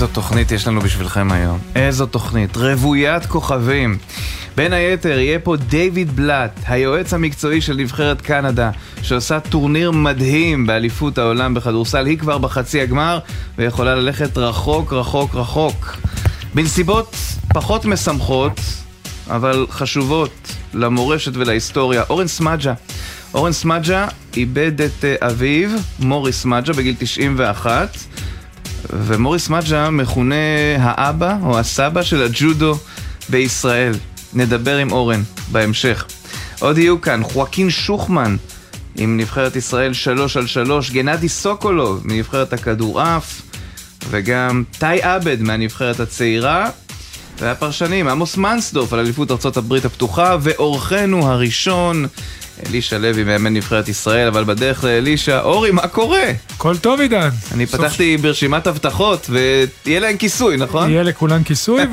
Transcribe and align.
איזו 0.00 0.12
תוכנית 0.12 0.52
יש 0.52 0.68
לנו 0.68 0.80
בשבילכם 0.80 1.32
היום. 1.32 1.58
איזו 1.74 2.06
תוכנית. 2.06 2.56
רוויית 2.56 3.26
כוכבים. 3.26 3.98
בין 4.56 4.72
היתר 4.72 5.18
יהיה 5.18 5.38
פה 5.38 5.56
דיוויד 5.56 6.16
בלאט, 6.16 6.60
היועץ 6.66 7.14
המקצועי 7.14 7.60
של 7.60 7.74
נבחרת 7.74 8.20
קנדה, 8.20 8.70
שעושה 9.02 9.40
טורניר 9.40 9.90
מדהים 9.90 10.66
באליפות 10.66 11.18
העולם 11.18 11.54
בכדורסל. 11.54 12.06
היא 12.06 12.18
כבר 12.18 12.38
בחצי 12.38 12.80
הגמר, 12.80 13.18
ויכולה 13.58 13.94
ללכת 13.94 14.38
רחוק 14.38 14.92
רחוק 14.92 15.34
רחוק. 15.34 15.96
בנסיבות 16.54 17.16
פחות 17.54 17.84
משמחות, 17.84 18.60
אבל 19.30 19.66
חשובות 19.70 20.52
למורשת 20.74 21.32
ולהיסטוריה, 21.34 22.02
אורן 22.10 22.26
סמדג'ה. 22.26 22.74
אורן 23.34 23.52
סמדג'ה 23.52 24.06
איבד 24.36 24.80
את 24.80 25.04
אה, 25.04 25.28
אביו, 25.28 25.70
מוריס 25.98 26.42
סמדג'ה, 26.42 26.72
בגיל 26.72 26.94
91. 26.98 27.96
ומוריס 28.90 29.48
מג'ה 29.48 29.90
מכונה 29.90 30.34
האבא 30.78 31.36
או 31.42 31.58
הסבא 31.58 32.02
של 32.02 32.22
הג'ודו 32.22 32.78
בישראל. 33.28 33.92
נדבר 34.34 34.76
עם 34.76 34.92
אורן 34.92 35.22
בהמשך. 35.52 36.04
עוד 36.60 36.78
יהיו 36.78 37.00
כאן 37.00 37.22
חואקין 37.22 37.70
שוחמן 37.70 38.36
עם 38.96 39.16
נבחרת 39.16 39.56
ישראל 39.56 39.92
3 39.92 40.36
על 40.36 40.46
3, 40.46 40.90
גנדי 40.90 41.28
סוקולוב 41.28 42.00
מנבחרת 42.04 42.52
הכדורעף, 42.52 43.42
וגם 44.10 44.64
טאי 44.78 45.02
עבד 45.02 45.42
מהנבחרת 45.42 46.00
הצעירה, 46.00 46.70
והפרשנים 47.38 48.08
עמוס 48.08 48.36
מנסדורף 48.36 48.92
על 48.92 48.98
אליפות 48.98 49.30
ארה"ב 49.30 49.74
הפתוחה, 49.74 50.36
ואורחנו 50.40 51.30
הראשון 51.30 52.06
אלישע 52.68 52.98
לוי 52.98 53.24
מאמן 53.24 53.54
נבחרת 53.54 53.88
ישראל, 53.88 54.28
אבל 54.28 54.44
בדרך 54.44 54.84
לאלישע, 54.84 55.40
אורי, 55.40 55.70
מה 55.70 55.88
קורה? 55.88 56.22
הכל 56.54 56.76
טוב 56.76 57.00
עידן. 57.00 57.28
אני 57.54 57.66
סוף... 57.66 57.80
פתחתי 57.80 58.16
ברשימת 58.16 58.66
הבטחות, 58.66 59.30
ויהיה 59.30 60.00
להם 60.00 60.16
כיסוי, 60.16 60.56
נכון? 60.56 60.90
יהיה 60.90 61.02
לכולם 61.02 61.42
כיסוי, 61.42 61.82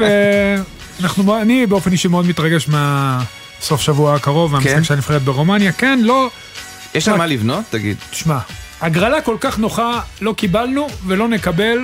ואנחנו, 1.00 1.42
אני 1.42 1.66
באופן 1.66 1.92
אישי 1.92 2.08
מאוד 2.08 2.26
מתרגש 2.26 2.68
מהסוף 2.68 3.82
שבוע 3.82 4.16
הקרוב, 4.16 4.52
מהמשחק 4.52 4.74
כן? 4.74 4.84
של 4.84 4.94
הנבחרת 4.94 5.22
ברומניה. 5.22 5.72
כן, 5.72 6.00
לא... 6.04 6.30
יש 6.96 7.08
על 7.08 7.18
מה 7.18 7.26
לבנות? 7.26 7.66
תגיד. 7.70 7.98
תשמע, 8.09 8.38
הגרלה 8.81 9.22
כל 9.22 9.36
כך 9.40 9.59
נוחה 9.59 10.00
לא 10.22 10.34
קיבלנו 10.38 10.88
ולא 11.06 11.28
נקבל 11.28 11.78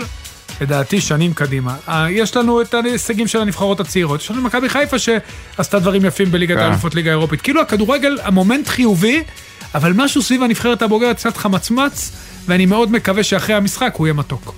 לדעתי 0.61 1.01
שנים 1.01 1.33
קדימה. 1.33 1.75
אה, 1.87 2.11
יש 2.11 2.37
לנו 2.37 2.61
את 2.61 2.73
ההישגים 2.73 3.27
של 3.27 3.41
הנבחרות 3.41 3.79
הצעירות, 3.79 4.21
יש 4.21 4.31
לנו 4.31 4.41
מכבי 4.41 4.69
חיפה 4.69 4.97
שעשתה 4.99 5.79
דברים 5.79 6.05
יפים 6.05 6.31
בליגת 6.31 6.57
כן. 6.57 6.63
האלופות, 6.63 6.95
ליגה 6.95 7.09
האירופית. 7.09 7.41
כאילו 7.41 7.61
הכדורגל, 7.61 8.17
המומנט 8.23 8.67
חיובי, 8.67 9.23
אבל 9.75 9.93
משהו 9.95 10.21
סביב 10.21 10.43
הנבחרת 10.43 10.81
הבוגרת 10.81 11.15
קצת 11.15 11.37
חמצמץ, 11.37 12.11
ואני 12.45 12.65
מאוד 12.65 12.91
מקווה 12.91 13.23
שאחרי 13.23 13.55
המשחק 13.55 13.93
הוא 13.97 14.07
יהיה 14.07 14.13
מתוק. 14.13 14.55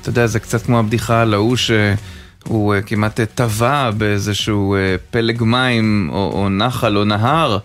אתה 0.00 0.08
יודע, 0.08 0.26
זה 0.26 0.40
קצת 0.40 0.62
כמו 0.62 0.78
הבדיחה 0.78 1.22
על 1.22 1.34
ההוא 1.34 1.56
שהוא 1.56 2.74
אה, 2.74 2.82
כמעט 2.82 3.20
טבע 3.20 3.90
באיזשהו 3.90 4.74
אה, 4.74 4.96
פלג 5.10 5.42
מים, 5.42 6.10
או, 6.12 6.30
או 6.34 6.48
נחל 6.48 6.96
או 6.96 7.04
נהר. 7.04 7.58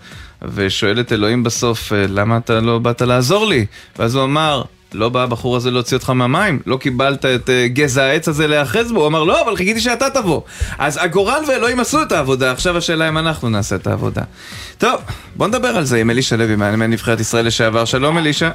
ושואל 0.54 1.00
את 1.00 1.12
אלוהים 1.12 1.42
בסוף, 1.42 1.92
למה 1.92 2.36
אתה 2.36 2.60
לא 2.60 2.78
באת 2.78 3.02
לעזור 3.02 3.46
לי? 3.46 3.66
ואז 3.98 4.14
הוא 4.14 4.24
אמר, 4.24 4.62
לא 4.94 5.08
בא 5.08 5.22
הבחור 5.22 5.56
הזה 5.56 5.70
להוציא 5.70 5.96
אותך 5.96 6.10
מהמים, 6.10 6.60
לא 6.66 6.76
קיבלת 6.76 7.24
את 7.24 7.48
uh, 7.48 7.68
גזע 7.68 8.04
העץ 8.04 8.28
הזה 8.28 8.46
להיאחז 8.46 8.92
בו, 8.92 9.00
הוא 9.00 9.06
אמר 9.06 9.24
לא, 9.24 9.42
אבל 9.42 9.56
חיכיתי 9.56 9.80
שאתה 9.80 10.10
תבוא. 10.10 10.40
אז 10.78 10.98
הגורל 11.02 11.42
ואלוהים 11.48 11.80
עשו 11.80 12.02
את 12.02 12.12
העבודה, 12.12 12.52
עכשיו 12.52 12.76
השאלה 12.76 13.08
אם 13.08 13.18
אנחנו 13.18 13.48
נעשה 13.48 13.76
את 13.76 13.86
העבודה. 13.86 14.22
טוב, 14.78 15.00
בוא 15.36 15.46
נדבר 15.46 15.68
על 15.68 15.84
זה 15.84 16.00
עם 16.00 16.10
אלישע 16.10 16.36
לוי, 16.36 16.56
מאמן 16.56 16.90
נבחרת 16.90 17.20
ישראל 17.20 17.46
לשעבר. 17.46 17.84
שלום 17.84 18.18
אלישע. 18.18 18.50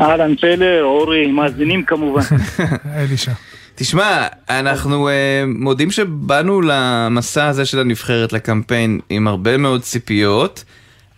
אהלן 0.00 0.36
פלר, 0.36 0.84
אורי, 0.84 1.26
מאזינים 1.26 1.82
כמובן. 1.84 2.22
אלישע. 3.08 3.32
תשמע, 3.74 4.26
אנחנו 4.50 5.08
uh, 5.08 5.12
מודים 5.46 5.90
שבאנו 5.90 6.60
למסע 6.60 7.46
הזה 7.46 7.64
של 7.64 7.78
הנבחרת, 7.78 8.32
לקמפיין, 8.32 9.00
עם 9.10 9.28
הרבה 9.28 9.56
מאוד 9.56 9.82
ציפיות. 9.82 10.64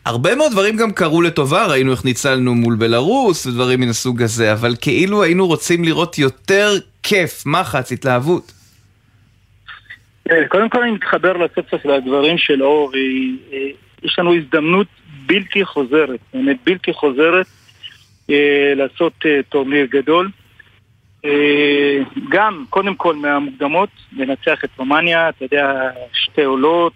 הרבה 0.05 0.35
מאוד 0.35 0.53
דברים 0.53 0.77
גם 0.77 0.93
קרו 0.93 1.23
לטובה, 1.23 1.67
ראינו 1.67 1.93
איך 1.93 2.05
ניצלנו 2.05 2.55
מול 2.55 2.77
בלארוס 2.77 3.47
ודברים 3.47 3.81
מן 3.81 3.89
הסוג 3.89 4.23
הזה, 4.23 4.53
אבל 4.53 4.75
כאילו 4.81 5.23
היינו 5.23 5.47
רוצים 5.47 5.85
לראות 5.85 6.19
יותר 6.19 6.73
כיף, 7.03 7.47
מחץ, 7.47 7.93
התלהבות. 7.93 8.53
כן, 10.25 10.43
קודם 10.49 10.69
כל 10.69 10.83
אני 10.83 10.91
מתחבר 10.91 11.33
לסוף 11.33 11.85
לדברים 11.85 12.39
של 12.39 12.63
אורי, 12.63 13.37
אה, 13.53 13.59
יש 14.03 14.19
לנו 14.19 14.35
הזדמנות 14.35 14.87
בלתי 15.27 15.65
חוזרת, 15.65 16.21
באמת 16.35 16.57
בלתי 16.65 16.93
חוזרת, 16.93 17.47
אה, 18.31 18.73
לעשות 18.77 19.13
אה, 19.27 19.41
טורניר 19.49 19.87
גדול. 19.91 20.31
גם, 22.29 22.65
קודם 22.71 22.95
כל 22.95 23.17
מהמוקדמות, 23.17 23.89
לנצח 24.17 24.65
את 24.65 24.69
רומניה, 24.77 25.29
אתה 25.29 25.45
יודע, 25.45 25.91
שתי 26.13 26.43
עולות, 26.43 26.93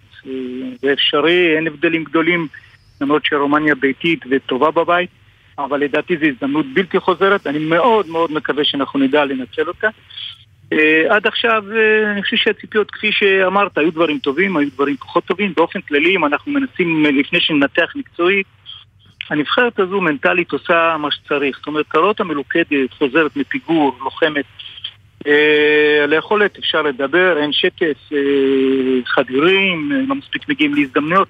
זה 0.81 0.93
אפשרי, 0.93 1.55
אין 1.57 1.67
הבדלים 1.67 2.03
גדולים. 2.03 2.47
למרות 3.01 3.25
שרומניה 3.25 3.75
ביתית 3.75 4.19
וטובה 4.29 4.71
בבית, 4.71 5.09
אבל 5.59 5.79
לדעתי 5.79 6.17
זו 6.17 6.25
הזדמנות 6.25 6.65
בלתי 6.73 6.99
חוזרת, 6.99 7.47
אני 7.47 7.59
מאוד 7.59 8.07
מאוד 8.07 8.31
מקווה 8.31 8.63
שאנחנו 8.65 8.99
נדע 8.99 9.25
לנצל 9.25 9.67
אותה. 9.67 9.87
Uh, 10.73 10.77
עד 11.09 11.27
עכשיו, 11.27 11.63
uh, 11.71 12.11
אני 12.11 12.23
חושב 12.23 12.37
שהציפיות, 12.37 12.91
כפי 12.91 13.11
שאמרת, 13.11 13.77
היו 13.77 13.91
דברים 13.91 14.19
טובים, 14.19 14.57
היו 14.57 14.69
דברים 14.73 14.97
פחות 14.97 15.25
טובים. 15.25 15.53
באופן 15.57 15.81
כללי, 15.81 16.15
אם 16.15 16.25
אנחנו 16.25 16.51
מנסים, 16.51 17.05
לפני 17.05 17.39
שננתח 17.39 17.93
מקצועית, 17.95 18.45
הנבחרת 19.29 19.79
הזו 19.79 20.01
מנטלית 20.01 20.51
עושה 20.51 20.95
מה 20.99 21.11
שצריך. 21.11 21.57
זאת 21.57 21.67
אומרת, 21.67 21.85
קרות 21.87 22.19
המלוכדת, 22.19 22.93
חוזרת 22.97 23.35
מפיגור, 23.35 23.97
לוחמת. 24.03 24.45
על 26.03 26.13
היכולת 26.13 26.57
אפשר 26.57 26.81
לדבר, 26.81 27.37
אין 27.37 27.53
שקט, 27.53 28.13
חדירים, 29.05 29.91
לא 30.07 30.15
מספיק 30.15 30.49
מגיעים 30.49 30.73
להזדמנויות. 30.73 31.27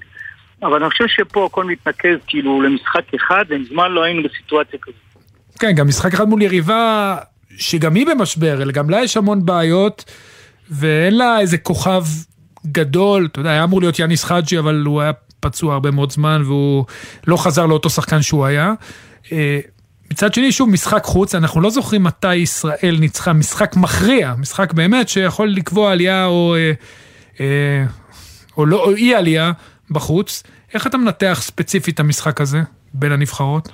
אבל 0.63 0.83
אני 0.83 0.89
חושב 0.89 1.07
שפה 1.07 1.45
הכל 1.45 1.65
מתנקז 1.65 2.17
כאילו 2.27 2.61
למשחק 2.61 3.13
אחד, 3.15 3.45
ומזמן 3.49 3.91
לא 3.91 4.03
היינו 4.03 4.23
בסיטואציה 4.23 4.79
כזאת. 4.81 4.95
כן, 5.59 5.71
גם 5.71 5.87
משחק 5.87 6.13
אחד 6.13 6.29
מול 6.29 6.41
יריבה 6.41 7.17
שגם 7.57 7.95
היא 7.95 8.05
במשבר, 8.07 8.61
אלא 8.61 8.71
גם 8.71 8.89
לה 8.89 9.03
יש 9.03 9.17
המון 9.17 9.45
בעיות, 9.45 10.05
ואין 10.69 11.17
לה 11.17 11.39
איזה 11.39 11.57
כוכב 11.57 12.03
גדול, 12.65 13.27
אתה 13.31 13.39
יודע, 13.39 13.49
היה 13.49 13.63
אמור 13.63 13.79
להיות 13.79 13.99
יאניס 13.99 14.23
חאג'י, 14.23 14.59
אבל 14.59 14.83
הוא 14.85 15.01
היה 15.01 15.11
פצוע 15.39 15.73
הרבה 15.73 15.91
מאוד 15.91 16.11
זמן, 16.11 16.41
והוא 16.45 16.85
לא 17.27 17.37
חזר 17.37 17.65
לאותו 17.65 17.89
שחקן 17.89 18.21
שהוא 18.21 18.45
היה. 18.45 18.73
אה, 19.31 19.59
מצד 20.11 20.33
שני, 20.33 20.51
שוב, 20.51 20.69
משחק 20.69 21.03
חוץ, 21.03 21.35
אנחנו 21.35 21.61
לא 21.61 21.69
זוכרים 21.69 22.03
מתי 22.03 22.35
ישראל 22.35 22.97
ניצחה 22.99 23.33
משחק 23.33 23.75
מכריע, 23.75 24.33
משחק 24.37 24.73
באמת 24.73 25.09
שיכול 25.09 25.49
לקבוע 25.49 25.91
עלייה 25.91 26.25
או, 26.25 26.55
אה, 26.55 26.71
אה, 27.39 27.85
או, 28.57 28.65
לא, 28.65 28.83
או 28.85 28.95
אי 28.95 29.15
עלייה. 29.15 29.51
בחוץ. 29.91 30.43
איך 30.73 30.87
אתה 30.87 30.97
מנתח 30.97 31.37
ספציפית 31.41 31.95
את 31.95 31.99
המשחק 31.99 32.41
הזה 32.41 32.57
בין 32.93 33.11
הנבחרות? 33.11 33.69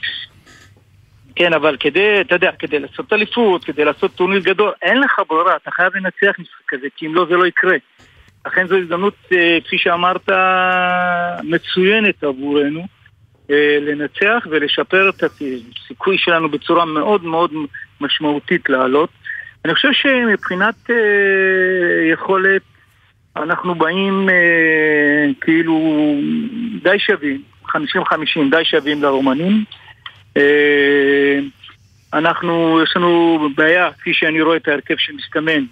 כן, 1.35 1.53
אבל 1.53 1.77
כדי, 1.79 2.21
אתה 2.21 2.35
יודע, 2.35 2.51
כדי 2.59 2.79
לעשות 2.79 3.13
אליפות, 3.13 3.63
כדי 3.63 3.85
לעשות 3.85 4.15
טורניר 4.15 4.39
גדול, 4.39 4.71
אין 4.81 4.99
לך 4.99 5.21
ברירה, 5.29 5.55
אתה 5.55 5.71
חייב 5.71 5.95
לנצח 5.95 6.39
משחק 6.39 6.63
כזה, 6.67 6.87
כי 6.95 7.05
אם 7.05 7.15
לא, 7.15 7.25
זה 7.29 7.35
לא 7.35 7.47
יקרה. 7.47 7.75
לכן 8.45 8.67
זו 8.67 8.77
הזדמנות, 8.77 9.13
אה, 9.31 9.57
כפי 9.65 9.77
שאמרת, 9.77 10.29
מצוינת 11.43 12.23
עבורנו, 12.23 12.87
אה, 13.51 13.77
לנצח 13.81 14.47
ולשפר 14.49 15.09
את 15.09 15.23
הסיכוי 15.23 16.17
שלנו 16.17 16.49
בצורה 16.49 16.85
מאוד 16.85 17.23
מאוד 17.23 17.51
משמעותית 18.01 18.69
לעלות. 18.69 19.09
אני 19.65 19.75
חושב 19.75 19.89
שמבחינת 19.93 20.75
אה, 20.89 20.95
יכולת 22.13 22.61
אנחנו 23.35 23.75
באים 23.75 24.29
אה, 24.29 25.33
כאילו 25.41 26.15
די 26.83 26.99
שווים, 26.99 27.41
50-50, 27.65 27.75
די 28.51 28.65
שווים 28.65 29.03
לרומנים. 29.03 29.63
אה, 30.37 31.39
אנחנו, 32.13 32.79
יש 32.83 32.93
לנו 32.95 33.39
בעיה, 33.55 33.91
כפי 33.91 34.13
שאני 34.13 34.41
רואה 34.41 34.57
את 34.57 34.67
ההרכב 34.67 34.95
שמסתמן, 34.97 35.63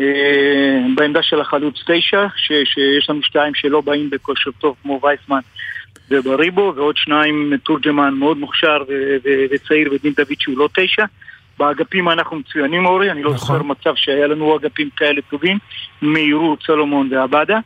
אה, 0.00 0.80
בעמדה 0.94 1.22
של 1.22 1.40
החלוץ 1.40 1.74
9, 1.86 2.26
ש, 2.36 2.52
שיש 2.64 3.10
לנו 3.10 3.22
שתיים 3.22 3.54
שלא 3.54 3.80
באים 3.80 4.10
בכושר 4.10 4.50
טוב 4.58 4.76
כמו 4.82 5.00
וייסמן 5.02 5.40
ובריבו, 6.10 6.72
ועוד 6.76 6.96
שניים, 6.96 7.52
תורג'מן 7.62 8.14
מאוד 8.14 8.38
מוכשר 8.38 8.78
וצעיר 9.50 9.92
ודין 9.92 10.12
דוד 10.16 10.40
שהוא 10.40 10.58
לא 10.58 10.68
9. 10.74 11.04
באגפים 11.58 12.08
אנחנו 12.08 12.36
מצוינים 12.36 12.86
אורי, 12.86 13.10
אני 13.10 13.22
לא 13.22 13.34
נכון. 13.34 13.38
זוכר 13.38 13.62
מצב 13.62 13.94
שהיה 13.96 14.26
לנו 14.26 14.56
אגפים 14.56 14.90
כאלה 14.96 15.20
טובים, 15.30 15.58
מהירות, 16.02 16.62
סולומון 16.62 17.08
ועבדה. 17.12 17.58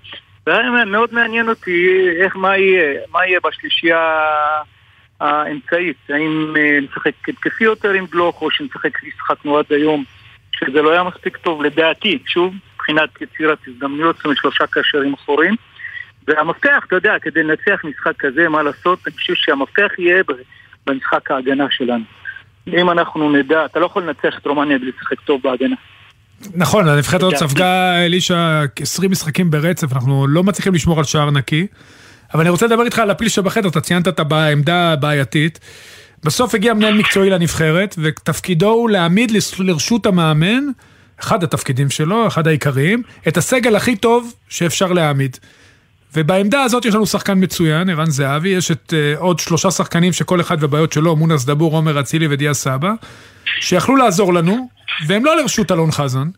ומאוד 0.46 1.14
מעניין 1.14 1.49
אותי 1.49 2.08
איך, 2.20 2.37
מה 2.37 2.56
יהיה, 2.56 3.00
מה 3.12 3.26
יהיה 3.26 3.40
בשלישייה 3.44 4.19
האמצעית, 5.20 5.96
האם 6.08 6.55
אה, 6.58 6.79
נשחק 6.82 7.29
התקפי 7.29 7.64
יותר 7.64 7.90
עם 7.90 8.06
גלוק 8.06 8.43
או 8.43 8.50
שנשחק 8.50 8.94
כפי 8.94 9.11
שחקנו 9.19 9.58
עד 9.58 9.64
היום, 9.70 10.05
שזה 10.52 10.82
לא 10.82 10.93
היה 10.93 11.02
מספיק 11.02 11.37
טוב 11.37 11.62
לדעתי, 11.62 12.19
שוב, 12.26 12.55
מבחינת 12.75 13.23
יצירת 13.23 13.58
הזדמנויות, 13.69 14.17
זאת 14.17 14.25
אומרת 14.25 14.38
שלושה 14.38 14.64
קשרים 14.67 15.14
אחורים. 15.14 15.55
והמפתח, 16.29 16.84
אתה 16.87 16.96
יודע, 16.96 17.19
כדי 17.23 17.43
לנצח 17.43 17.84
משחק 17.84 18.17
כזה, 18.19 18.49
מה 18.49 18.62
לעשות, 18.62 18.99
אני 19.06 19.14
חושב 19.17 19.34
שהמפתח 19.37 19.99
יהיה 19.99 20.23
במשחק 20.87 21.31
ההגנה 21.31 21.67
שלנו. 21.70 22.05
אם 22.75 22.91
אנחנו 22.91 23.32
נדע, 23.32 23.65
אתה 23.65 23.79
לא 23.79 23.87
יכול 23.87 24.03
לנצח 24.03 24.38
את 24.38 24.47
רומניה 24.47 24.79
בלי 24.79 24.93
לשחק 24.99 25.20
טוב 25.20 25.41
בהגנה. 25.44 25.76
נכון, 26.55 26.88
הנבחרת 26.88 27.23
הזאת 27.23 27.37
ספגה 27.37 28.05
אלישע 28.05 28.62
20 28.81 29.11
משחקים 29.11 29.50
ברצף, 29.50 29.93
אנחנו 29.93 30.26
לא 30.26 30.43
מצליחים 30.43 30.75
לשמור 30.75 30.99
על 30.99 31.05
שער 31.05 31.31
נקי. 31.31 31.67
אבל 32.35 32.41
אני 32.41 32.50
רוצה 32.50 32.67
לדבר 32.67 32.85
איתך 32.85 32.99
על 32.99 33.11
הפיל 33.11 33.29
שבחדר, 33.29 33.69
אתה 33.69 33.81
ציינת 33.81 34.09
את 34.09 34.20
העמדה 34.32 34.93
הבעייתית. 34.93 35.61
בסוף 36.25 36.55
הגיע 36.55 36.75
מנהל 36.75 36.94
מקצועי 36.94 37.31
לנבחרת, 37.31 37.94
ותפקידו 37.99 38.70
הוא 38.70 38.91
להעמיד 38.91 39.32
לרשות 39.59 40.06
המאמן, 40.06 40.65
אחד 41.20 41.44
התפקידים 41.44 41.91
שלו, 41.91 42.26
אחד 42.26 42.47
העיקריים, 42.47 43.03
את 43.29 43.37
הסגל 43.37 43.76
הכי 43.76 43.97
טוב 43.97 44.35
שאפשר 44.49 44.93
להעמיד. 44.93 45.37
ובעמדה 46.16 46.62
הזאת 46.62 46.84
יש 46.84 46.94
לנו 46.94 47.06
שחקן 47.06 47.43
מצוין, 47.43 47.90
ערן 47.90 48.10
זהבי, 48.10 48.49
יש 48.49 48.70
את 48.70 48.93
uh, 48.93 49.19
עוד 49.20 49.38
שלושה 49.38 49.70
שחקנים 49.70 50.12
שכל 50.12 50.40
אחד 50.40 50.60
בבעיות 50.60 50.93
שלו, 50.93 51.16
מונס 51.16 51.44
דבור, 51.44 51.72
עומר 51.76 52.00
אצילי 52.00 52.26
ודיה 52.31 52.55
סבא, 52.55 52.93
שיכלו 53.60 53.96
לעזור 53.96 54.34
לנו, 54.34 54.69
והם 55.06 55.25
לא 55.25 55.37
לרשות 55.37 55.72
אלון 55.72 55.90
חזן. 55.90 56.28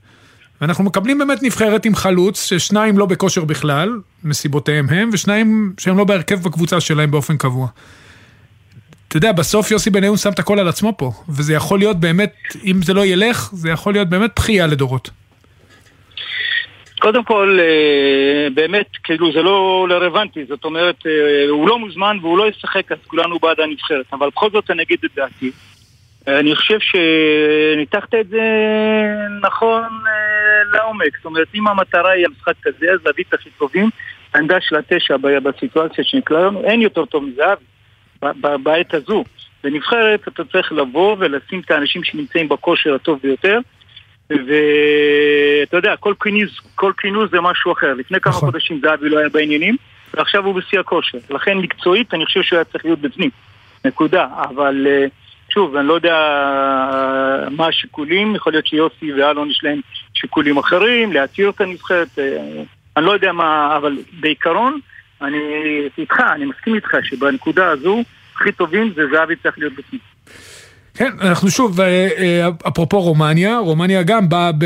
ואנחנו 0.60 0.84
מקבלים 0.84 1.18
באמת 1.18 1.42
נבחרת 1.42 1.84
עם 1.84 1.94
חלוץ, 1.94 2.44
ששניים 2.44 2.98
לא 2.98 3.06
בכושר 3.06 3.44
בכלל, 3.44 3.98
מסיבותיהם 4.24 4.88
הם, 4.88 5.10
ושניים 5.12 5.72
שהם 5.78 5.98
לא 5.98 6.04
בהרכב 6.04 6.42
בקבוצה 6.42 6.80
שלהם 6.80 7.10
באופן 7.10 7.36
קבוע. 7.36 7.68
אתה 9.08 9.16
יודע, 9.16 9.32
בסוף 9.32 9.70
יוסי 9.70 9.90
בניון 9.90 10.16
שם 10.16 10.30
את 10.30 10.38
הכל 10.38 10.58
על 10.58 10.68
עצמו 10.68 10.94
פה, 10.96 11.12
וזה 11.28 11.54
יכול 11.54 11.78
להיות 11.78 12.00
באמת, 12.00 12.32
אם 12.64 12.82
זה 12.82 12.94
לא 12.94 13.06
ילך, 13.06 13.50
זה 13.52 13.70
יכול 13.70 13.92
להיות 13.92 14.08
באמת 14.08 14.30
בכייה 14.36 14.66
לדורות. 14.66 15.10
קודם 17.00 17.24
כל, 17.24 17.58
אה, 17.60 18.48
באמת, 18.54 18.86
כאילו 19.04 19.32
זה 19.32 19.42
לא 19.42 19.86
רלוונטי, 19.90 20.44
זאת 20.44 20.64
אומרת, 20.64 21.06
אה, 21.06 21.48
הוא 21.48 21.68
לא 21.68 21.78
מוזמן 21.78 22.16
והוא 22.20 22.38
לא 22.38 22.48
ישחק, 22.48 22.92
אז 22.92 22.98
כולנו 23.06 23.38
בעד 23.38 23.60
הנבחרת. 23.60 24.06
אבל 24.12 24.28
בכל 24.28 24.50
זאת 24.50 24.70
אני 24.70 24.82
אגיד 24.82 24.98
את 25.04 25.10
דעתי. 25.16 25.50
אני 26.26 26.54
חושב 26.54 26.78
שניתחת 26.80 28.14
את 28.14 28.28
זה 28.28 28.42
נכון 29.42 29.82
אה, 29.82 30.64
לעומק. 30.72 31.16
זאת 31.16 31.24
אומרת, 31.24 31.48
אם 31.54 31.68
המטרה 31.68 32.10
היא 32.10 32.26
המשחק 32.26 32.54
כזה, 32.62 32.86
אז 32.94 33.06
להביא 33.06 33.24
את 33.28 33.34
הכי 33.34 33.50
טובים. 33.58 33.90
העמדה 34.34 34.56
של 34.60 34.76
התשע 34.76 35.16
בסיטואציה 35.16 36.04
שנקלענו, 36.04 36.64
אין 36.64 36.82
יותר 36.82 37.04
טוב 37.04 37.24
מזהבי 37.24 37.64
בעת 38.62 38.94
הזו. 38.94 39.24
בנבחרת 39.64 40.28
אתה 40.28 40.44
צריך 40.44 40.72
לבוא 40.72 41.16
ולשים 41.18 41.60
את 41.60 41.70
האנשים 41.70 42.04
שנמצאים 42.04 42.48
בכושר 42.48 42.94
הטוב 42.94 43.18
ביותר. 43.22 43.58
ואתה 44.30 45.76
יודע, 45.76 45.96
כל 45.96 46.14
כינוס, 46.22 46.60
כל 46.74 46.92
כינוס 46.98 47.30
זה 47.30 47.40
משהו 47.40 47.72
אחר. 47.72 47.94
לפני 47.94 48.20
כמה 48.20 48.32
נכון. 48.32 48.50
חודשים 48.50 48.80
זהבי 48.82 49.08
לא 49.08 49.18
היה 49.18 49.28
בעניינים, 49.28 49.76
ועכשיו 50.14 50.46
הוא 50.46 50.54
בשיא 50.54 50.80
הכושר. 50.80 51.18
לכן 51.30 51.58
מקצועית 51.58 52.14
אני 52.14 52.26
חושב 52.26 52.42
שהוא 52.42 52.56
היה 52.56 52.64
צריך 52.64 52.84
להיות 52.84 52.98
בפנים. 52.98 53.30
נקודה. 53.84 54.26
אבל 54.36 54.86
אה, 54.90 55.06
שוב, 55.50 55.76
אני 55.76 55.88
לא 55.88 55.94
יודע 55.94 56.14
אה, 56.14 57.50
מה 57.50 57.66
השיקולים, 57.66 58.34
יכול 58.34 58.52
להיות 58.52 58.66
שיוסי 58.66 59.12
ואלון 59.12 59.50
יש 59.50 59.60
להם 59.64 59.80
שיקולים 60.14 60.58
אחרים, 60.58 61.12
להתיר 61.12 61.50
את 61.50 61.60
הנבחרת, 61.60 62.18
אה, 62.18 62.62
אני 62.96 63.04
לא 63.04 63.12
יודע 63.12 63.32
מה, 63.32 63.76
אבל 63.76 63.98
בעיקרון, 64.20 64.80
אני 65.22 65.38
איתך, 65.98 66.20
אני 66.34 66.44
מסכים 66.44 66.74
איתך 66.74 66.96
שבנקודה 67.02 67.68
הזו, 67.70 68.02
הכי 68.34 68.52
טובים 68.52 68.92
זה 68.94 69.02
זהבי 69.12 69.36
צריך 69.36 69.58
להיות 69.58 69.72
בפנים. 69.72 70.00
כן, 71.00 71.12
אנחנו 71.20 71.50
שוב, 71.50 71.80
אה, 71.80 72.48
אפרופו 72.68 73.00
רומניה, 73.00 73.58
רומניה 73.58 74.02
גם 74.02 74.28
באה 74.28 74.52
ב... 74.58 74.64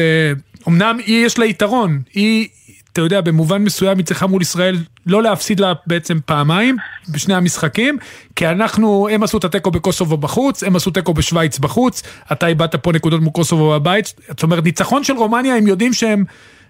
אמנם 0.69 0.99
היא 1.07 1.27
יש 1.27 1.39
לה 1.39 1.47
יתרון, 1.47 2.03
היא, 2.15 2.49
אתה 2.93 3.01
יודע, 3.01 3.21
במובן 3.21 3.63
מסוים 3.63 3.99
היא 3.99 4.07
צריכה 4.07 4.27
מול 4.27 4.43
ישראל 4.43 4.77
לא 5.07 5.23
להפסיד 5.23 5.61
לה 5.61 5.73
בעצם 5.87 6.19
פעמיים 6.27 6.77
בשני 7.09 7.35
המשחקים, 7.35 7.99
כי 8.37 8.49
אנחנו, 8.49 9.09
הם 9.09 9.23
עשו 9.23 9.39
את 9.39 9.45
התיקו 9.45 9.71
בקוסובו 9.71 10.17
בחוץ, 10.17 10.63
הם 10.63 10.77
עשו 10.77 10.91
תיקו 10.91 11.15
בשוויץ 11.15 11.59
בחוץ, 11.59 12.03
אתה 12.33 12.47
איבדת 12.47 12.75
פה 12.75 12.93
נקודות 12.93 13.21
מול 13.21 13.33
קוסובו 13.33 13.71
בבית, 13.71 14.15
זאת 14.29 14.43
אומרת, 14.43 14.65
ניצחון 14.65 15.05
של 15.05 15.15
רומניה, 15.17 15.57
הם 15.57 15.67
יודעים 15.67 15.93
שהם 15.93 16.25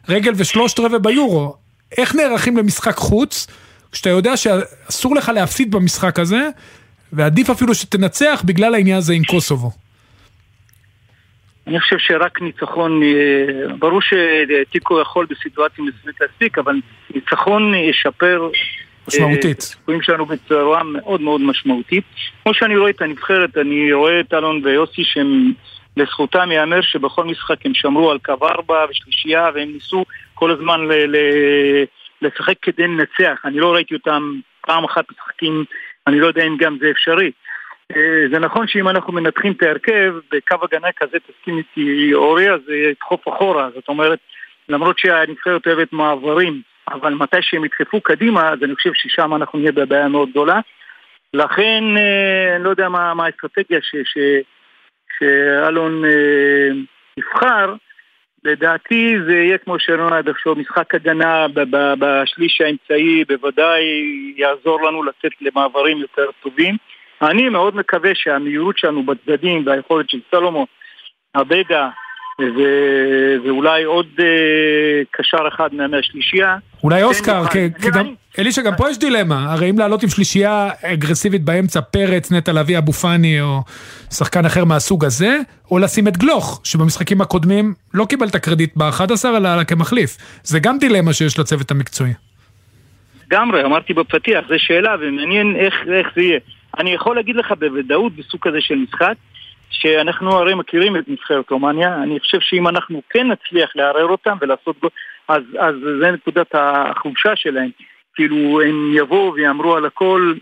רגל 0.08 0.32
ושלושת 0.36 0.80
רבעי 0.80 0.98
ביורו. 0.98 1.56
איך 1.98 2.14
נערכים 2.14 2.56
למשחק 2.56 2.96
חוץ, 2.96 3.46
כשאתה 3.92 4.10
יודע 4.10 4.36
שאסור 4.36 5.16
לך 5.16 5.28
להפסיד 5.28 5.70
במשחק 5.70 6.18
הזה, 6.18 6.48
ועדיף 7.12 7.50
אפילו 7.50 7.74
שתנצח 7.74 8.42
בגלל 8.44 8.74
העניין 8.74 8.96
הזה 8.96 9.12
עם 9.12 9.24
קוסובו. 9.24 9.70
אני 11.66 11.80
חושב 11.80 11.96
שרק 11.98 12.42
ניצחון, 12.42 13.02
אה, 13.02 13.76
ברור 13.78 14.00
שטיקו 14.00 15.00
יכול 15.00 15.26
בסיטואציה 15.30 15.84
מסוימת 15.84 16.20
להספיק, 16.20 16.58
אבל 16.58 16.74
ניצחון 17.14 17.74
ישפר 17.74 18.50
משמעותית. 19.08 19.58
הסיכויים 19.58 20.00
אה, 20.00 20.04
שלנו 20.04 20.26
בצורה 20.26 20.82
מאוד 20.82 21.20
מאוד 21.20 21.40
משמעותית. 21.40 22.04
כמו 22.42 22.54
שאני 22.54 22.76
רואה 22.76 22.90
את 22.90 23.02
הנבחרת, 23.02 23.56
אני 23.56 23.92
רואה 23.92 24.20
את 24.20 24.34
אלון 24.34 24.60
ויוסי 24.64 25.02
שהם, 25.04 25.52
לזכותם 25.96 26.52
ייאמר 26.52 26.80
שבכל 26.80 27.24
משחק 27.24 27.66
הם 27.66 27.72
שמרו 27.74 28.10
על 28.10 28.18
קו 28.18 28.32
ארבע 28.42 28.86
ושלישייה 28.90 29.50
והם 29.54 29.68
ניסו 29.72 30.04
כל 30.34 30.50
הזמן 30.50 30.80
ל- 30.80 31.16
ל- 31.16 31.84
לשחק 32.22 32.54
כדי 32.62 32.82
לנצח. 32.82 33.40
אני 33.44 33.60
לא 33.60 33.74
ראיתי 33.74 33.94
אותם 33.94 34.32
פעם 34.66 34.84
אחת 34.84 35.04
משחקים, 35.12 35.64
אני 36.06 36.20
לא 36.20 36.26
יודע 36.26 36.42
אם 36.42 36.56
גם 36.56 36.78
זה 36.80 36.90
אפשרי. 36.90 37.30
אה, 37.96 38.24
זה 38.32 38.38
נכון 38.38 38.68
שאם 38.68 38.88
אנחנו 38.88 39.12
מנתחים 39.12 39.52
את 39.52 39.62
ההרכב, 39.62 40.14
בקו 40.32 40.56
הגנה 40.62 40.92
כזה, 40.96 41.18
תסכים 41.18 41.58
איתי 41.58 42.14
אורי, 42.14 42.50
אז 42.50 42.60
זה 42.66 42.74
ידחוף 42.74 43.28
אחורה. 43.28 43.68
זאת 43.74 43.88
אומרת, 43.88 44.18
למרות 44.68 44.98
שהנבחרת 44.98 45.66
אוהבת 45.66 45.92
מעברים, 45.92 46.62
אבל 46.88 47.14
מתי 47.14 47.36
שהם 47.40 47.64
ידחפו 47.64 48.00
קדימה, 48.00 48.48
אז 48.48 48.58
אני 48.62 48.74
חושב 48.74 48.90
ששם 48.94 49.34
אנחנו 49.34 49.58
נהיה 49.58 49.72
בבעיה 49.72 50.08
מאוד 50.08 50.30
גדולה. 50.30 50.60
לכן, 51.34 51.84
אה, 51.96 52.56
אני 52.56 52.64
לא 52.64 52.70
יודע 52.70 52.88
מה, 52.88 53.14
מה 53.14 53.26
האסטרטגיה 53.26 53.80
שאלון 55.18 56.04
אה, 56.04 56.70
יבחר, 57.16 57.74
לדעתי 58.44 59.16
זה 59.26 59.32
יהיה 59.32 59.58
כמו 59.58 59.78
שראינו 59.78 60.08
עד 60.08 60.28
עכשיו, 60.28 60.54
משחק 60.54 60.94
הגנה 60.94 61.46
בשליש 61.98 62.60
האמצעי 62.60 63.24
בוודאי 63.24 63.82
יעזור 64.36 64.82
לנו 64.82 65.02
לצאת 65.02 65.32
למעברים 65.40 65.98
יותר 65.98 66.26
טובים. 66.42 66.76
אני 67.22 67.48
מאוד 67.48 67.76
מקווה 67.76 68.10
שהמהירות 68.14 68.78
שלנו 68.78 69.02
בצדדים 69.02 69.66
והיכולת 69.66 70.10
של 70.10 70.20
סלומון, 70.30 70.66
אבדה 72.40 73.48
ואולי 73.48 73.84
עוד 73.84 74.06
אה, 74.18 74.24
קשר 75.10 75.38
אחד 75.54 75.68
מהשלישייה. 75.74 76.56
אולי 76.84 77.02
אוסקר, 77.02 77.46
כי 77.46 77.68
גם... 77.90 78.14
אלישע, 78.38 78.62
גם 78.62 78.72
פה 78.76 78.90
יש 78.90 78.98
דילמה, 78.98 79.52
הרי 79.52 79.70
אם 79.70 79.78
לעלות 79.78 80.02
עם 80.02 80.08
שלישייה 80.08 80.70
אגרסיבית 80.82 81.44
באמצע, 81.44 81.80
פרץ, 81.80 82.32
נטע 82.32 82.52
לביא, 82.52 82.78
אבו 82.78 82.92
פאני 82.92 83.40
או 83.40 83.62
שחקן 84.10 84.44
אחר 84.44 84.64
מהסוג 84.64 85.04
הזה, 85.04 85.38
או 85.70 85.78
לשים 85.78 86.08
את 86.08 86.16
גלוך, 86.16 86.60
שבמשחקים 86.64 87.20
הקודמים 87.20 87.74
לא 87.94 88.04
קיבל 88.04 88.26
את 88.26 88.34
הקרדיט 88.34 88.76
ב-11 88.76 89.36
אלא 89.36 89.64
כמחליף. 89.64 90.16
זה 90.42 90.58
גם 90.58 90.78
דילמה 90.78 91.12
שיש 91.12 91.38
לצוות 91.38 91.70
המקצועי. 91.70 92.12
לגמרי, 93.26 93.64
אמרתי 93.64 93.94
בפתיח, 93.94 94.44
זו 94.48 94.54
שאלה 94.58 94.94
ומעניין 95.00 95.56
איך, 95.56 95.74
איך 95.92 96.08
זה 96.14 96.22
יהיה. 96.22 96.38
אני 96.78 96.94
יכול 96.94 97.16
להגיד 97.16 97.36
לך 97.36 97.52
בוודאות 97.58 98.12
בסוג 98.16 98.40
כזה 98.42 98.60
של 98.60 98.74
משחק, 98.74 99.14
שאנחנו 99.74 100.30
הרי 100.32 100.54
מכירים 100.54 100.96
את 100.96 101.08
נבחרת 101.08 101.50
רומניה, 101.50 102.02
אני 102.02 102.20
חושב 102.20 102.38
שאם 102.40 102.68
אנחנו 102.68 103.02
כן 103.10 103.26
נצליח 103.28 103.76
לערער 103.76 104.06
אותם 104.06 104.36
ולעשות 104.40 104.76
אז, 105.28 105.42
אז 105.58 105.74
זה 106.00 106.10
נקודת 106.10 106.54
החולשה 106.54 107.36
שלהם. 107.36 107.70
כאילו 108.14 108.62
הם 108.62 108.92
יבואו 108.94 109.34
ויאמרו 109.34 109.76
על 109.76 109.84
הכל 109.84 110.34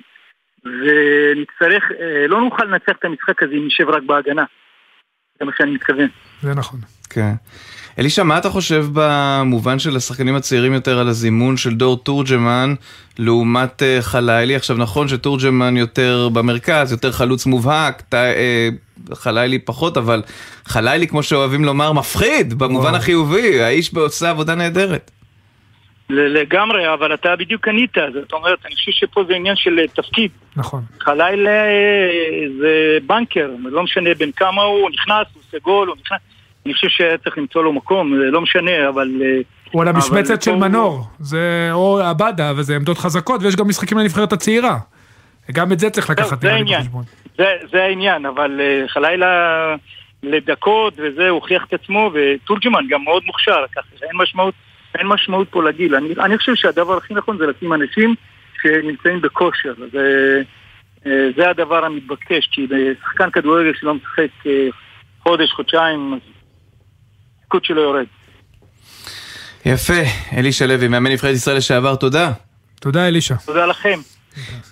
ונצטרך, 0.65 1.91
אה, 2.01 2.27
לא 2.29 2.41
נוכל 2.41 2.65
לנצח 2.65 2.93
את 2.99 3.05
המשחק 3.05 3.43
הזה 3.43 3.55
אם 3.55 3.67
נשב 3.67 3.89
רק 3.89 4.03
בהגנה. 4.03 4.45
זה 5.43 5.47
מה 5.47 5.53
שאני 5.59 5.71
מתכוון. 5.71 6.09
זה 6.43 6.55
נכון. 6.55 6.81
כן. 7.11 7.35
אלישע, 7.99 8.23
מה 8.23 8.39
אתה 8.39 8.51
חושב 8.51 8.87
במובן 8.93 9.79
של 9.79 9.97
השחקנים 9.97 10.35
הצעירים 10.35 10.73
יותר 10.73 10.99
על 10.99 11.09
הזימון 11.09 11.57
של 11.57 11.75
דור 11.75 11.97
תורג'מן 11.97 12.75
לעומת 13.19 13.83
uh, 13.83 14.03
חלילי? 14.03 14.57
עכשיו 14.57 14.77
נכון 14.77 15.09
שתורג'מן 15.09 15.77
יותר 15.77 16.29
במרכז, 16.33 16.93
יותר 16.93 17.13
חלוץ 17.13 17.47
מובהק, 17.47 18.03
ת, 18.09 18.15
uh, 18.15 19.15
חלילי 19.15 19.59
פחות, 19.59 19.97
אבל 19.97 20.23
חלילי, 20.65 21.07
כמו 21.07 21.23
שאוהבים 21.23 21.65
לומר, 21.65 21.93
מפחיד 21.93 22.55
במובן 22.55 22.95
החיובי, 22.95 23.63
האיש 23.63 23.95
עושה 23.95 24.31
עבודה 24.31 24.55
נהדרת. 24.55 25.11
לגמרי, 26.13 26.95
אבל 26.95 27.15
אתה 27.15 27.37
בדיוק 27.37 27.69
ענית, 27.69 27.97
זאת 28.15 28.33
אומרת, 28.33 28.59
אני 28.67 28.75
חושב 28.75 28.93
שפה 28.93 29.25
זה 29.25 29.35
עניין 29.35 29.57
של 29.57 29.79
אה, 29.79 29.89
תפקיד. 29.89 30.31
נכון. 30.57 30.83
חלילה 31.01 31.65
זה 32.61 32.99
בנקר, 33.07 33.51
לא 33.65 33.83
משנה 33.83 34.11
בין 34.19 34.31
כמה 34.33 34.63
הוא 34.63 34.91
נכנס, 34.91 35.27
הוא 35.35 35.43
עושה 35.47 35.59
גול, 35.63 35.89
הוא 35.89 35.97
נכנס. 36.05 36.19
אני 36.67 36.75
חושב 36.75 36.89
שהיה 36.89 37.19
צריך 37.19 37.39
למצוא 37.39 37.65
לו 37.65 37.73
מקום, 37.73 38.17
זה 38.17 38.31
לא 38.31 38.41
משנה, 38.41 38.89
אבל... 38.89 39.09
אה, 39.23 39.41
הוא 39.71 39.83
על 39.83 39.89
המשבצת 39.89 40.43
של 40.43 40.55
מנור, 40.55 41.05
זה 41.19 41.69
או 41.73 42.01
עבדה, 42.01 42.53
וזה 42.57 42.77
עמדות 42.77 42.99
חזקות, 42.99 43.43
ויש 43.43 43.57
גם 43.57 43.69
משחקים 43.69 43.99
לנבחרת 43.99 44.33
הצעירה. 44.33 44.79
גם 45.53 45.73
את 45.73 45.79
זה 45.79 45.91
צריך 45.91 46.11
לקחת 46.11 46.45
נראה 46.45 46.57
לי 46.57 46.65
בחשבון. 46.65 47.05
זה 47.73 47.83
העניין, 47.83 48.27
אבל 48.27 48.61
אה, 48.61 48.89
חלילה 48.89 49.75
לדקות 50.23 50.95
וזה, 50.97 51.29
הוא 51.29 51.31
הוכיח 51.31 51.65
את 51.69 51.75
עצמו, 51.75 52.11
וטורג'מן 52.15 52.85
גם 52.89 53.05
מאוד 53.05 53.23
מוכשר, 53.27 53.65
ככה 53.73 53.87
אין 54.03 54.17
משמעות, 54.17 54.55
אין 54.99 55.07
משמעות 55.07 55.49
פה 55.51 55.63
לגיל. 55.65 55.95
אני, 55.95 56.09
אני 56.25 56.39
חושב 56.39 56.55
שהדבר 56.55 56.97
הכי 56.97 57.15
נכון 57.15 57.39
זה 57.39 57.47
לשים 57.47 57.73
אנשים 57.73 58.15
שנמצאים 58.63 59.21
בכושר. 59.21 59.75
זה, 59.93 60.43
אה, 61.07 61.29
זה 61.37 61.51
הדבר 61.51 61.85
המתבקש, 61.85 62.49
כי 62.53 62.67
שחקן 63.03 63.31
כדורגל 63.31 63.73
שלא 63.81 63.95
משחק 63.95 64.51
חודש, 65.23 65.53
חודשיים, 65.53 66.19
התפקוד 67.41 67.65
שלו 67.65 67.83
יורד. 67.83 68.07
יפה, 69.65 70.03
אלישע 70.37 70.67
לוי, 70.67 70.89
מאמן 70.89 71.13
נבחרת 71.13 71.35
ישראל 71.35 71.57
לשעבר, 71.57 71.97
תודה. 71.97 72.33
תודה 72.81 73.09
אלישע. 73.09 73.35
תודה 73.47 73.67
לכם. 73.67 73.99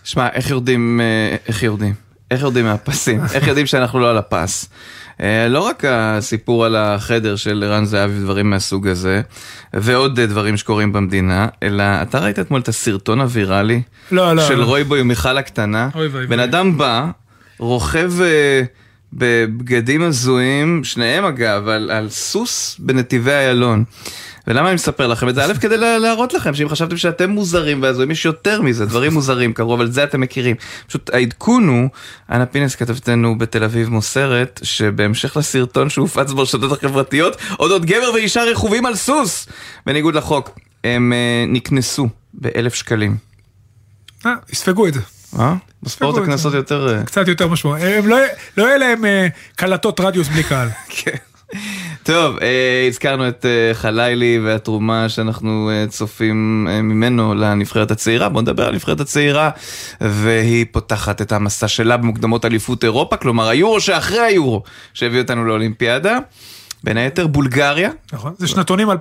שמע, 0.04 0.28
איך 0.28 0.50
יורדים, 0.50 1.00
אה, 1.00 1.36
איך 1.48 1.62
יורדים? 1.62 2.09
איך 2.30 2.42
יורדים 2.42 2.64
מהפסים? 2.64 3.20
איך 3.34 3.46
יודעים 3.46 3.66
שאנחנו 3.66 4.00
לא 4.00 4.10
על 4.10 4.18
הפס? 4.18 4.68
אה, 5.20 5.48
לא 5.48 5.60
רק 5.60 5.84
הסיפור 5.88 6.64
על 6.64 6.76
החדר 6.76 7.36
של 7.36 7.64
ערן 7.66 7.84
זהבי 7.84 8.18
ודברים 8.18 8.50
מהסוג 8.50 8.88
הזה, 8.88 9.20
ועוד 9.74 10.20
דברים 10.20 10.56
שקורים 10.56 10.92
במדינה, 10.92 11.48
אלא 11.62 11.84
אתה 12.02 12.18
ראית 12.18 12.38
אתמול 12.38 12.60
את 12.60 12.68
הסרטון 12.68 13.20
הוויראלי? 13.20 13.82
לא, 14.12 14.32
לא. 14.32 14.42
של 14.42 14.54
לא. 14.54 14.64
רוי 14.64 15.00
עם 15.00 15.08
מיכל 15.08 15.38
הקטנה? 15.38 15.88
אוי 15.94 16.06
ואבוי. 16.06 16.26
בן 16.26 16.40
אדם 16.40 16.78
בא, 16.78 17.06
רוכב 17.58 18.12
אה, 18.20 18.62
בבגדים 19.12 20.02
הזויים, 20.02 20.84
שניהם 20.84 21.24
אגב, 21.24 21.68
על, 21.68 21.90
על 21.90 22.08
סוס 22.08 22.76
בנתיבי 22.78 23.32
איילון. 23.32 23.84
ולמה 24.46 24.68
אני 24.68 24.74
מספר 24.74 25.06
לכם 25.06 25.28
את 25.28 25.34
זה? 25.34 25.44
א', 25.44 25.52
כדי 25.60 25.76
לה- 25.76 25.98
להראות 25.98 26.32
לכם 26.34 26.54
שאם 26.54 26.68
חשבתם 26.68 26.96
שאתם 26.96 27.30
מוזרים 27.30 27.82
והזויים, 27.82 28.10
יש 28.10 28.24
יותר 28.24 28.62
מזה, 28.62 28.86
דברים 28.86 29.12
מוזרים 29.12 29.52
קרו, 29.52 29.74
אבל 29.74 29.86
את 29.86 29.92
זה 29.92 30.04
אתם 30.04 30.20
מכירים. 30.20 30.56
פשוט 30.88 31.10
העדכון 31.14 31.68
הוא, 31.68 31.88
אנה 32.32 32.46
פינס 32.46 32.74
כתבתנו 32.74 33.38
בתל 33.38 33.64
אביב 33.64 33.88
מוסרת, 33.88 34.60
שבהמשך 34.62 35.36
לסרטון 35.36 35.90
שהופץ 35.90 36.32
ברשתות 36.32 36.72
החברתיות, 36.72 37.36
אודות 37.58 37.84
גבר 37.84 38.10
ואישה 38.14 38.44
רכובים 38.44 38.86
על 38.86 38.94
סוס, 38.96 39.46
בניגוד 39.86 40.14
לחוק. 40.14 40.50
הם 40.84 41.12
אה, 41.12 41.44
נקנסו 41.48 42.08
באלף 42.34 42.74
שקלים. 42.74 43.16
אה, 44.26 44.34
יספגו 44.52 44.86
את 44.86 44.94
זה. 44.94 45.00
אה? 45.38 45.54
בספורט. 45.82 46.22
הקנסות 46.22 46.54
יותר... 46.54 46.96
אה, 46.98 47.04
קצת 47.04 47.28
יותר 47.28 47.48
משמעות. 47.48 47.78
הם 47.82 48.06
לא, 48.08 48.16
לא 48.56 48.64
יהיה 48.64 48.78
להם 48.78 49.04
אה, 49.04 49.26
קלטות 49.56 50.00
רדיוס 50.00 50.28
בלי 50.28 50.42
קהל. 50.42 50.68
כן. 51.04 51.16
טוב, 52.12 52.38
אה, 52.42 52.84
הזכרנו 52.88 53.28
את 53.28 53.46
אה, 53.46 53.74
חלילי 53.74 54.38
והתרומה 54.44 55.08
שאנחנו 55.08 55.70
אה, 55.70 55.84
צופים 55.88 56.66
אה, 56.70 56.82
ממנו 56.82 57.34
לנבחרת 57.34 57.90
הצעירה. 57.90 58.28
בואו 58.28 58.42
נדבר 58.42 58.62
על 58.64 58.72
הנבחרת 58.72 59.00
הצעירה, 59.00 59.50
והיא 60.00 60.66
פותחת 60.72 61.22
את 61.22 61.32
המסע 61.32 61.68
שלה 61.68 61.96
במוקדמות 61.96 62.44
אליפות 62.44 62.84
אירופה, 62.84 63.16
כלומר 63.16 63.48
היורו 63.48 63.80
שאחרי 63.80 64.18
היורו 64.18 64.62
שהביא 64.94 65.20
אותנו 65.20 65.44
לאולימפיאדה. 65.44 66.18
בין 66.84 66.96
היתר 66.96 67.26
בולגריה. 67.26 67.90
נכון. 68.12 68.34
זה 68.38 68.48
שנתונים 68.48 68.90
2003-2004 68.90 68.94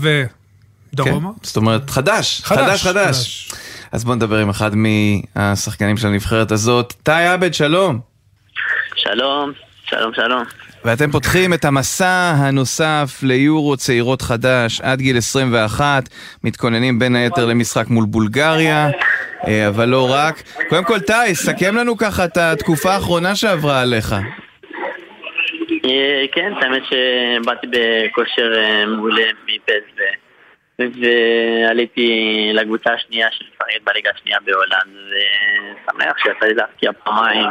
ודרומה. 0.00 1.28
כן, 1.28 1.38
זאת 1.42 1.56
אומרת 1.56 1.90
חדש, 1.90 2.40
חדש, 2.44 2.82
חדש. 2.82 3.50
אז 3.92 4.04
בואו 4.04 4.16
נדבר 4.16 4.38
עם 4.38 4.48
אחד 4.48 4.70
מהשחקנים 4.74 5.96
של 5.96 6.06
הנבחרת 6.06 6.52
הזאת, 6.52 6.94
טאי 7.02 7.26
עבד, 7.26 7.54
שלום. 7.54 8.00
שלום, 8.96 9.52
שלום, 9.84 10.12
שלום. 10.14 10.67
ואתם 10.84 11.10
פותחים 11.10 11.54
את 11.54 11.64
המסע 11.64 12.34
הנוסף 12.36 13.20
ליורו 13.22 13.76
צעירות 13.76 14.22
חדש 14.22 14.80
עד 14.80 14.98
גיל 14.98 15.16
21, 15.16 16.08
מתכוננים 16.44 16.98
בין 16.98 17.16
היתר 17.16 17.46
למשחק 17.46 17.88
מול 17.88 18.04
בולגריה, 18.04 18.88
אה, 19.48 19.68
אבל 19.68 19.88
לא 19.88 20.10
רק. 20.12 20.42
קודם 20.68 20.84
כל, 20.84 21.00
טי, 21.00 21.34
סכם 21.34 21.76
לנו 21.76 21.96
ככה 21.96 22.24
את 22.24 22.36
התקופה 22.36 22.92
האחרונה 22.94 23.36
שעברה 23.36 23.80
עליך. 23.80 24.14
אה, 25.84 26.24
כן, 26.32 26.52
האמת 26.60 26.82
שבאתי 26.84 27.66
בכושר 27.66 28.52
אה, 28.56 28.86
מעולה 28.86 29.22
ועליתי 30.78 32.50
לקבוצה 32.54 32.90
השנייה 32.92 33.28
שמשחקת 33.30 33.82
בליגה 33.86 34.10
השנייה 34.14 34.38
בהולנד 34.44 34.96
ושמח 35.06 36.16
שיצא 36.18 36.46
לי 36.46 36.54
להפקיע 36.54 36.90
פעמיים 37.04 37.50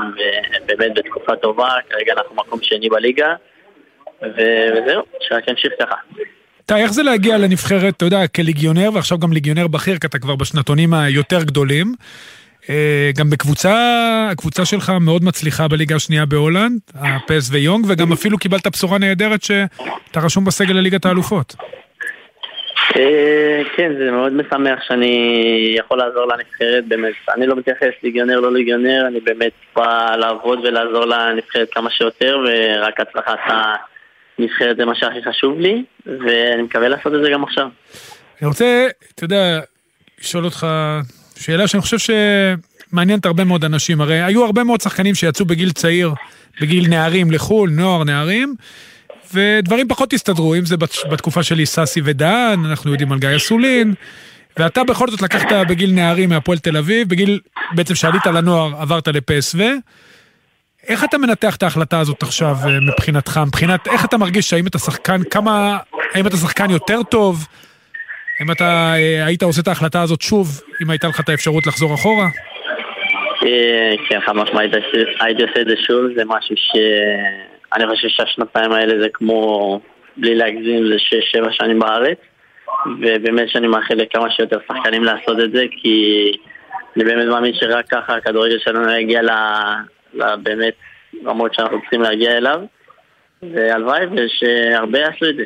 ובאמת 0.63 0.97
בתקופה 0.97 1.35
טובה, 1.35 1.69
כרגע 1.89 2.13
אנחנו 2.13 2.35
מקום 2.35 2.59
שני 2.61 2.89
בליגה 2.89 3.33
וזהו, 4.21 5.03
שרק 5.19 5.49
נמשיך 5.49 5.71
ככה. 5.79 5.95
אתה, 6.65 6.77
איך 6.77 6.93
זה 6.93 7.03
להגיע 7.03 7.37
לנבחרת, 7.37 7.93
אתה 7.97 8.05
יודע, 8.05 8.27
כליגיונר, 8.27 8.89
ועכשיו 8.93 9.19
גם 9.19 9.33
ליגיונר 9.33 9.67
בכיר, 9.67 9.97
כי 9.97 10.07
אתה 10.07 10.19
כבר 10.19 10.35
בשנתונים 10.35 10.93
היותר 10.93 11.43
גדולים. 11.43 11.93
אה, 12.69 13.11
גם 13.17 13.29
בקבוצה, 13.29 13.73
הקבוצה 14.31 14.65
שלך 14.65 14.89
מאוד 15.01 15.23
מצליחה 15.23 15.67
בליגה 15.67 15.95
השנייה 15.95 16.25
בהולנד, 16.25 16.79
הפס 16.95 17.49
ויונג, 17.51 17.85
וגם 17.89 18.13
אפילו 18.13 18.37
קיבלת 18.37 18.67
בשורה 18.67 18.97
נהדרת 18.97 19.43
שאתה 19.43 20.19
רשום 20.19 20.45
בסגל 20.45 20.73
לליגת 20.73 21.05
האלופות. 21.05 21.55
אה, 22.97 23.61
כן, 23.75 23.91
זה 23.97 24.11
מאוד 24.11 24.33
משמח 24.33 24.79
שאני 24.87 25.75
יכול 25.79 25.97
לעזור 25.97 26.25
לנבחרת, 26.25 26.87
באמת. 26.87 27.13
אני 27.35 27.47
לא 27.47 27.55
מתייחס 27.55 27.93
ליגיונר, 28.03 28.39
לא 28.39 28.53
ליגיונר, 28.53 29.07
אני 29.07 29.19
באמת 29.19 29.51
בא 29.75 30.15
לעבוד 30.15 30.59
ולעזור 30.59 31.05
לנבחרת 31.05 31.67
כמה 31.71 31.89
שיותר, 31.89 32.39
ורק 32.45 32.99
הצלחת 32.99 33.37
הנבחרת 34.39 34.77
זה 34.77 34.85
מה 34.85 34.95
שהכי 34.95 35.29
חשוב 35.29 35.59
לי, 35.59 35.83
ואני 36.05 36.61
מקווה 36.61 36.87
לעשות 36.87 37.13
את 37.15 37.23
זה 37.23 37.29
גם 37.29 37.43
עכשיו. 37.43 37.67
אני 38.41 38.47
רוצה, 38.47 38.87
אתה 39.15 39.23
יודע, 39.23 39.59
לשאול 40.21 40.45
אותך 40.45 40.67
שאלה 41.39 41.67
שאני 41.67 41.81
חושב 41.81 41.97
שמעניינת 41.97 43.25
הרבה 43.25 43.43
מאוד 43.43 43.65
אנשים. 43.65 44.01
הרי 44.01 44.21
היו 44.21 44.45
הרבה 44.45 44.63
מאוד 44.63 44.81
שחקנים 44.81 45.15
שיצאו 45.15 45.45
בגיל 45.45 45.71
צעיר, 45.71 46.11
בגיל 46.61 46.87
נערים 46.89 47.31
לחו"ל, 47.31 47.69
נוער 47.69 48.03
נערים, 48.03 48.55
ודברים 49.33 49.87
פחות 49.87 50.13
הסתדרו, 50.13 50.55
אם 50.55 50.65
זה 50.65 50.77
בת- 50.77 51.05
בתקופה 51.11 51.43
שלי 51.43 51.65
סאסי 51.65 52.01
ודהן, 52.03 52.65
אנחנו 52.65 52.91
יודעים 52.91 53.11
על 53.11 53.19
גיא 53.19 53.35
אסולין, 53.35 53.93
ואתה 54.57 54.83
בכל 54.83 55.07
זאת 55.07 55.21
לקחת 55.21 55.47
בגיל 55.69 55.91
נערים 55.91 56.29
מהפועל 56.29 56.57
תל 56.57 56.77
אביב, 56.77 57.09
בגיל, 57.09 57.39
בעצם 57.75 57.95
שעלית 57.95 58.25
לנוער 58.25 58.81
עברת 58.81 59.07
לפסו. 59.07 59.57
איך 60.87 61.03
אתה 61.03 61.17
מנתח 61.17 61.55
את 61.55 61.63
ההחלטה 61.63 61.99
הזאת 61.99 62.23
עכשיו 62.23 62.55
אה, 62.65 62.79
מבחינתך? 62.79 63.39
מבחינת 63.47 63.87
איך 63.87 64.05
אתה 64.05 64.17
מרגיש 64.17 64.53
האם 64.53 64.67
אתה 64.67 64.79
שחקן, 64.79 65.23
כמה, 65.31 65.77
האם 66.13 66.27
אתה 66.27 66.37
שחקן 66.37 66.69
יותר 66.69 67.03
טוב? 67.03 67.47
האם 68.39 68.51
אתה 68.51 68.93
אה, 68.95 69.25
היית 69.25 69.43
עושה 69.43 69.61
את 69.61 69.67
ההחלטה 69.67 70.01
הזאת 70.01 70.21
שוב, 70.21 70.61
אם 70.83 70.89
הייתה 70.89 71.07
לך 71.07 71.19
את 71.19 71.29
האפשרות 71.29 71.67
לחזור 71.67 71.93
אחורה? 71.95 72.27
אה, 73.43 73.93
כן, 74.09 74.19
חד 74.25 74.33
משמעית 74.35 74.71
הייתי 75.19 75.43
עושה 75.43 75.61
את 75.61 75.67
זה 75.67 75.73
שוב, 75.87 76.01
זה 76.15 76.23
משהו 76.25 76.55
ש... 76.57 76.71
אני 77.75 77.87
חושב 77.87 78.07
שהשנתיים 78.07 78.71
האלה 78.71 79.01
זה 79.01 79.07
כמו, 79.13 79.79
בלי 80.17 80.35
להגזים, 80.35 80.87
זה 80.91 80.99
שש-שבע 80.99 81.51
שנים 81.51 81.79
בארץ 81.79 82.17
ובאמת 83.01 83.49
שאני 83.49 83.67
מאחל 83.67 83.93
לכמה 83.93 84.31
שיותר 84.31 84.57
שחקנים 84.67 85.03
לעשות 85.03 85.39
את 85.43 85.51
זה 85.51 85.65
כי 85.81 86.31
אני 86.95 87.03
באמת 87.03 87.25
מאמין 87.27 87.53
שרק 87.53 87.85
ככה 87.89 88.15
הכדורגל 88.15 88.59
שלנו 88.59 88.91
יגיע. 88.91 89.21
לבאמת 90.13 90.73
רמות 91.25 91.53
שאנחנו 91.53 91.81
צריכים 91.81 92.01
להגיע 92.01 92.37
אליו 92.37 92.61
והלוואי 93.43 94.05
ושהרבה 94.05 94.99
יעשו 94.99 95.25
את 95.29 95.35
זה. 95.35 95.43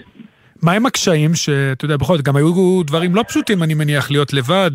מה 0.64 0.72
עם 0.72 0.86
הקשיים 0.86 1.36
שאתה 1.36 1.86
יודע, 1.86 1.98
בכל 1.98 2.18
זאת, 2.18 2.26
גם 2.26 2.36
היו 2.36 2.84
דברים 2.84 3.16
לא 3.16 3.24
פשוטים, 3.28 3.64
אני 3.64 3.74
מניח, 3.74 4.12
להיות 4.12 4.34
לבד, 4.34 4.72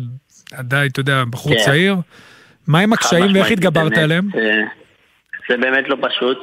עדיין, 0.53 0.89
אתה 0.91 0.99
יודע, 0.99 1.23
בחור 1.29 1.53
כן. 1.53 1.59
צעיר. 1.65 1.95
מה 2.67 2.79
עם 2.79 2.93
הקשיים 2.93 3.33
ואיך 3.33 3.51
התגברת 3.51 3.97
עליהם? 3.97 4.29
אה, 4.37 4.61
זה 5.49 5.57
באמת 5.57 5.89
לא 5.89 5.97
פשוט. 6.01 6.37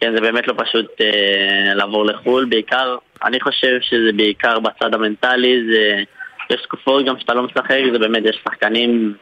כן, 0.00 0.12
זה 0.14 0.20
באמת 0.20 0.48
לא 0.48 0.54
פשוט 0.56 0.86
אה, 1.00 1.74
לעבור 1.74 2.06
לחו"ל, 2.06 2.44
בעיקר, 2.44 2.96
אני 3.24 3.40
חושב 3.40 3.78
שזה 3.80 4.12
בעיקר 4.16 4.58
בצד 4.58 4.94
המנטלי, 4.94 5.62
זה, 5.70 6.02
יש 6.50 6.62
תקופות 6.62 7.06
גם 7.06 7.18
שאתה 7.18 7.34
לא 7.34 7.42
משחק, 7.42 7.80
זה 7.92 7.98
באמת, 7.98 8.22
יש 8.24 8.40
שחקנים, 8.44 9.14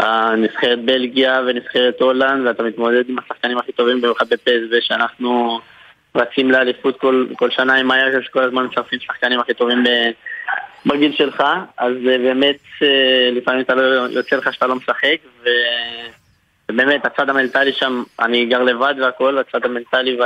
אה, 0.00 0.36
נבחרת 0.36 0.84
בלגיה 0.84 1.40
ונבחרת 1.46 2.00
הולנד, 2.00 2.46
ואתה 2.46 2.62
מתמודד 2.62 3.08
עם 3.08 3.16
השחקנים 3.18 3.58
הכי 3.58 3.72
טובים, 3.72 4.00
במיוחד 4.00 4.26
בפסו, 4.28 4.76
שאנחנו 4.80 5.60
רצים 6.14 6.50
לאליפות 6.50 7.00
כל, 7.00 7.26
כל 7.36 7.50
שנה 7.50 7.74
עם 7.74 7.90
הירכב, 7.90 8.22
שכל 8.22 8.42
הזמן 8.42 8.66
מצרפים 8.66 9.00
שחקנים 9.00 9.40
הכי 9.40 9.54
טובים 9.54 9.84
בגיל 10.86 11.12
שלך, 11.12 11.42
אז 11.78 11.92
אה, 12.08 12.18
באמת, 12.18 12.58
אה, 12.82 13.30
לפעמים 13.32 13.60
אתה 13.60 13.74
לא 13.74 13.82
יוצא 13.82 14.36
לך 14.36 14.54
שאתה 14.54 14.66
לא 14.66 14.74
משחק, 14.74 15.16
ו... 15.44 15.48
ובאמת, 16.70 17.06
הצד 17.06 17.30
המנטלי 17.30 17.72
שם, 17.72 18.02
אני 18.20 18.46
גר 18.46 18.62
לבד 18.62 18.94
והכל, 19.00 19.38
הצד 19.38 19.64
המנטלי 19.64 20.18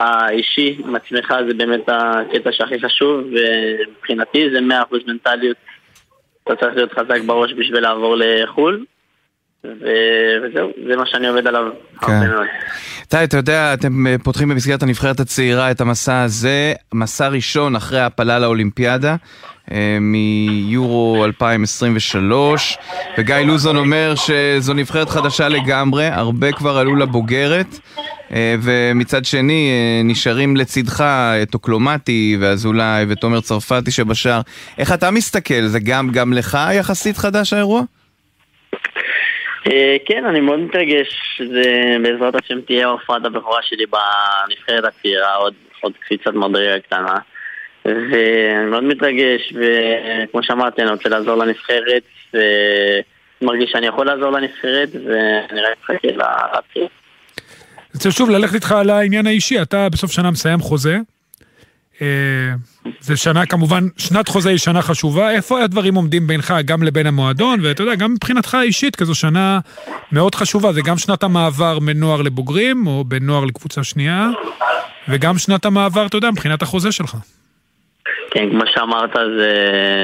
והאישי 0.00 0.76
עם 0.84 0.94
עצמך 0.94 1.34
זה 1.48 1.54
באמת 1.54 1.88
הקטע 1.88 2.50
שהכי 2.52 2.80
חשוב, 2.86 3.20
ומבחינתי 3.20 4.50
זה 4.52 4.58
100% 4.58 4.62
מנטליות. 5.06 5.56
אתה 6.44 6.56
צריך 6.56 6.76
להיות 6.76 6.92
חזק 6.92 7.20
בראש 7.26 7.52
בשביל 7.52 7.80
לעבור 7.80 8.16
לחו"ל, 8.18 8.84
ו- 9.64 10.36
וזהו, 10.42 10.72
זה 10.88 10.96
מה 10.96 11.06
שאני 11.06 11.28
עובד 11.28 11.46
עליו 11.46 11.64
כן. 12.00 12.12
הרבה 12.12 12.28
מאוד. 12.28 12.46
טי, 13.08 13.24
אתה 13.24 13.36
יודע, 13.36 13.74
אתם 13.74 14.06
אה, 14.06 14.16
פותחים 14.24 14.48
במסגרת 14.48 14.82
הנבחרת 14.82 15.20
הצעירה 15.20 15.70
את 15.70 15.80
המסע 15.80 16.22
הזה, 16.22 16.72
מסע 16.94 17.28
ראשון 17.28 17.76
אחרי 17.76 18.00
ההעפלה 18.00 18.38
לאולימפיאדה. 18.38 19.16
אה, 19.72 19.98
מיורו 20.00 21.24
2023, 21.24 22.78
וגיא 23.18 23.36
לוזון 23.36 23.76
אומר 23.76 24.14
שזו 24.14 24.74
נבחרת 24.74 25.08
חדשה 25.08 25.48
לגמרי, 25.48 26.06
הרבה 26.06 26.52
כבר 26.52 26.78
עלו 26.78 26.96
לבוגרת, 26.96 27.66
אה, 28.32 28.54
ומצד 28.62 29.24
שני 29.24 29.70
אה, 29.70 30.02
נשארים 30.04 30.56
לצדך 30.56 31.04
טוקלומטי 31.50 32.36
ואזולאי 32.40 33.04
ותומר 33.08 33.40
צרפתי 33.40 33.90
שבשאר. 33.90 34.40
איך 34.78 34.92
אתה 34.92 35.10
מסתכל? 35.10 35.62
זה 35.66 35.78
גם, 35.80 36.10
גם 36.12 36.32
לך 36.32 36.58
יחסית 36.72 37.16
חדש 37.16 37.52
האירוע? 37.52 37.82
כן, 40.06 40.24
אני 40.24 40.40
מאוד 40.40 40.58
מתרגש, 40.58 41.40
זה 41.52 41.96
בעזרת 42.02 42.34
השם 42.34 42.60
תהיה 42.60 42.86
הופעת 42.86 43.24
הבכורה 43.24 43.58
שלי 43.62 43.84
בנבחרת 43.86 44.84
הצעירה, 44.84 45.34
עוד 45.34 45.54
עוד 45.80 45.92
קפיצת 46.00 46.34
מדרגה 46.34 46.80
קטנה. 46.80 47.18
ואני 47.86 48.70
מאוד 48.70 48.84
מתרגש, 48.84 49.52
וכמו 49.52 50.42
שאמרתי, 50.42 50.82
אני 50.82 50.90
רוצה 50.90 51.08
לעזור 51.08 51.34
לנבחרת, 51.34 52.02
ומרגיש 52.34 53.70
שאני 53.70 53.86
יכול 53.86 54.06
לעזור 54.06 54.30
לנבחרת, 54.30 54.88
ואני 54.94 55.60
רק 55.60 55.78
מחכה 55.82 56.08
להתחיל. 56.54 56.82
אני 56.82 57.94
רוצה 57.94 58.10
שוב 58.10 58.30
ללכת 58.30 58.54
איתך 58.54 58.72
על 58.72 58.90
העניין 58.90 59.26
האישי, 59.26 59.62
אתה 59.62 59.88
בסוף 59.88 60.12
שנה 60.12 60.30
מסיים 60.30 60.60
חוזה. 60.60 60.98
אה, 62.02 62.06
זה 63.00 63.16
שנה 63.16 63.46
כמובן, 63.46 63.88
שנת 63.96 64.28
חוזה 64.28 64.48
היא 64.50 64.58
שנה 64.58 64.82
חשובה, 64.82 65.30
איפה 65.30 65.62
הדברים 65.62 65.94
עומדים 65.94 66.26
בינך 66.26 66.54
גם 66.64 66.82
לבין 66.82 67.06
המועדון, 67.06 67.60
ואתה 67.62 67.82
יודע, 67.82 67.94
גם 67.94 68.12
מבחינתך 68.12 68.54
האישית, 68.54 68.96
כזו 68.96 69.14
שנה 69.14 69.58
מאוד 70.12 70.34
חשובה, 70.34 70.72
זה 70.72 70.80
גם 70.82 70.98
שנת 70.98 71.22
המעבר 71.22 71.78
מנוער 71.78 72.22
לבוגרים, 72.22 72.86
או 72.86 73.04
בין 73.04 73.26
נוער 73.26 73.44
לקבוצה 73.44 73.84
שנייה, 73.84 74.28
וגם 75.08 75.38
שנת 75.38 75.64
המעבר, 75.64 76.06
אתה 76.06 76.16
יודע, 76.16 76.30
מבחינת 76.30 76.62
החוזה 76.62 76.92
שלך. 76.92 77.16
כן, 78.36 78.50
כמו 78.50 78.62
שאמרת, 78.66 79.12
זו 79.14 79.44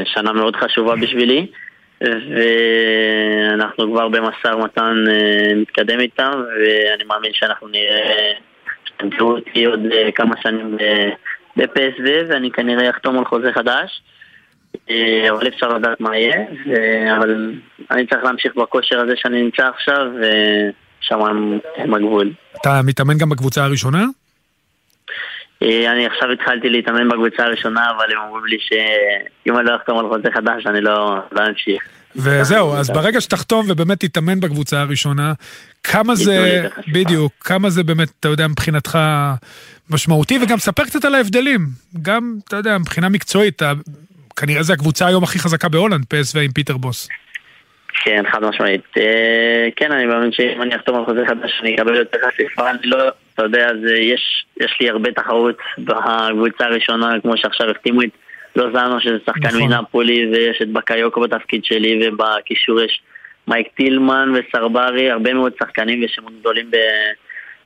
שנה 0.04 0.32
מאוד 0.32 0.56
חשובה 0.56 0.96
בשבילי, 0.96 1.46
ואנחנו 2.00 3.92
כבר 3.92 4.08
במשא 4.08 4.54
ומתן 4.54 4.94
אה, 5.10 5.54
מתקדם 5.56 6.00
איתם, 6.00 6.30
ואני 6.30 7.04
מאמין 7.04 7.30
שאנחנו 7.34 7.68
נראה, 7.68 8.32
שתמצאו 8.84 9.36
אותי 9.36 9.64
עוד 9.64 9.80
אה, 9.92 10.12
כמה 10.14 10.34
שנים 10.42 10.76
בפסו, 11.56 12.28
ואני 12.28 12.50
כנראה 12.50 12.90
אחתום 12.90 13.18
על 13.18 13.24
חוזה 13.24 13.52
חדש. 13.52 14.02
אה, 14.90 15.30
אבל 15.30 15.48
אפשר 15.48 15.68
לדעת 15.68 16.00
מה 16.00 16.16
יהיה, 16.16 16.44
אבל 17.16 17.54
אני 17.90 18.06
צריך 18.06 18.24
להמשיך 18.24 18.54
בכושר 18.56 19.00
הזה 19.00 19.12
שאני 19.16 19.42
נמצא 19.42 19.68
עכשיו, 19.68 20.06
ושם 20.20 21.20
הם 21.76 21.94
הגבול. 21.94 22.32
אתה 22.60 22.80
מתאמן 22.84 23.18
גם 23.18 23.28
בקבוצה 23.28 23.64
הראשונה? 23.64 24.04
אה, 25.62 25.92
אני 25.92 26.06
עכשיו 26.06 26.32
התחלתי 26.32 26.68
להתאמן 26.68 27.08
בקבוצה 27.08 27.42
הראשונה, 27.42 27.90
אבל 27.90 28.04
הם 28.12 28.18
אומרים 28.28 28.44
לי 28.44 28.56
שאם 28.60 29.58
אני 29.58 29.66
לא 29.66 29.76
אחתום 29.76 29.98
על 29.98 30.08
חוזה 30.08 30.28
חדש, 30.34 30.66
אני 30.66 30.80
לא, 30.80 31.18
לא 31.32 31.46
אמשיך. 31.48 31.82
וזהו, 32.16 32.74
אז 32.74 32.90
ברגע 32.90 33.20
שתחתום 33.20 33.66
ובאמת 33.68 34.04
תתאמן 34.04 34.40
בקבוצה 34.40 34.80
הראשונה, 34.80 35.32
כמה 35.84 36.14
זה, 36.14 36.68
בדיוק, 36.92 37.32
כמה 37.40 37.70
זה 37.70 37.82
באמת, 37.82 38.08
אתה 38.20 38.28
יודע, 38.28 38.48
מבחינתך 38.48 38.98
משמעותי, 39.90 40.38
וגם 40.42 40.58
ספר 40.58 40.84
קצת 40.84 41.04
על 41.04 41.14
ההבדלים. 41.14 41.66
גם, 42.02 42.36
אתה 42.48 42.56
יודע, 42.56 42.78
מבחינה 42.78 43.08
מקצועית, 43.08 43.62
כנראה 44.36 44.62
זו 44.62 44.72
הקבוצה 44.72 45.06
היום 45.06 45.24
הכי 45.24 45.38
חזקה 45.38 45.68
בהולנד, 45.68 46.04
פ.ס.וו 46.08 46.38
עם 46.38 46.52
פיטר 46.52 46.76
בוס. 46.76 47.08
כן, 48.04 48.24
חד 48.32 48.44
משמעית. 48.44 48.80
אה, 48.96 49.68
כן, 49.76 49.92
אני 49.92 50.06
מאמין 50.06 50.32
שאם 50.32 50.62
אני 50.62 50.76
אחתום 50.76 50.96
על 50.96 51.04
חוזה 51.04 51.26
חדש, 51.26 51.60
אני 51.62 51.74
אקבל 51.74 51.94
יותר 51.94 52.18
חשיפה. 52.26 52.70
אני 52.70 52.78
לא, 52.84 53.08
אתה 53.34 53.42
יודע, 53.42 53.70
יש, 53.98 54.44
יש 54.60 54.76
לי 54.80 54.90
הרבה 54.90 55.12
תחרות 55.12 55.56
בקבוצה 55.78 56.64
הראשונה, 56.64 57.20
כמו 57.22 57.36
שעכשיו 57.36 57.70
החתימו 57.70 58.02
את 58.02 58.08
לוזאנו, 58.56 59.00
שזה 59.00 59.18
שחקן 59.26 59.48
נכון. 59.48 59.62
מנפולי, 59.62 60.30
ויש 60.32 60.62
את 60.62 60.68
בקיוקו 60.68 61.20
בתפקיד 61.20 61.64
שלי, 61.64 62.08
ובקישור 62.08 62.80
יש 62.80 63.02
מייק 63.48 63.68
טילמן 63.76 64.32
וסרברי, 64.34 65.10
הרבה 65.10 65.34
מאוד 65.34 65.52
שחקנים 65.58 66.04
ושמות 66.04 66.32
גדולים 66.40 66.70
ב... 66.70 66.76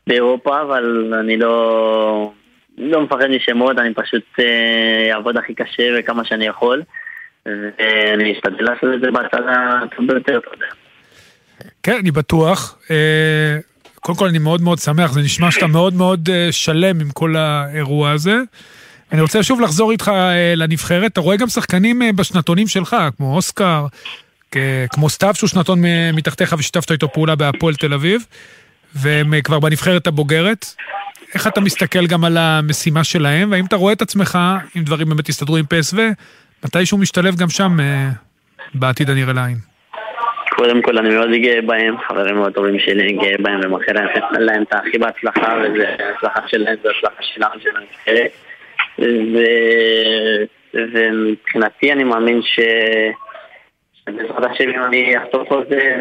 באירופה, 0.07 0.61
אבל 0.61 1.15
אני 1.21 1.37
לא, 1.37 2.33
לא 2.79 3.01
מפחד 3.01 3.27
משמות, 3.27 3.79
אני 3.79 3.95
פשוט 3.95 4.25
אה, 4.41 5.15
אעבוד 5.15 5.37
הכי 5.37 5.55
קשה 5.55 5.89
וכמה 5.99 6.25
שאני 6.25 6.47
יכול, 6.47 6.83
ואני 7.47 8.33
אשתדל 8.33 8.65
לעשות 8.65 8.89
את 8.95 9.01
זה 9.01 9.11
בצד 9.11 9.43
הטוב 9.49 10.07
ביותר, 10.07 10.39
אתה. 10.39 10.65
כן, 11.83 11.97
אני 12.01 12.11
בטוח. 12.11 12.79
אה, 12.91 13.59
קודם 13.95 14.19
כל 14.19 14.29
אני 14.29 14.39
מאוד 14.39 14.63
מאוד 14.63 14.79
שמח, 14.79 15.13
זה 15.13 15.21
נשמע 15.21 15.51
שאתה 15.51 15.67
מאוד 15.67 15.95
מאוד 15.95 16.29
אה, 16.33 16.49
שלם 16.51 17.01
עם 17.01 17.11
כל 17.11 17.37
האירוע 17.37 18.11
הזה. 18.11 18.37
אני 19.13 19.21
רוצה 19.21 19.43
שוב 19.43 19.61
לחזור 19.61 19.93
איתך 19.93 20.13
לנבחרת, 20.57 21.13
אתה 21.13 21.21
רואה 21.21 21.37
גם 21.37 21.49
שחקנים 21.49 22.03
בשנתונים 22.17 22.69
שלך, 22.69 22.97
כמו 23.17 23.37
אוסקר, 23.37 23.87
כמו 24.91 25.09
סתיו 25.09 25.35
שהוא 25.35 25.49
שנתון 25.49 25.83
מתחתיך 26.13 26.55
ושיתפת 26.59 26.93
איתו 26.93 27.13
פעולה 27.13 27.35
בהפועל 27.35 27.75
תל 27.75 27.95
אביב. 27.95 28.23
והם 28.97 29.35
אה, 29.35 29.43
כבר 29.43 29.59
בנבחרת 29.59 30.07
הבוגרת. 30.07 30.75
איך 31.35 31.47
אתה 31.47 31.61
מסתכל 31.61 32.07
גם 32.07 32.25
על 32.25 32.37
המשימה 32.37 33.05
שלהם, 33.05 33.51
והאם 33.51 33.65
אתה 33.65 33.77
רואה 33.77 33.93
את 33.93 34.03
עצמך, 34.03 34.39
אם 34.77 34.83
דברים 34.83 35.09
באמת 35.09 35.29
יסתדרו 35.29 35.57
עם 35.57 35.65
פסו, 35.69 35.97
מתישהו 36.64 36.99
משתלב 36.99 37.35
גם 37.40 37.49
שם 37.49 37.81
אה, 37.81 38.09
בעתיד 38.75 39.11
הנראה 39.11 39.33
לעין? 39.33 39.57
קודם 40.49 40.83
כל 40.83 40.99
אני 40.99 41.09
מאוד 41.09 41.31
גאה 41.42 41.62
בהם, 41.62 41.95
חברים 42.09 42.35
מאוד 42.35 42.53
טובים 42.53 42.79
שלי, 42.79 43.12
גאה 43.12 43.35
בהם 43.38 43.61
ומאחל 43.64 43.92
להם 44.38 44.62
את 44.62 44.73
הכי 44.73 44.99
בהצלחה, 44.99 45.57
וזה 45.64 45.95
הצלחה 46.16 46.49
שלהם, 46.49 46.77
זה 46.83 46.88
הצלחה 46.99 47.23
שלנו, 47.23 47.61
של. 48.05 48.16
ומבחינתי 50.75 51.92
אני 51.92 52.05
מאמין 52.05 52.42
ש... 52.42 52.61
בעזרת 54.07 54.51
השם 54.51 54.69
אם 54.69 54.83
אני 54.85 55.19
אחתוך 55.19 55.49
חוזה 55.49 55.97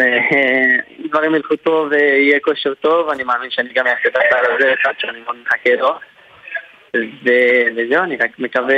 ודברים 1.00 1.36
ילכו 1.36 1.56
טוב 1.56 1.88
ויהיה 1.92 2.40
כושר 2.40 2.74
טוב, 2.74 3.10
אני 3.10 3.24
מאמין 3.24 3.50
שאני 3.50 3.70
גם 3.74 3.88
אעשה 3.88 4.10
את 4.10 4.18
הצעד 4.18 4.46
הזה, 4.56 4.74
אחד 4.74 4.92
שאני 4.98 5.20
מאוד 5.26 5.36
מחכה 5.46 5.76
לו. 5.80 5.94
וזהו, 7.76 8.04
אני 8.04 8.18
רק 8.18 8.40
מקווה 8.40 8.76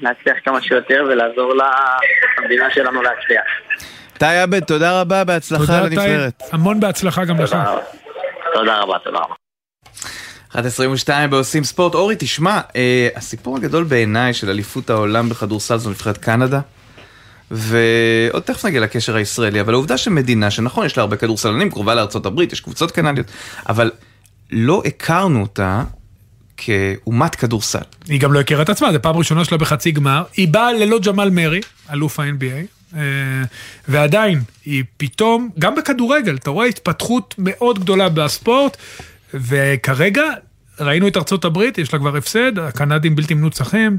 להצליח 0.00 0.36
כמה 0.44 0.62
שיותר 0.62 1.04
ולעזור 1.08 1.52
למדינה 2.40 2.70
שלנו 2.70 3.02
להצליח. 3.02 3.44
תאי 4.18 4.38
עבד, 4.38 4.64
תודה 4.64 5.00
רבה, 5.00 5.24
בהצלחה 5.24 5.80
לנבחרת. 5.80 6.42
המון 6.52 6.80
בהצלחה 6.80 7.24
גם 7.24 7.40
לך. 7.40 7.56
תודה 8.54 8.78
רבה, 8.78 8.98
תודה 9.04 9.18
רבה. 9.18 9.34
1.22 10.52 11.10
בעושים 11.30 11.64
ספורט. 11.64 11.94
אורי, 11.94 12.16
תשמע, 12.18 12.60
אה, 12.76 13.08
הסיפור 13.16 13.56
הגדול 13.56 13.84
בעיניי 13.84 14.34
של 14.34 14.50
אליפות 14.50 14.90
העולם 14.90 15.28
בכדורסל 15.28 15.76
זו 15.76 15.90
נבחרת 15.90 16.18
קנדה. 16.18 16.60
ועוד 17.50 18.42
תכף 18.42 18.64
נגיע 18.64 18.80
לקשר 18.80 19.16
הישראלי, 19.16 19.60
אבל 19.60 19.72
העובדה 19.72 19.98
שמדינה, 19.98 20.50
שנכון, 20.50 20.86
יש 20.86 20.96
לה 20.96 21.02
הרבה 21.02 21.16
כדורסלנים, 21.16 21.70
קרובה 21.70 21.94
לארצות 21.94 22.26
הברית, 22.26 22.52
יש 22.52 22.60
קבוצות 22.60 22.90
קנדיות, 22.90 23.26
אבל 23.68 23.90
לא 24.50 24.82
הכרנו 24.84 25.40
אותה 25.40 25.82
כאומת 26.58 27.34
כדורסל. 27.34 27.78
היא 28.08 28.20
גם 28.20 28.32
לא 28.32 28.40
הכירה 28.40 28.62
את 28.62 28.68
עצמה, 28.68 28.92
זו 28.92 29.02
פעם 29.02 29.16
ראשונה 29.16 29.44
שלה 29.44 29.58
בחצי 29.58 29.90
גמר. 29.90 30.22
היא 30.36 30.48
באה 30.48 30.72
ללא 30.72 30.98
ג'מאל 30.98 31.30
מרי, 31.30 31.60
אלוף 31.92 32.20
ה-NBA, 32.20 32.96
אה, 32.96 33.00
ועדיין, 33.88 34.40
היא 34.64 34.84
פתאום, 34.96 35.50
גם 35.58 35.74
בכדורגל, 35.74 36.36
אתה 36.36 36.50
רואה 36.50 36.66
התפתחות 36.66 37.34
מאוד 37.38 37.78
גדולה 37.78 38.08
בספורט, 38.08 38.76
וכרגע 39.34 40.24
ראינו 40.80 41.08
את 41.08 41.16
ארצות 41.16 41.44
הברית, 41.44 41.78
יש 41.78 41.92
לה 41.92 41.98
כבר 41.98 42.16
הפסד, 42.16 42.58
הקנדים 42.58 43.16
בלתי 43.16 43.34
מנוצחים. 43.34 43.98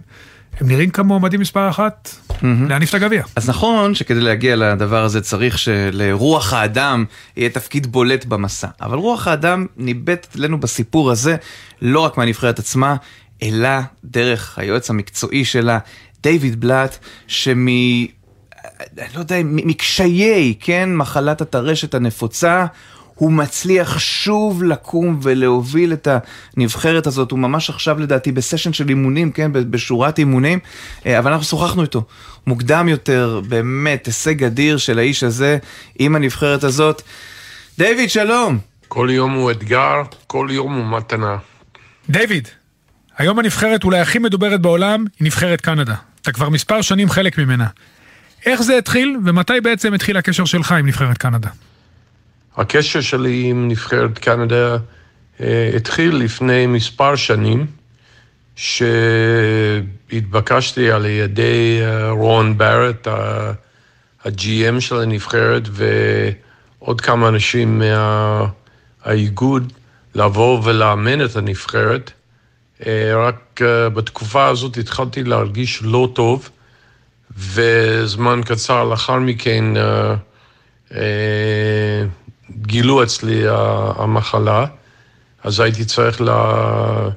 הם 0.57 0.67
נראים 0.67 0.89
כמו 0.89 1.03
מועמדים 1.03 1.39
מספר 1.39 1.69
אחת 1.69 2.09
להניף 2.41 2.89
את 2.89 2.95
הגביע. 2.95 3.23
אז 3.35 3.49
נכון 3.49 3.95
שכדי 3.95 4.19
להגיע 4.19 4.55
לדבר 4.55 5.03
הזה 5.03 5.21
צריך 5.21 5.57
שלרוח 5.57 6.53
האדם 6.53 7.05
יהיה 7.37 7.49
תפקיד 7.49 7.87
בולט 7.87 8.25
במסע. 8.25 8.67
אבל 8.81 8.97
רוח 8.97 9.27
האדם 9.27 9.65
ניבט 9.77 10.27
אצלנו 10.29 10.59
בסיפור 10.59 11.11
הזה 11.11 11.35
לא 11.81 11.99
רק 11.99 12.17
מהנבחרת 12.17 12.59
עצמה, 12.59 12.95
אלא 13.43 13.69
דרך 14.03 14.59
היועץ 14.59 14.89
המקצועי 14.89 15.45
שלה, 15.45 15.79
דיוויד 16.23 16.59
בלאט, 16.59 16.97
שמ... 17.27 17.67
אני 18.97 19.07
לא 19.15 19.19
יודע, 19.19 19.35
מקשיי, 19.43 20.53
כן, 20.59 20.95
מחלת 20.95 21.41
הטרשת 21.41 21.93
הנפוצה, 21.93 22.65
הוא 23.19 23.31
מצליח 23.31 23.99
שוב 23.99 24.63
לקום 24.63 25.19
ולהוביל 25.21 25.93
את 25.93 26.07
הנבחרת 26.57 27.07
הזאת, 27.07 27.31
הוא 27.31 27.39
ממש 27.39 27.69
עכשיו 27.69 27.99
לדעתי 27.99 28.31
בסשן 28.31 28.73
של 28.73 28.89
אימונים, 28.89 29.31
כן, 29.31 29.51
בשורת 29.53 30.19
אימונים, 30.19 30.59
אה, 31.05 31.19
אבל 31.19 31.31
אנחנו 31.31 31.45
שוחחנו 31.45 31.81
איתו 31.81 32.03
מוקדם 32.47 32.87
יותר, 32.87 33.41
באמת, 33.47 34.05
הישג 34.05 34.43
אדיר 34.43 34.77
של 34.77 34.99
האיש 34.99 35.23
הזה 35.23 35.57
עם 35.99 36.15
הנבחרת 36.15 36.63
הזאת. 36.63 37.01
דיוויד, 37.77 38.09
שלום. 38.09 38.59
כל 38.87 39.09
יום 39.11 39.33
הוא 39.33 39.51
אתגר, 39.51 40.01
כל 40.27 40.47
יום 40.51 40.73
הוא 40.73 40.97
מתנה. 40.97 41.37
דיוויד, 42.09 42.47
היום 43.17 43.39
הנבחרת 43.39 43.83
אולי 43.83 43.99
הכי 43.99 44.19
מדוברת 44.19 44.61
בעולם 44.61 45.05
היא 45.19 45.25
נבחרת 45.25 45.61
קנדה. 45.61 45.95
אתה 46.21 46.31
כבר 46.31 46.49
מספר 46.49 46.81
שנים 46.81 47.09
חלק 47.09 47.37
ממנה. 47.37 47.67
איך 48.45 48.61
זה 48.61 48.77
התחיל, 48.77 49.17
ומתי 49.25 49.61
בעצם 49.63 49.93
התחיל 49.93 50.17
הקשר 50.17 50.45
שלך 50.45 50.71
עם 50.71 50.87
נבחרת 50.87 51.17
קנדה? 51.17 51.49
הקשר 52.57 53.01
שלי 53.01 53.43
עם 53.49 53.67
נבחרת 53.67 54.17
קנדה 54.17 54.77
אה, 55.41 55.71
התחיל 55.75 56.15
לפני 56.15 56.67
מספר 56.67 57.15
שנים, 57.15 57.65
שהתבקשתי 60.09 60.91
על 60.91 61.05
ידי 61.05 61.79
אה, 61.81 62.11
רון 62.11 62.57
בארט, 62.57 63.07
ה-GM 63.07 64.79
של 64.79 64.99
הנבחרת, 64.99 65.63
ועוד 65.71 67.01
כמה 67.01 67.27
אנשים 67.27 67.81
מהאיגוד, 69.05 69.73
לבוא 70.15 70.61
ולאמן 70.63 71.25
את 71.25 71.35
הנבחרת. 71.35 72.11
אה, 72.85 73.27
רק 73.27 73.61
בתקופה 73.93 74.47
הזאת 74.47 74.77
התחלתי 74.77 75.23
להרגיש 75.23 75.83
לא 75.83 76.09
טוב, 76.13 76.49
וזמן 77.37 78.41
קצר 78.45 78.83
לאחר 78.83 79.19
מכן 79.19 79.65
גילו 82.61 83.03
אצלי 83.03 83.43
המחלה, 83.95 84.65
אז 85.43 85.59
הייתי 85.59 85.85
צריך 85.85 86.21
לה, 86.21 87.09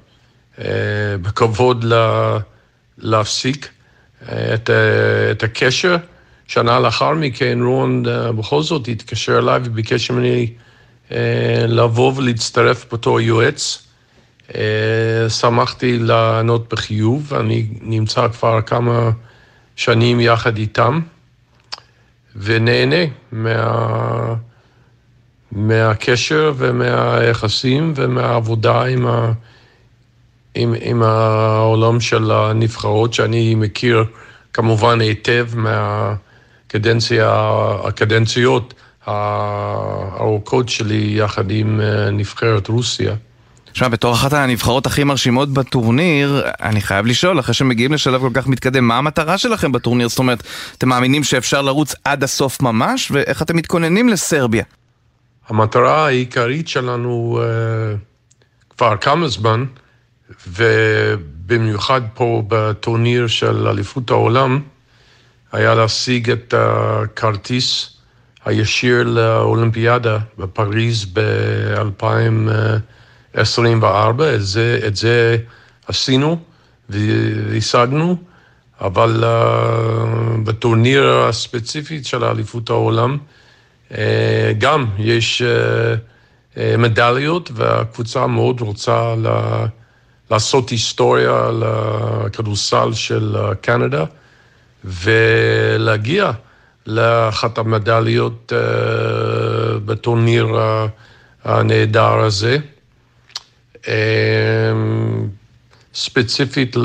בכבוד 1.22 1.84
להפסיק 2.98 3.68
את, 4.24 4.70
את 5.30 5.42
הקשר. 5.42 5.96
שנה 6.46 6.80
לאחר 6.80 7.12
מכן 7.12 7.58
רון 7.62 8.02
בכל 8.36 8.62
זאת 8.62 8.88
התקשר 8.88 9.38
אליי 9.38 9.60
וביקש 9.64 10.10
ממני 10.10 10.52
לבוא 11.68 12.12
ולהצטרף 12.16 12.92
בתור 12.92 13.20
יועץ. 13.20 13.86
שמחתי 15.28 15.98
לענות 15.98 16.68
בחיוב, 16.72 17.34
אני 17.34 17.66
נמצא 17.80 18.28
כבר 18.28 18.62
כמה 18.62 19.10
שנים 19.76 20.20
יחד 20.20 20.56
איתם, 20.56 21.00
ונהנה 22.36 23.04
מה... 23.32 24.34
מהקשר 25.52 26.52
ומהיחסים 26.56 27.92
ומהעבודה 27.96 28.84
עם, 28.84 29.06
ה... 29.06 29.32
עם, 30.54 30.74
עם 30.80 31.02
העולם 31.02 32.00
של 32.00 32.30
הנבחרות, 32.30 33.14
שאני 33.14 33.54
מכיר 33.54 34.04
כמובן 34.52 35.00
היטב 35.00 35.48
מהקדנציה, 35.54 37.30
הקדנציות 37.84 38.74
הארוכות 39.06 40.68
שלי 40.68 41.12
יחד 41.16 41.50
עם 41.50 41.80
אה, 41.80 42.10
נבחרת 42.10 42.68
רוסיה. 42.68 43.14
תשמע, 43.72 43.88
בתור 43.88 44.14
אחת 44.14 44.32
הנבחרות 44.32 44.86
הכי 44.86 45.04
מרשימות 45.04 45.52
בטורניר, 45.52 46.42
אני 46.62 46.80
חייב 46.80 47.06
לשאול, 47.06 47.40
אחרי 47.40 47.54
שמגיעים 47.54 47.92
לשלב 47.92 48.20
כל 48.20 48.30
כך 48.34 48.46
מתקדם, 48.46 48.88
מה 48.88 48.98
המטרה 48.98 49.38
שלכם 49.38 49.72
בטורניר? 49.72 50.08
זאת 50.08 50.18
אומרת, 50.18 50.42
אתם 50.78 50.88
מאמינים 50.88 51.24
שאפשר 51.24 51.62
לרוץ 51.62 51.94
עד 52.04 52.22
הסוף 52.22 52.62
ממש? 52.62 53.10
ואיך 53.10 53.42
אתם 53.42 53.56
מתכוננים 53.56 54.08
לסרביה? 54.08 54.64
המטרה 55.52 56.06
העיקרית 56.06 56.68
שלנו 56.68 57.40
uh, 57.40 58.74
כבר 58.76 58.96
כמה 58.96 59.28
זמן, 59.28 59.64
ובמיוחד 60.48 62.00
פה 62.14 62.42
בטורניר 62.48 63.26
של 63.26 63.68
אליפות 63.68 64.10
העולם, 64.10 64.60
היה 65.52 65.74
להשיג 65.74 66.30
את 66.30 66.54
הכרטיס 66.56 67.96
הישיר 68.44 69.02
לאולימפיאדה 69.02 70.18
בפריז 70.38 71.06
ב-2000. 71.12 72.04
את 74.34 74.42
זה, 74.42 74.80
את 74.86 74.96
זה 74.96 75.36
עשינו 75.86 76.38
והשגנו, 76.88 78.16
אבל 78.80 79.24
uh, 79.24 79.26
בטורניר 80.44 81.08
הספציפי 81.08 82.04
של 82.04 82.24
אליפות 82.24 82.70
העולם, 82.70 83.18
גם 84.58 84.86
יש 84.98 85.42
uh, 85.42 85.44
uh, 86.54 86.58
מדליות, 86.78 87.50
והקבוצה 87.54 88.26
מאוד 88.26 88.60
רוצה 88.60 89.14
לעשות 90.30 90.70
היסטוריה 90.70 91.50
לכדורסל 91.60 92.92
של 92.92 93.36
קנדה, 93.60 94.04
ולהגיע 94.84 96.30
לאחת 96.86 97.58
המדליות 97.58 98.52
בטורניר 99.84 100.56
הנהדר 101.44 102.18
הזה. 102.18 102.58
ספציפית 105.94 106.76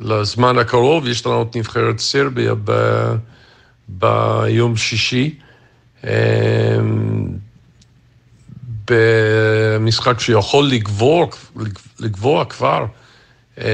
לזמן 0.00 0.58
הקרוב, 0.58 1.08
יש 1.08 1.26
לנו 1.26 1.42
את 1.42 1.56
נבחרת 1.56 1.98
סרביה 1.98 2.54
ביום 3.88 4.76
שישי, 4.76 5.34
במשחק 8.90 10.20
שיכול 10.20 10.66
לגבור, 10.66 11.30
לגבוה 12.00 12.44
כבר 12.44 12.86
אמ, 13.58 13.64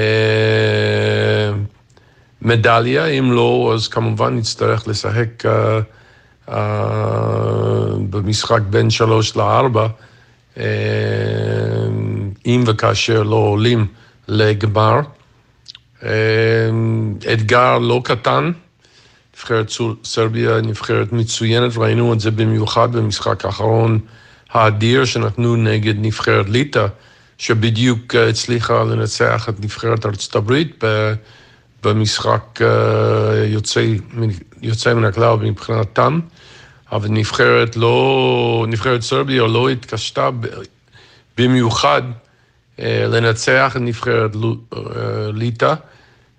מדליה, 2.41 3.05
אם 3.05 3.31
לא, 3.31 3.71
אז 3.75 3.87
כמובן 3.87 4.35
נצטרך 4.37 4.87
לשחק 4.87 5.45
uh, 5.45 6.49
uh, 6.49 6.53
במשחק 8.09 8.61
בין 8.69 8.89
שלוש 8.89 9.35
לארבע. 9.35 9.87
אה, 10.57 10.65
אם 12.45 12.63
וכאשר 12.67 13.23
לא 13.23 13.35
עולים 13.35 13.87
לגמר. 14.27 14.99
אה, 16.03 16.09
אתגר 17.33 17.77
לא 17.77 18.01
קטן, 18.03 18.51
נבחרת 19.35 19.71
סרביה 20.03 20.61
נבחרת 20.61 21.13
מצוינת, 21.13 21.77
ראינו 21.77 22.13
את 22.13 22.19
זה 22.19 22.31
במיוחד 22.31 22.91
במשחק 22.91 23.45
האחרון 23.45 23.99
האדיר 24.49 25.05
שנתנו 25.05 25.55
נגד 25.55 25.93
נבחרת 25.97 26.49
ליטא, 26.49 26.87
שבדיוק 27.37 28.15
אה, 28.15 28.29
הצליחה 28.29 28.83
לנצח 28.83 29.49
את 29.49 29.59
נבחרת 29.59 30.05
ארצות 30.05 30.35
הברית 30.35 30.83
במשחק 31.83 32.59
יוצא, 33.47 33.85
יוצא 34.61 34.93
מן 34.93 35.05
הכלל 35.05 35.35
מבחינתם. 35.41 36.19
אבל 36.91 37.07
נבחרת 37.09 37.75
לא, 37.75 38.65
נבחרת 38.67 39.01
סרביה 39.01 39.43
לא 39.43 39.69
התקשתה 39.69 40.29
במיוחד 41.37 42.01
אה, 42.79 43.05
לנצח 43.07 43.73
את 43.75 43.81
נבחרת 43.81 44.35
אה, 44.35 44.79
ליטא, 45.33 45.73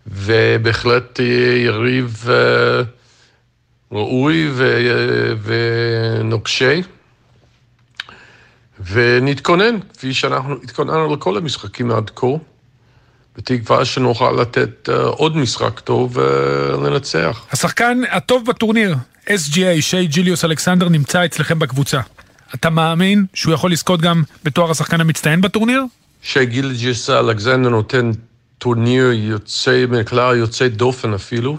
ובהחלט 0.07 1.21
יריב 1.64 2.25
אה, 2.29 2.83
ראוי 3.92 4.51
ונוקשה. 5.42 6.81
ונתכונן, 8.90 9.81
כפי 9.92 10.14
שאנחנו 10.14 10.55
התכוננו 10.64 11.14
לכל 11.14 11.37
המשחקים 11.37 11.90
עד 11.90 12.11
כה, 12.11 12.27
בתקווה 13.37 13.85
שנוכל 13.85 14.33
לתת 14.40 14.88
עוד 14.88 15.37
משחק 15.37 15.81
טוב 15.81 16.16
ולנצח. 16.16 17.47
השחקן 17.53 18.01
הטוב 18.11 18.47
בטורניר, 18.47 18.97
SGA, 19.27 19.81
שי 19.81 20.07
ג'יליוס 20.07 20.45
אלכסנדר, 20.45 20.88
נמצא 20.88 21.25
אצלכם 21.25 21.59
בקבוצה. 21.59 22.01
אתה 22.55 22.71
מאמין 22.71 23.27
שהוא 23.35 23.55
יכול 23.55 23.73
לזכות 23.73 24.01
גם 24.01 24.23
בתואר 24.45 24.71
השחקן 24.71 25.01
המצטיין 25.01 25.40
בטורניר? 25.40 25.85
שי 26.23 26.47
ג'יליוס 26.47 27.11
אלכסנדר 27.11 27.69
נותן 27.69 28.11
טורניר 28.59 29.12
יוצא 29.12 29.85
מן 29.88 29.99
הכלל, 29.99 30.37
יוצא 30.37 30.69
דופן 30.69 31.14
אפילו. 31.14 31.57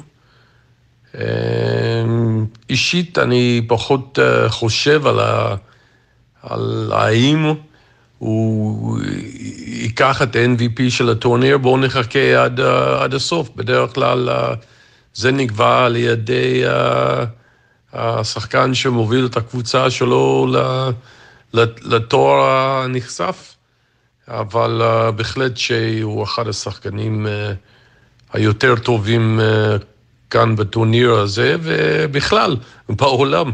אמ, 1.15 2.45
אישית 2.69 3.17
אני 3.17 3.61
פחות 3.67 4.19
אה, 4.19 4.49
חושב 4.49 5.07
על, 5.07 5.19
ה... 5.19 5.55
על 6.43 6.91
האם 6.95 7.53
הוא 8.17 8.99
ייקח 9.65 10.21
את 10.21 10.35
ה-MVP 10.35 10.89
של 10.89 11.09
הטורניר, 11.09 11.57
בואו 11.57 11.77
נחכה 11.77 12.43
עד, 12.43 12.59
אה, 12.59 13.03
עד 13.03 13.13
הסוף. 13.13 13.49
בדרך 13.55 13.93
כלל 13.93 14.29
אה, 14.29 14.53
זה 15.13 15.31
נקבע 15.31 15.85
על 15.85 15.95
ידי 15.95 16.63
השחקן 17.93 18.73
שמוביל 18.73 19.25
את 19.25 19.37
הקבוצה 19.37 19.89
שלו 19.89 20.47
לתואר 21.83 22.43
הנכסף, 22.43 23.56
אבל 24.27 24.81
uh, 24.81 25.11
בהחלט 25.11 25.57
שהוא 25.57 26.23
אחד 26.23 26.47
השחקנים 26.47 27.25
uh, 27.25 27.29
היותר 28.33 28.75
טובים 28.75 29.39
uh, 29.39 29.83
כאן 30.29 30.55
בטורניר 30.55 31.13
הזה, 31.13 31.55
ובכלל, 31.61 32.55
בעולם. 32.89 33.51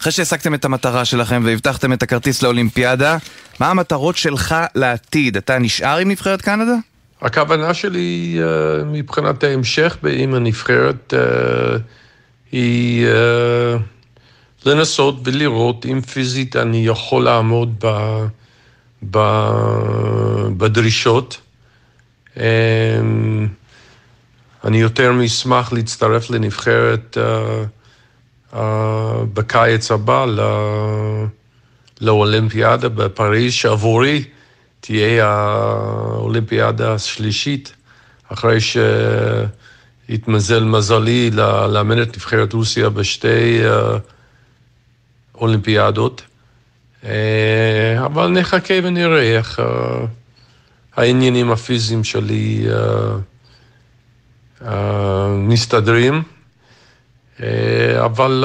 אחרי 0.00 0.12
שהשגתם 0.12 0.54
את 0.54 0.64
המטרה 0.64 1.04
שלכם 1.04 1.42
והבטחתם 1.44 1.92
את 1.92 2.02
הכרטיס 2.02 2.42
לאולימפיאדה, 2.42 3.16
מה 3.60 3.70
המטרות 3.70 4.16
שלך 4.16 4.54
לעתיד? 4.74 5.36
אתה 5.36 5.58
נשאר 5.58 5.96
עם 5.96 6.10
נבחרת 6.10 6.42
קנדה? 6.42 6.74
הכוונה 7.22 7.74
שלי 7.74 8.38
uh, 8.38 8.84
מבחינת 8.84 9.44
ההמשך 9.44 9.96
עם 10.10 10.34
הנבחרת... 10.34 11.14
Uh, 11.16 11.78
היא 12.52 13.06
uh, 13.06 13.80
לנסות 14.66 15.16
ולראות 15.24 15.86
אם 15.86 16.00
פיזית 16.00 16.56
אני 16.56 16.86
יכול 16.86 17.24
לעמוד 17.24 17.74
ב, 17.78 17.86
ב, 17.86 18.26
בדרישות. 20.56 21.40
Um, 22.34 22.38
אני 24.64 24.80
יותר 24.80 25.12
מאשמח 25.12 25.72
להצטרף 25.72 26.30
לנבחרת 26.30 27.16
uh, 27.20 28.54
uh, 28.54 28.56
בקיץ 29.34 29.90
הבא 29.90 30.24
לא, 30.26 31.24
לאולימפיאדה 32.00 32.88
בפריז, 32.88 33.52
שעבורי 33.52 34.24
תהיה 34.80 35.26
האולימפיאדה 35.28 36.94
השלישית, 36.94 37.72
אחרי 38.28 38.60
ש... 38.60 38.76
התמזל 40.08 40.64
מזלי 40.64 41.30
לאמן 41.70 42.02
את 42.02 42.16
נבחרת 42.16 42.52
רוסיה 42.52 42.88
בשתי 42.88 43.60
uh, 43.64 43.98
אולימפיאדות, 45.34 46.22
אבל 48.06 48.28
נחכה 48.28 48.74
ונראה 48.82 49.22
איך 49.22 49.58
uh, 49.58 49.62
העניינים 50.96 51.50
הפיזיים 51.50 52.04
שלי 52.04 52.66
uh, 54.60 54.66
מסתדרים. 55.36 56.22
Uh, 57.38 57.42
אבל 58.04 58.44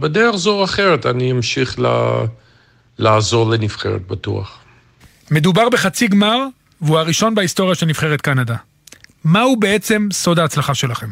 בדרך 0.00 0.36
זו 0.36 0.58
או 0.58 0.64
אחרת 0.64 1.06
אני 1.06 1.32
אמשיך 1.32 1.78
לה, 1.78 2.20
לעזור 2.98 3.50
לנבחרת 3.50 4.06
בטוח. 4.06 4.58
מדובר 5.30 5.68
בחצי 5.68 6.08
גמר 6.08 6.46
והוא 6.80 6.98
הראשון 6.98 7.34
בהיסטוריה 7.34 7.74
של 7.74 7.86
נבחרת 7.86 8.20
קנדה. 8.20 8.56
מהו 9.24 9.56
בעצם 9.56 10.08
סוד 10.12 10.38
ההצלחה 10.38 10.74
שלכם? 10.74 11.08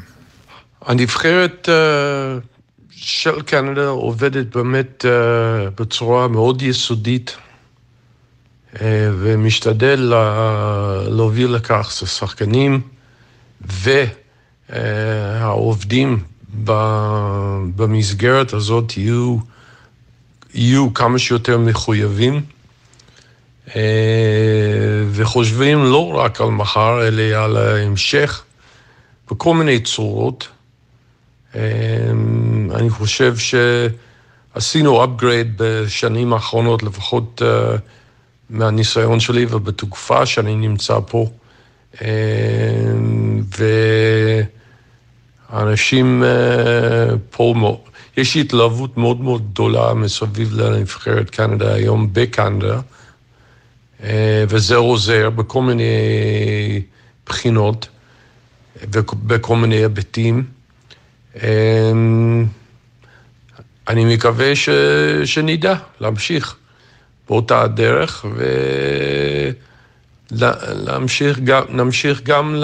הנבחרת 0.82 1.68
uh, 1.68 2.57
של 3.00 3.42
קנדה 3.42 3.86
עובדת 3.88 4.56
באמת 4.56 5.04
uh, 5.04 5.08
בצורה 5.80 6.28
מאוד 6.28 6.62
יסודית 6.62 7.36
uh, 8.74 8.78
ומשתדל 9.18 10.00
לה, 10.00 11.02
להוביל 11.08 11.50
לכך 11.50 11.90
ששחקנים 11.90 12.80
והעובדים 14.70 16.22
במסגרת 17.76 18.52
הזאת 18.52 18.96
יהיו, 18.96 19.36
יהיו 20.54 20.94
כמה 20.94 21.18
שיותר 21.18 21.58
מחויבים. 21.58 22.42
וחושבים 25.10 25.84
לא 25.84 26.14
רק 26.14 26.40
על 26.40 26.48
מחר, 26.48 27.08
אלא 27.08 27.22
על 27.22 27.56
ההמשך 27.56 28.42
בכל 29.30 29.54
מיני 29.54 29.80
צורות. 29.80 30.48
אני 32.74 32.90
חושב 32.90 33.34
שעשינו 33.36 35.04
upgrade 35.04 35.52
בשנים 35.56 36.32
האחרונות, 36.32 36.82
לפחות 36.82 37.42
אה, 37.44 37.76
מהניסיון 38.50 39.20
שלי 39.20 39.46
ובתקופה 39.50 40.26
שאני 40.26 40.54
נמצא 40.54 40.98
פה. 41.06 41.26
אמ, 42.02 43.42
ואנשים 45.50 46.24
אה, 46.24 47.16
פה, 47.30 47.80
יש 48.16 48.36
התלהבות 48.36 48.96
מאוד 48.96 49.20
מאוד 49.20 49.50
גדולה 49.50 49.94
מסביב 49.94 50.52
לנבחרת 50.54 51.30
קנדה 51.30 51.74
היום 51.74 52.08
בקנדה, 52.12 52.80
אה, 54.02 54.44
וזה 54.48 54.76
עוזר 54.76 55.30
בכל 55.30 55.62
מיני 55.62 55.92
בחינות 57.26 57.88
ובכל 58.82 59.56
מיני 59.56 59.76
היבטים. 59.76 60.44
אני 63.88 64.14
מקווה 64.14 64.56
ש... 64.56 64.68
שנדע 65.24 65.74
להמשיך 66.00 66.56
באותה 67.28 67.62
הדרך 67.62 68.24
ולהמשיך 70.30 71.38
גם, 71.38 71.62
נמשיך 71.68 72.22
גם 72.22 72.62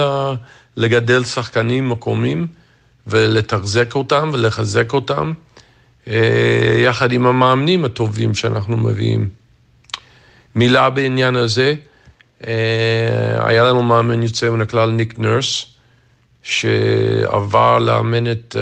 לגדל 0.77 1.25
שחקנים 1.25 1.89
מקומיים 1.89 2.47
ולתחזק 3.07 3.95
אותם 3.95 4.31
ולחזק 4.33 4.93
אותם 4.93 5.33
אה, 6.09 6.77
יחד 6.79 7.13
עם 7.13 7.27
המאמנים 7.27 7.85
הטובים 7.85 8.35
שאנחנו 8.35 8.77
מביאים. 8.77 9.29
מילה 10.55 10.91
בעניין 10.91 11.37
הזה, 11.37 11.75
אה, 12.47 13.49
היה 13.49 13.65
לנו 13.65 13.83
מאמן 13.83 14.23
יוצא 14.23 14.51
מן 14.51 14.61
הכלל 14.61 14.91
ניק 14.91 15.19
נרס, 15.19 15.74
שעבר 16.45 17.79
לאמן 17.79 18.31
את 18.31 18.57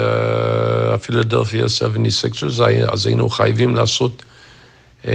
הפילדלפיה 0.95 1.65
uh, 1.65 1.69
76ers, 1.69 2.63
אז 2.93 3.07
היינו 3.07 3.29
חייבים 3.29 3.75
לעשות 3.75 4.23
uh, 5.03 5.09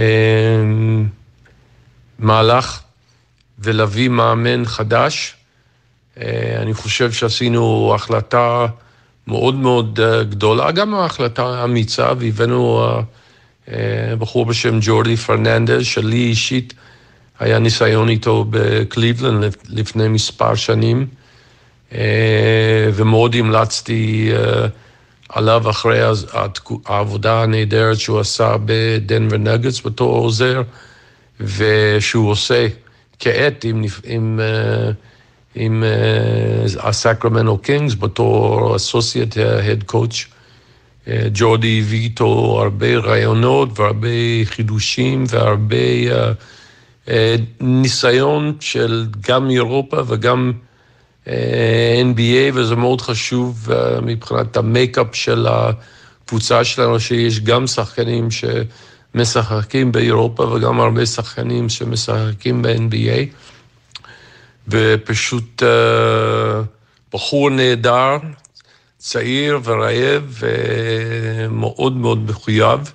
מהלך 2.18 2.80
ולהביא 3.58 4.08
מאמן 4.08 4.64
חדש. 4.64 5.34
Uh, 6.14 6.20
אני 6.62 6.74
חושב 6.74 7.12
שעשינו 7.12 7.92
החלטה 7.94 8.66
מאוד 9.26 9.54
מאוד 9.54 10.00
גדולה, 10.28 10.70
גם 10.70 10.94
החלטה 10.94 11.64
אמיצה, 11.64 12.12
והבאנו 12.18 12.90
בחור 14.18 14.46
בשם 14.46 14.78
ג'ורדי 14.80 15.16
פרננדז, 15.16 15.84
שלי 15.84 16.16
אישית 16.16 16.74
היה 17.38 17.58
ניסיון 17.58 18.08
איתו 18.08 18.44
בקליבלנד 18.50 19.54
לפני 19.68 20.08
מספר 20.08 20.54
שנים. 20.54 21.06
אה, 21.94 22.90
ומאוד 22.94 23.34
המלצתי 23.34 24.30
אה, 24.32 24.66
עליו 25.28 25.70
אחרי 25.70 26.00
העבודה 26.86 27.42
הנהדרת 27.42 27.98
שהוא 27.98 28.20
עשה 28.20 28.56
בדנבר 28.64 29.36
נגדס 29.36 29.86
בתור 29.86 30.16
עוזר, 30.16 30.62
ושהוא 31.40 32.30
עושה 32.30 32.66
כעת 33.18 33.64
עם, 33.64 33.84
עם, 34.04 34.40
אה, 34.42 34.90
עם 35.54 35.84
הסקרמנטו 36.80 37.58
קינגס 37.58 37.94
בתור 37.94 38.76
associate 38.76 39.36
head 39.38 39.82
coach. 39.82 40.24
ג'ורדי 41.34 41.78
הביא 41.80 42.00
איתו 42.00 42.60
הרבה 42.62 42.96
רעיונות 42.96 43.78
והרבה 43.78 44.08
חידושים 44.44 45.24
והרבה 45.28 45.76
אה, 45.76 47.06
אה, 47.06 47.10
ניסיון 47.60 48.56
של 48.60 49.06
גם 49.28 49.50
אירופה 49.50 49.96
וגם 50.06 50.52
NBA, 52.02 52.54
וזה 52.54 52.76
מאוד 52.76 53.00
חשוב 53.00 53.68
אה, 53.72 54.00
מבחינת 54.00 54.56
המייקאפ 54.56 55.06
של 55.12 55.46
הקבוצה 55.50 56.64
שלנו, 56.64 57.00
שיש 57.00 57.40
גם 57.40 57.66
שחקנים 57.66 58.28
שמשחקים 58.30 59.92
באירופה 59.92 60.44
וגם 60.44 60.80
הרבה 60.80 61.06
שחקנים 61.06 61.68
שמשחקים 61.68 62.62
ב-NBA. 62.62 63.34
ופשוט 64.68 65.62
uh, 65.62 65.66
בחור 67.12 67.50
נהדר, 67.50 68.16
צעיר 68.98 69.60
ורעב 69.64 70.42
ומאוד 71.48 71.96
מאוד 71.96 72.30
מחויב. 72.30 72.92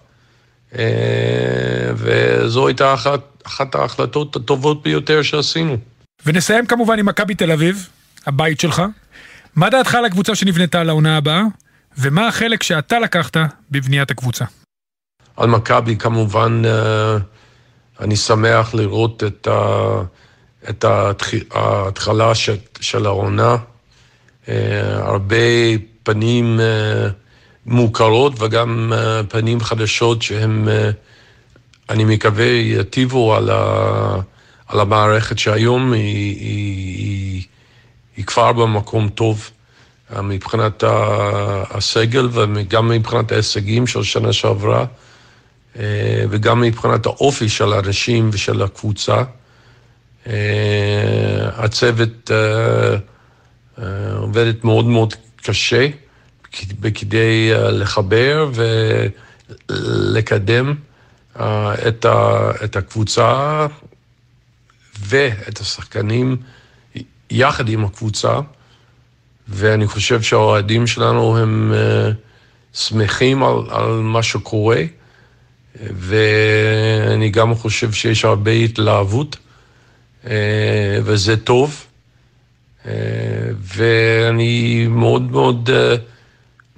וזו 1.96 2.67
הייתה 2.67 2.93
אחת, 2.93 3.19
אחת 3.43 3.76
ההחלטות 3.76 4.36
הטובות 4.36 4.84
ביותר 4.84 5.22
שעשינו. 5.22 5.78
ונסיים 6.26 6.65
כמובן 6.65 7.00
עם 7.00 7.06
מכבי 7.06 7.36
תל 7.36 7.52
אביב, 7.52 7.89
הבית 8.26 8.60
שלך. 8.60 8.82
מה 9.56 9.70
דעתך 9.70 9.96
על 9.96 10.06
הקבוצה 10.06 10.36
שנבנתה 10.36 10.84
לעונה 10.84 11.18
הבאה, 11.18 11.44
ומה 11.98 12.28
החלק 12.28 12.64
שאתה 12.64 13.00
לקחת 13.00 13.38
בבניית 13.72 14.12
הקבוצה? 14.12 14.46
על 15.38 15.50
מכבי 15.50 15.96
כמובן, 15.96 16.62
אה, 16.66 17.18
אני 18.00 18.16
שמח 18.16 18.74
לראות 18.74 19.24
את, 19.24 19.48
ה, 19.48 20.02
את 20.70 20.86
ההתחלה 21.54 22.36
של, 22.36 22.56
של 22.80 23.06
העונה. 23.06 23.56
אה, 24.50 24.98
הרבה 24.98 25.36
פנים 26.04 26.60
אה, 26.60 27.08
מוכרות 27.66 28.34
וגם 28.42 28.94
פנים 29.30 29.60
חדשות 29.60 30.22
שהם, 30.22 30.68
אני 31.90 32.04
מקווה, 32.06 32.46
יטיבו 32.46 33.36
על, 33.36 33.50
ה, 33.50 34.16
על 34.68 34.80
המערכת 34.80 35.40
שהיום 35.40 35.94
היא, 35.94 36.38
היא, 36.40 36.98
היא 36.98 37.44
היא 38.17 38.26
כבר 38.26 38.54
במקום 38.54 39.10
טוב 39.10 39.49
אה, 40.15 40.21
מבחינת 40.21 40.84
הסגל 41.69 42.30
וגם 42.34 42.89
מבחינת 42.89 43.32
ההישגים 43.32 43.88
של 43.88 44.04
שנה 44.04 44.34
שעברה, 44.34 44.86
אה, 45.80 46.26
וגם 46.30 46.62
מבחינת 46.62 47.06
האופי 47.06 47.49
של 47.49 47.73
האנשים 47.73 48.30
ושל 48.34 48.62
הקבוצה. 48.62 49.23
אה, 50.28 50.34
הצוות 51.56 52.32
עובדת 54.15 54.63
מאוד 54.63 54.86
מאוד 54.86 55.13
קשה 55.36 55.88
בכדי 56.80 57.52
לחבר 57.54 58.49
ולקדם 59.69 60.76
את 62.63 62.76
הקבוצה 62.76 63.67
ואת 64.99 65.60
השחקנים. 65.60 66.38
יחד 67.34 67.69
עם 67.69 67.86
הקבוצה, 67.86 68.39
ואני 69.48 69.88
חושב 69.88 70.22
שהאוהדים 70.22 70.88
שלנו 70.88 71.38
הם 71.38 71.74
uh, 71.74 72.78
שמחים 72.78 73.43
על, 73.43 73.56
על 73.69 73.91
מה 73.91 74.24
שקורה, 74.24 74.82
ואני 75.76 77.30
גם 77.30 77.56
חושב 77.56 77.91
שיש 77.91 78.26
הרבה 78.26 78.52
התלהבות, 78.52 79.36
uh, 80.24 80.28
וזה 81.04 81.38
טוב. 81.38 81.86
Uh, 82.84 82.88
ואני 83.60 84.88
מאוד 84.89 85.32
מאוד, 85.32 85.69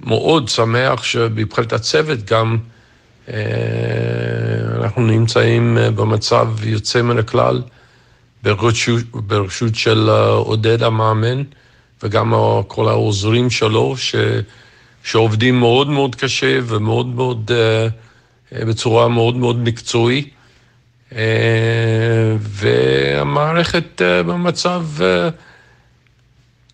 מאוד 0.00 0.48
שמח 0.48 1.04
שבבחינת 1.04 1.72
הצוות 1.72 2.18
גם 2.24 2.58
אנחנו 4.76 5.06
נמצאים 5.06 5.78
במצב 5.94 6.48
יוצא 6.64 7.02
מן 7.02 7.18
הכלל. 7.18 7.62
ברשות, 8.54 9.02
ברשות 9.12 9.74
של 9.74 10.10
אה, 10.10 10.28
עודד 10.28 10.82
המאמן, 10.82 11.42
וגם 12.02 12.34
כל 12.68 12.88
העוזרים 12.88 13.50
שלו, 13.50 13.96
ש, 13.96 14.14
שעובדים 15.02 15.60
מאוד 15.60 15.88
מאוד 15.88 16.14
קשה 16.14 16.58
ומאוד 16.66 17.06
מאוד, 17.06 17.50
אה, 17.54 17.88
בצורה 18.64 19.08
מאוד 19.08 19.36
מאוד 19.36 19.58
מקצועי. 19.58 20.28
אה, 21.14 22.36
והמערכת 22.40 24.02
במצב 24.02 24.84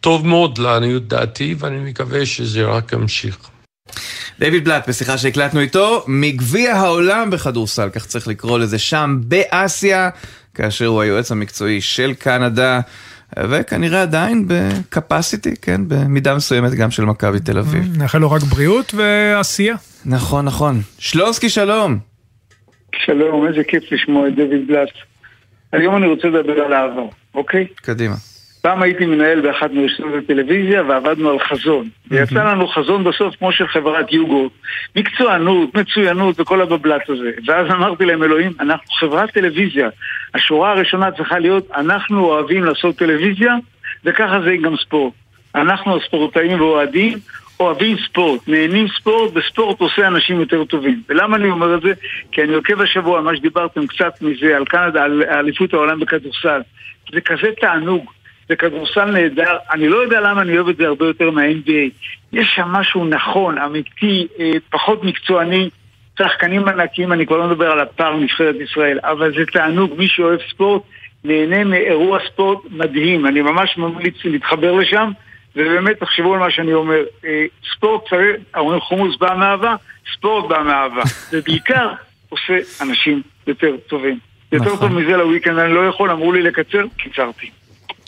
טוב 0.01 0.27
מאוד 0.27 0.59
לעניות 0.59 1.09
דעתי, 1.09 1.55
ואני 1.59 1.91
מקווה 1.91 2.27
שזה 2.27 2.65
רק 2.65 2.93
ימשיך. 2.93 3.39
דיוויד 4.39 4.65
בלאט, 4.65 4.89
בשיחה 4.89 5.19
שהקלטנו 5.19 5.61
איתו, 5.61 6.05
מגביע 6.09 6.75
העולם 6.75 7.31
בכדורסל, 7.31 7.89
כך 7.89 8.07
צריך 8.07 8.29
לקרוא 8.29 8.59
לזה 8.59 8.79
שם, 8.79 9.21
באסיה. 9.23 10.11
כאשר 10.55 10.87
הוא 10.87 11.03
היועץ 11.03 11.33
המקצועי 11.33 11.81
של 11.81 12.15
קנדה, 12.15 12.81
וכנראה 13.39 14.03
עדיין 14.03 14.45
בקפסיטי, 14.49 15.57
כן, 15.63 15.81
במידה 15.89 16.35
מסוימת 16.35 16.75
גם 16.75 16.91
של 16.91 17.05
מכבי 17.05 17.41
תל 17.41 17.59
אביב. 17.59 17.99
נאחל 17.99 18.19
לו 18.19 18.31
רק 18.31 18.43
בריאות 18.43 18.95
ועשייה. 18.95 19.75
נכון, 20.05 20.45
נכון. 20.45 20.81
שלונסקי, 20.99 21.49
שלום. 21.49 21.99
שלום, 23.05 23.47
איזה 23.49 23.65
כיף 23.65 23.83
לשמוע 23.93 24.29
את 24.29 24.35
דויד 24.35 24.67
בלאס. 24.67 24.89
היום 25.73 25.97
אני 25.97 26.07
רוצה 26.07 26.29
לדבר 26.29 26.53
על 26.53 26.73
העבר, 26.73 27.07
אוקיי? 27.35 27.67
קדימה. 27.75 28.15
פעם 28.63 28.83
הייתי 28.83 29.07
מנהל 29.07 29.41
באחת 29.41 29.71
מרשתות 29.73 30.15
הטלוויזיה 30.25 30.83
ועבדנו 30.83 31.31
על 31.31 31.39
חזון. 31.39 31.89
ויצא 32.11 32.45
לנו 32.45 32.69
חזון 32.69 33.05
בסוף 33.05 33.37
כמו 33.37 33.53
של 33.53 33.67
חברת 33.67 34.13
יוגורט. 34.13 34.53
מקצוענות, 34.97 35.75
מצוינות 35.75 36.41
וכל 36.41 36.61
הבבלת 36.61 37.11
הזה. 37.11 37.31
ואז 37.47 37.67
אמרתי 37.67 38.05
להם, 38.05 38.23
אלוהים, 38.23 38.53
אנחנו 38.61 38.93
חברת 38.93 39.31
טלוויזיה. 39.31 39.89
השורה 40.35 40.73
הראשונה 40.73 41.11
צריכה 41.13 41.39
להיות, 41.39 41.71
אנחנו 41.77 42.25
אוהבים 42.25 42.65
לעשות 42.65 42.97
טלוויזיה, 42.97 43.55
וככה 44.05 44.41
זה 44.45 44.57
גם 44.63 44.77
ספורט. 44.77 45.13
אנחנו 45.55 45.97
הספורטאים 45.97 46.61
ואוהדים, 46.61 47.19
אוהבים 47.61 47.97
ספורט, 47.99 48.49
נהנים 48.49 48.87
ספורט, 48.89 49.31
וספורט 49.35 49.81
עושה 49.81 50.07
אנשים 50.07 50.41
יותר 50.41 50.65
טובים. 50.65 51.03
ולמה 51.09 51.37
אני 51.37 51.51
אומר 51.51 51.75
את 51.75 51.83
זה? 51.83 51.93
כי 52.33 52.43
אני 52.43 52.53
עוקב 52.53 52.81
השבוע, 52.81 53.21
מה 53.21 53.37
שדיברתם 53.37 53.87
קצת 53.87 54.23
מזה, 54.23 54.57
על 54.57 54.65
קנדה, 54.65 55.05
על 55.05 55.23
אליפות 55.23 55.75
העולם 55.75 56.01
בכדורסל. 56.01 56.61
זה 57.13 57.21
כזה 57.21 57.49
תענוג. 57.61 58.11
זה 58.53 58.57
כדורסל 58.57 59.05
נהדר, 59.05 59.57
אני 59.71 59.89
לא 59.89 59.97
יודע 59.97 60.21
למה 60.21 60.43
אני 60.43 60.57
אוהב 60.57 60.69
את 60.69 60.77
זה 60.77 60.87
הרבה 60.87 61.07
יותר 61.07 61.31
מה-NBA. 61.31 62.09
יש 62.33 62.53
שם 62.55 62.69
משהו 62.69 63.05
נכון, 63.05 63.59
אמיתי, 63.59 64.27
אה, 64.41 64.53
פחות 64.71 65.05
מקצועני, 65.05 65.71
שחקנים 66.19 66.69
ענקים, 66.69 67.13
אני 67.13 67.27
כבר 67.27 67.37
לא 67.37 67.47
מדבר 67.47 67.71
על 67.71 67.81
הפער 67.81 68.17
נבחרת 68.17 68.55
ישראל, 68.61 68.99
אבל 69.03 69.33
זה 69.39 69.47
תענוג, 69.53 69.95
מי 69.99 70.09
שאוהב 70.09 70.41
ספורט 70.51 70.83
נהנה 71.25 71.65
מאירוע 71.65 72.19
ספורט 72.33 72.59
מדהים, 72.71 73.27
אני 73.27 73.43
ממש 73.43 73.79
ממליץ 73.79 74.15
להתחבר 74.25 74.73
לשם, 74.73 75.11
ובאמת 75.57 76.01
תחשבו 76.01 76.35
על 76.35 76.41
מה 76.41 76.51
שאני 76.51 76.73
אומר, 76.73 77.03
אה, 77.25 77.45
ספורט 77.75 78.09
צריך, 78.11 78.37
אומרים 78.57 78.81
חומוס 78.81 79.17
בא 79.19 79.35
מאהבה, 79.39 79.75
ספורט 80.17 80.49
בא 80.49 80.63
מאהבה, 80.63 81.03
ובעיקר 81.33 81.89
עושה 82.29 82.59
אנשים 82.81 83.23
יותר 83.47 83.77
טובים. 83.87 84.19
יותר 84.53 84.65
נכון. 84.65 84.89
טוב 84.89 84.99
מזה 84.99 85.17
לוויקנד 85.17 85.59
אני 85.59 85.75
לא 85.75 85.87
יכול, 85.87 86.11
אמרו 86.11 86.33
לי 86.33 86.43
לקצר, 86.43 86.85
קיצרתי. 86.97 87.51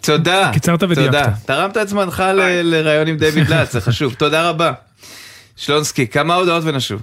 תודה. 0.04 0.50
קיצרת 0.52 0.82
ודייקת. 0.82 1.06
תודה. 1.06 1.30
תרמת 1.46 1.76
את 1.76 1.88
זמנך 1.88 2.24
לראיון 2.62 3.06
עם 3.08 3.16
דיוויד 3.16 3.48
לץ, 3.48 3.72
זה 3.72 3.80
חשוב. 3.80 4.14
תודה 4.14 4.48
רבה. 4.48 4.72
שלונסקי, 5.56 6.06
כמה 6.06 6.34
הודעות 6.34 6.62
ונשוב. 6.66 7.02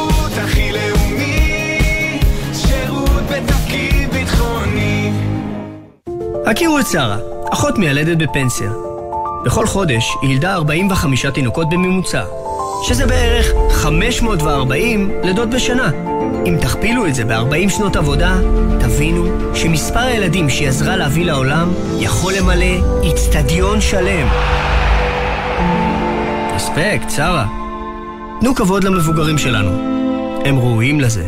הכי 0.37 0.71
לאומי, 0.71 2.19
שירות 2.53 3.21
בתפקיד 3.31 4.09
ביטחוני. 4.13 5.11
הכירו 6.45 6.79
את 6.79 6.85
שרה, 6.87 7.17
אחות 7.53 7.77
מיילדת 7.77 8.17
בפנסיה. 8.17 8.71
בכל 9.45 9.67
חודש 9.67 10.03
היא 10.21 10.29
ילדה 10.29 10.53
45 10.53 11.25
תינוקות 11.25 11.69
בממוצע, 11.69 12.23
שזה 12.87 13.07
בערך 13.07 13.47
540 13.71 15.11
לידות 15.23 15.49
בשנה. 15.49 15.91
אם 16.45 16.57
תכפילו 16.61 17.07
את 17.07 17.15
זה 17.15 17.25
ב-40 17.25 17.69
שנות 17.69 17.95
עבודה, 17.95 18.35
תבינו 18.79 19.25
שמספר 19.55 19.99
הילדים 19.99 20.49
שהיא 20.49 20.67
עזרה 20.67 20.95
להביא 20.97 21.25
לעולם 21.25 21.71
יכול 21.99 22.33
למלא 22.33 23.01
איצטדיון 23.03 23.81
שלם. 23.81 24.27
רספקט, 26.55 27.09
שרה. 27.09 27.45
תנו 28.41 28.55
כבוד 28.55 28.83
למבוגרים 28.83 29.37
שלנו. 29.37 30.00
הם 30.45 30.59
ראויים 30.59 30.99
לזה. 30.99 31.27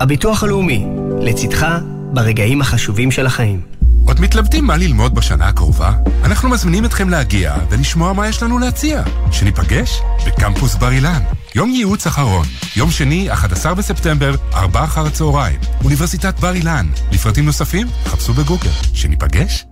הביטוח 0.00 0.42
הלאומי, 0.42 0.86
לצדך 1.20 1.66
ברגעים 2.12 2.60
החשובים 2.60 3.10
של 3.10 3.26
החיים. 3.26 3.60
עוד 4.06 4.20
מתלבטים 4.20 4.64
מה 4.64 4.76
ללמוד 4.76 5.14
בשנה 5.14 5.48
הקרובה? 5.48 5.92
אנחנו 6.24 6.48
מזמינים 6.48 6.84
אתכם 6.84 7.08
להגיע 7.08 7.54
ולשמוע 7.70 8.12
מה 8.12 8.28
יש 8.28 8.42
לנו 8.42 8.58
להציע. 8.58 9.02
שניפגש 9.32 10.00
בקמפוס 10.26 10.74
בר 10.74 10.90
אילן. 10.90 11.20
יום 11.54 11.70
ייעוץ 11.70 12.06
אחרון, 12.06 12.46
יום 12.76 12.90
שני, 12.90 13.32
11 13.32 13.74
בספטמבר, 13.74 14.34
4 14.54 14.84
אחר 14.84 15.06
הצהריים. 15.06 15.60
אוניברסיטת 15.84 16.40
בר 16.40 16.54
אילן. 16.54 16.86
לפרטים 17.12 17.44
נוספים, 17.44 17.86
חפשו 18.04 18.34
בגוגל. 18.34 18.70
שניפגש? 18.94 19.64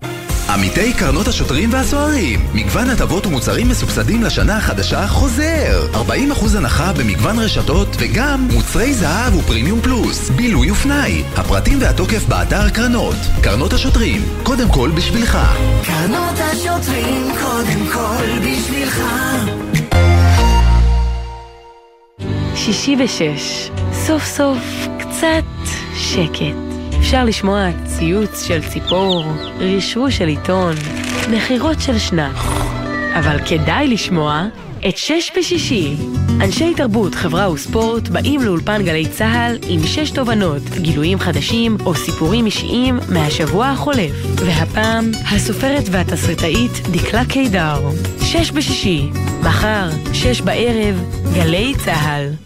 עמיתי 0.56 0.92
קרנות 0.92 1.28
השוטרים 1.28 1.72
והסוהרים, 1.72 2.40
מגוון 2.54 2.90
הטבות 2.90 3.26
ומוצרים 3.26 3.68
מסובסדים 3.68 4.22
לשנה 4.22 4.56
החדשה 4.56 5.06
חוזר. 5.06 5.88
40% 5.92 6.56
הנחה 6.56 6.92
במגוון 6.92 7.38
רשתות 7.38 7.88
וגם 7.98 8.48
מוצרי 8.52 8.94
זהב 8.94 9.34
ופרימיום 9.36 9.80
פלוס, 9.80 10.30
בילוי 10.30 10.70
ופנאי. 10.70 11.22
הפרטים 11.36 11.78
והתוקף 11.80 12.24
באתר 12.28 12.70
קרנות. 12.70 13.16
קרנות 13.42 13.72
השוטרים, 13.72 14.22
קודם 14.42 14.68
כל 14.68 14.90
בשבילך. 14.96 15.38
קרנות 15.86 16.38
השוטרים 16.38 17.22
קודם 17.42 17.86
כל 17.92 18.38
בשבילך. 18.38 19.02
שישי 22.54 22.96
ושש, 23.04 23.70
סוף 23.92 24.24
סוף 24.24 24.88
קצת 24.98 25.44
שקט. 25.96 26.75
אפשר 26.98 27.24
לשמוע 27.24 27.68
ציוץ 27.84 28.42
של 28.46 28.60
ציפור, 28.68 29.24
רשרוש 29.58 30.18
של 30.18 30.28
עיתון, 30.28 30.74
נחירות 31.30 31.80
של 31.80 31.98
שנץ. 31.98 32.36
אבל 33.18 33.38
כדאי 33.46 33.88
לשמוע 33.88 34.46
את 34.88 34.96
שש 34.96 35.32
בשישי. 35.38 35.96
אנשי 36.40 36.74
תרבות, 36.74 37.14
חברה 37.14 37.50
וספורט 37.50 38.08
באים 38.08 38.40
לאולפן 38.42 38.82
גלי 38.84 39.08
צה"ל 39.08 39.58
עם 39.68 39.80
שש 39.86 40.10
תובנות, 40.10 40.62
גילויים 40.62 41.18
חדשים 41.18 41.76
או 41.86 41.94
סיפורים 41.94 42.46
אישיים 42.46 42.98
מהשבוע 43.08 43.66
החולף. 43.66 44.12
והפעם, 44.36 45.10
הסופרת 45.32 45.84
והתסריטאית 45.90 46.72
דקלה 46.90 47.24
קידר. 47.24 47.80
שש 48.20 48.50
בשישי, 48.50 49.10
מחר, 49.40 49.88
שש 50.12 50.40
בערב, 50.40 51.04
גלי 51.34 51.74
צה"ל. 51.84 52.45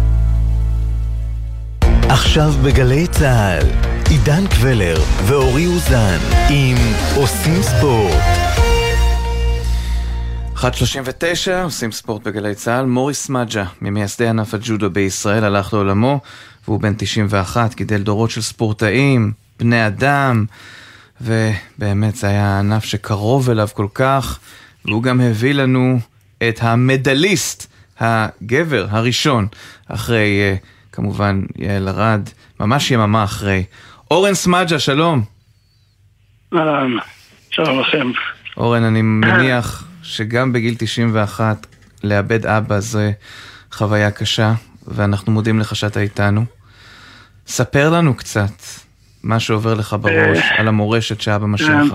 עכשיו 2.13 2.51
בגלי 2.63 3.07
צה"ל, 3.07 3.67
עידן 4.09 4.47
קבלר 4.47 4.97
ואורי 5.25 5.67
אוזן 5.67 6.17
עם 6.49 6.77
עושים 7.15 7.61
ספורט. 7.61 8.23
1.39, 10.55 10.61
עושים 11.63 11.91
ספורט 11.91 12.23
בגלי 12.27 12.55
צה"ל. 12.55 12.85
מוריס 12.85 13.29
מג'ה, 13.29 13.65
ממייסדי 13.81 14.27
ענף 14.27 14.53
הג'ודו 14.53 14.89
בישראל, 14.89 15.43
הלך 15.43 15.73
לעולמו, 15.73 16.19
והוא 16.67 16.79
בן 16.79 16.93
91, 16.97 17.75
גידל 17.75 18.03
דורות 18.03 18.31
של 18.31 18.41
ספורטאים, 18.41 19.31
בני 19.59 19.87
אדם, 19.87 20.45
ובאמת 21.21 22.15
זה 22.15 22.27
היה 22.27 22.59
ענף 22.59 22.85
שקרוב 22.85 23.49
אליו 23.49 23.67
כל 23.73 23.87
כך, 23.93 24.39
והוא 24.85 25.03
גם 25.03 25.21
הביא 25.21 25.53
לנו 25.53 25.99
את 26.49 26.59
המדליסט, 26.61 27.67
הגבר 27.99 28.87
הראשון, 28.89 29.47
אחרי 29.87 30.39
אה, 30.41 30.55
כמובן 31.01 31.41
יעל 31.57 31.89
ארד, 31.89 32.21
ממש 32.59 32.91
יממה 32.91 33.23
אחרי. 33.23 33.63
אורן 34.11 34.33
סמג'ה, 34.33 34.79
שלום. 34.79 35.23
אהלן, 36.53 36.91
שלום 37.51 37.79
לכם. 37.79 38.11
אורן, 38.57 38.83
אני 38.83 39.01
מניח 39.01 39.87
שגם 40.03 40.53
בגיל 40.53 40.75
91 40.77 41.67
לאבד 42.03 42.45
אבא 42.45 42.79
זה 42.79 43.11
חוויה 43.71 44.11
קשה, 44.11 44.53
ואנחנו 44.87 45.31
מודים 45.31 45.59
לך 45.59 45.75
שאתה 45.75 45.99
איתנו. 45.99 46.45
ספר 47.47 47.89
לנו 47.89 48.13
קצת 48.17 48.61
מה 49.23 49.39
שעובר 49.39 49.73
לך 49.73 49.95
בראש 50.01 50.37
אה, 50.37 50.59
על 50.59 50.67
המורשת 50.67 51.21
שאבא 51.21 51.45
משך 51.45 51.65
כן. 51.65 51.81
לך. 51.81 51.93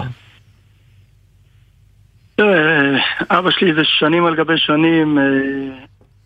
אבא 3.30 3.50
שלי 3.50 3.74
זה 3.74 3.82
שנים 3.84 4.26
על 4.26 4.36
גבי 4.36 4.58
שנים 4.58 5.18
אה, 5.18 5.24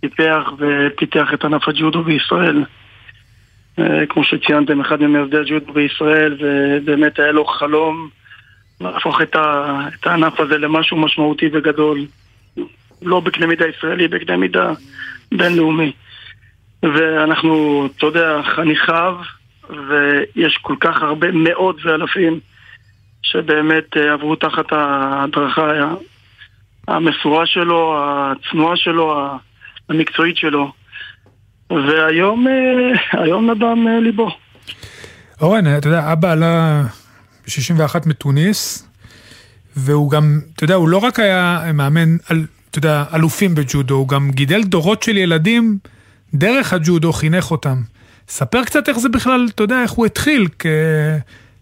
טיפח 0.01 0.53
ופיתח 0.59 1.29
את 1.35 1.45
ענף 1.45 1.69
הג'ודו 1.69 2.03
בישראל. 2.03 2.65
אה, 3.79 4.07
כמו 4.09 4.25
שציינתם, 4.25 4.81
אחד 4.81 5.03
ממייסדי 5.03 5.37
הג'ודו 5.37 5.73
בישראל, 5.73 6.37
ובאמת 6.41 7.19
היה 7.19 7.33
לו 7.33 7.45
חלום 7.45 8.09
להפוך 8.81 9.23
את, 9.23 9.37
ה, 9.37 9.79
את 9.95 10.07
הענף 10.07 10.41
הזה 10.41 10.59
למשהו 10.59 10.97
משמעותי 10.97 11.49
וגדול. 11.53 12.07
לא 13.03 13.21
בקנה 13.21 13.47
מידה 13.47 13.65
ישראלי, 13.69 14.09
בקנה 14.09 14.37
מידה 14.37 14.73
בינלאומי. 15.35 15.93
ואנחנו, 16.83 17.87
אתה 17.97 18.07
יודע, 18.07 18.41
חניכיו, 18.43 19.17
ויש 19.71 20.59
כל 20.63 20.77
כך 20.81 21.03
הרבה 21.03 21.33
מאות 21.33 21.77
ואלפים 21.85 22.41
שבאמת 23.23 23.97
אה, 23.97 24.13
עברו 24.13 24.37
תחת 24.37 24.73
ההדרכה 24.73 25.95
המסורה 26.89 27.47
שלו, 27.47 27.97
הצנועה 28.03 28.77
שלו, 28.77 29.27
המקצועית 29.91 30.37
שלו. 30.37 30.73
והיום, 31.71 32.47
אה, 32.49 33.23
היום 33.23 33.51
נדם 33.51 33.87
ליבו. 34.03 34.31
אורן, 35.41 35.77
אתה 35.79 35.89
יודע, 35.89 36.13
אבא 36.13 36.33
עלה 36.33 36.83
ב-61 37.47 38.09
מתוניס, 38.09 38.89
והוא 39.77 40.11
גם, 40.11 40.41
אתה 40.57 40.65
יודע, 40.65 40.75
הוא 40.75 40.89
לא 40.89 40.99
רק 40.99 41.19
היה 41.19 41.61
מאמן, 41.75 42.17
על, 42.29 42.47
אתה 42.71 42.79
יודע, 42.79 43.05
אלופים 43.15 43.55
בג'ודו, 43.55 43.95
הוא 43.95 44.09
גם 44.09 44.31
גידל 44.31 44.63
דורות 44.63 45.03
של 45.03 45.17
ילדים 45.17 45.79
דרך 46.35 46.73
הג'ודו, 46.73 47.13
חינך 47.13 47.51
אותם. 47.51 47.83
ספר 48.29 48.65
קצת 48.65 48.89
איך 48.89 48.99
זה 48.99 49.09
בכלל, 49.09 49.49
אתה 49.55 49.63
יודע, 49.63 49.83
איך 49.83 49.91
הוא 49.91 50.07
התחיל, 50.07 50.49
כי, 50.59 50.69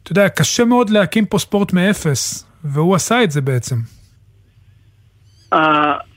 אתה 0.03 0.13
יודע, 0.13 0.29
קשה 0.29 0.65
מאוד 0.65 0.91
להקים 0.91 1.27
פה 1.27 1.39
ספורט 1.39 1.73
מאפס, 1.73 2.45
והוא 2.65 2.95
עשה 2.95 3.25
את 3.25 3.31
זה 3.31 3.41
בעצם. 3.41 3.77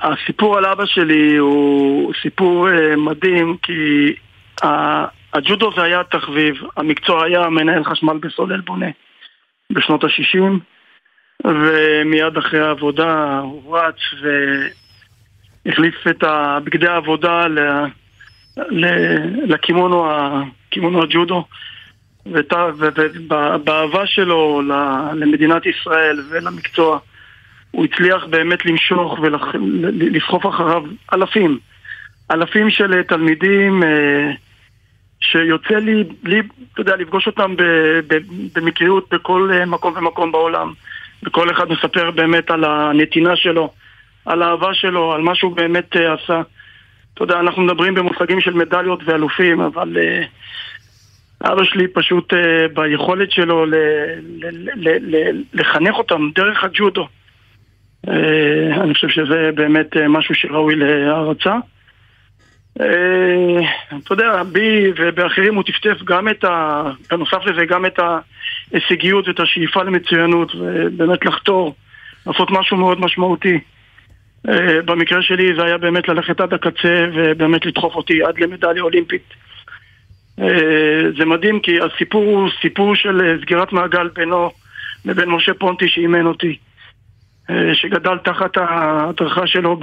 הסיפור 0.02 0.58
על 0.58 0.66
אבא 0.66 0.86
שלי 0.86 1.38
הוא 1.38 2.14
סיפור 2.22 2.70
אה, 2.70 2.96
מדהים 2.96 3.58
כי 3.62 4.14
הג'ודו 5.34 5.72
זה 5.76 5.84
היה 5.84 6.04
תחביב, 6.04 6.56
המקצוע 6.78 7.26
היה 7.26 7.50
מנהל 7.50 7.84
חשמל 7.84 8.18
בסולל 8.18 8.62
בונה 8.62 8.90
בשנות 9.72 10.04
ה-60 10.04 10.42
ומיד 11.46 12.38
אחרי 12.38 12.60
העבודה 12.60 13.40
הוא 13.40 13.78
רץ 13.78 13.96
והחליף 15.66 16.08
את 16.08 16.24
בגדי 16.64 16.88
העבודה 16.88 17.46
לקימונו 19.48 20.06
קימונו 20.70 21.04
הג'ודו 21.04 21.46
ובאהבה 22.26 24.08
שלו 24.08 24.62
למדינת 25.16 25.66
ישראל 25.66 26.22
ולמקצוע 26.30 27.00
הוא 27.72 27.86
הצליח 27.86 28.26
באמת 28.26 28.66
למשוך 28.66 29.20
ולסחוף 29.22 30.46
אחריו 30.46 30.84
אלפים. 31.14 31.60
אלפים 32.32 32.70
של 32.70 32.94
אה, 32.94 33.04
תלמידים 33.04 33.84
אה, 33.84 34.32
שיוצא 35.20 35.76
לי, 35.76 36.04
לי, 36.24 36.42
אתה 36.74 36.82
יודע, 36.82 36.96
לפגוש 36.96 37.28
אותם 37.28 37.56
במקריות 38.56 39.14
בכל 39.14 39.50
אה, 39.54 39.66
מקום 39.66 39.94
ומקום 39.98 40.32
בעולם. 40.32 40.74
וכל 41.24 41.52
אחד 41.52 41.70
מספר 41.70 42.12
באמת 42.12 42.52
על 42.52 42.64
הנתינה 42.64 43.36
שלו, 43.36 43.72
על 44.26 44.42
האהבה 44.42 44.74
שלו, 44.74 45.14
על 45.14 45.22
מה 45.22 45.36
שהוא 45.36 45.56
באמת 45.56 45.96
עשה. 45.96 46.42
אתה 47.14 47.24
יודע, 47.24 47.40
אנחנו 47.40 47.62
מדברים 47.62 47.96
במושגים 47.96 48.42
של 48.42 48.54
מדליות 48.54 49.00
ואלופים, 49.06 49.62
אבל 49.62 49.98
אה, 49.98 50.24
אבא 51.52 51.64
שלי 51.64 51.88
פשוט 51.88 52.34
אה, 52.34 52.68
ביכולת 52.74 53.32
שלו 53.32 53.66
ל- 53.66 53.76
ל- 54.44 54.70
ל- 54.76 55.16
ל- 55.16 55.44
לחנך 55.54 55.96
אותם 55.96 56.30
דרך 56.36 56.64
הג'ודו. 56.64 57.08
אה, 58.08 58.84
אני 58.84 58.94
חושב 58.94 59.10
שזה 59.10 59.50
באמת 59.56 59.98
אה, 59.98 60.08
משהו 60.08 60.36
שראוי 60.36 60.76
להערצה. 60.76 61.56
אה, 62.82 63.60
אתה 63.98 64.14
יודע, 64.14 64.44
בי 64.44 64.92
ובאחרים 64.98 65.56
הוא 65.56 65.64
טפטף 65.64 66.04
גם 66.04 66.30
את 66.30 66.44
ה... 66.44 66.84
בנוסף 67.12 67.46
לזה 67.46 67.66
גם 67.66 67.86
את 67.86 68.00
ההישגיות 68.00 69.28
ואת 69.28 69.40
השאיפה 69.40 69.84
למצוינות 69.84 70.56
ובאמת 70.56 71.26
לחתור, 71.26 71.76
לעשות 72.28 72.52
משהו 72.52 72.78
מאוד 72.78 73.00
משמעותי. 73.00 73.60
במקרה 74.86 75.22
שלי 75.22 75.56
זה 75.56 75.64
היה 75.64 75.78
באמת 75.78 76.08
ללכת 76.08 76.42
עד 76.42 76.54
הקצה 76.54 77.06
ובאמת 77.14 77.66
לדחוף 77.66 77.96
אותי 77.96 78.24
עד 78.24 78.40
למדליה 78.40 78.84
אולימפית. 78.84 79.34
זה 81.18 81.26
מדהים 81.26 81.60
כי 81.60 81.80
הסיפור 81.80 82.24
הוא 82.24 82.50
סיפור 82.62 82.96
של 82.96 83.38
סגירת 83.42 83.72
מעגל 83.74 84.08
בינו 84.08 84.52
לבין 85.06 85.30
משה 85.30 85.54
פונטי 85.54 85.90
שאימן 85.90 86.26
אותי. 86.26 86.58
אה, 87.52 87.76
שגדל 87.76 88.18
תחת 88.18 88.58
ההדרכה 88.58 89.48
שלו 89.48 89.80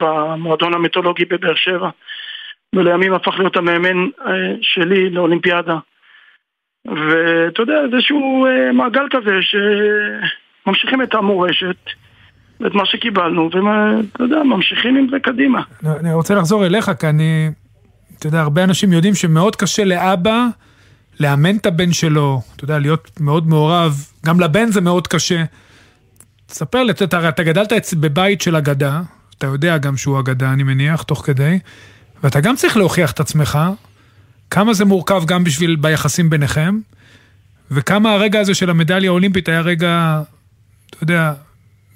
במועדון 0.00 0.74
המיתולוגי 0.74 1.24
בבאר 1.24 1.54
שבע. 1.54 1.90
ולימים 2.74 3.14
הפך 3.14 3.34
להיות 3.38 3.56
המאמן 3.56 4.08
אה, 4.26 4.32
שלי 4.62 5.10
לאולימפיאדה. 5.10 5.78
ואתה 6.86 7.62
יודע, 7.62 7.74
זה 7.90 7.96
איזשהו 7.96 8.46
אה, 8.46 8.72
מעגל 8.72 9.06
כזה 9.10 9.32
שממשיכים 9.42 11.02
את 11.02 11.14
המורשת 11.14 11.76
ואת 12.60 12.74
מה 12.74 12.86
שקיבלנו 12.86 13.50
ואתה 13.52 14.22
יודע, 14.22 14.42
ממשיכים 14.42 14.96
עם 14.96 15.06
זה 15.10 15.18
קדימה. 15.18 15.62
אני 16.00 16.14
רוצה 16.14 16.34
לחזור 16.34 16.66
אליך, 16.66 16.90
כי 17.00 17.06
אני, 17.06 17.50
אתה 18.18 18.26
יודע, 18.26 18.40
הרבה 18.40 18.64
אנשים 18.64 18.92
יודעים 18.92 19.14
שמאוד 19.14 19.56
קשה 19.56 19.84
לאבא 19.84 20.46
לאמן 21.20 21.56
את 21.56 21.66
הבן 21.66 21.92
שלו, 21.92 22.40
אתה 22.56 22.64
יודע, 22.64 22.78
להיות 22.78 23.10
מאוד 23.20 23.48
מעורב, 23.48 23.92
גם 24.26 24.40
לבן 24.40 24.66
זה 24.66 24.80
מאוד 24.80 25.06
קשה. 25.08 25.42
תספר 26.46 26.82
לי, 26.82 26.92
אתה, 26.92 27.28
אתה 27.28 27.42
גדלת 27.42 27.72
בבית 28.00 28.40
של 28.40 28.56
אגדה, 28.56 29.00
אתה 29.38 29.46
יודע 29.46 29.78
גם 29.78 29.96
שהוא 29.96 30.20
אגדה, 30.20 30.52
אני 30.52 30.62
מניח, 30.62 31.02
תוך 31.02 31.26
כדי, 31.26 31.58
ואתה 32.22 32.40
גם 32.40 32.56
צריך 32.56 32.76
להוכיח 32.76 33.12
את 33.12 33.20
עצמך, 33.20 33.58
כמה 34.50 34.74
זה 34.74 34.84
מורכב 34.84 35.22
גם 35.26 35.44
בשביל, 35.44 35.76
ביחסים 35.76 36.30
ביניכם, 36.30 36.78
וכמה 37.70 38.12
הרגע 38.12 38.40
הזה 38.40 38.54
של 38.54 38.70
המדליה 38.70 39.10
האולימפית 39.10 39.48
היה 39.48 39.60
רגע, 39.60 40.22
אתה 40.90 41.02
יודע, 41.02 41.32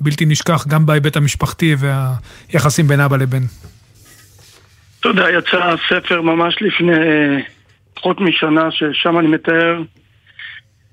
בלתי 0.00 0.24
נשכח 0.26 0.66
גם 0.68 0.86
בהיבט 0.86 1.16
המשפחתי 1.16 1.76
והיחסים 1.78 2.86
בין 2.86 3.00
אבא 3.00 3.16
לבן. 3.16 3.42
אתה 5.00 5.08
יודע, 5.08 5.30
יצא 5.30 5.74
ספר 5.88 6.22
ממש 6.22 6.56
לפני 6.60 6.92
אה, 6.92 7.38
פחות 7.94 8.20
משנה, 8.20 8.70
ששם 8.70 9.18
אני 9.18 9.28
מתאר 9.28 9.82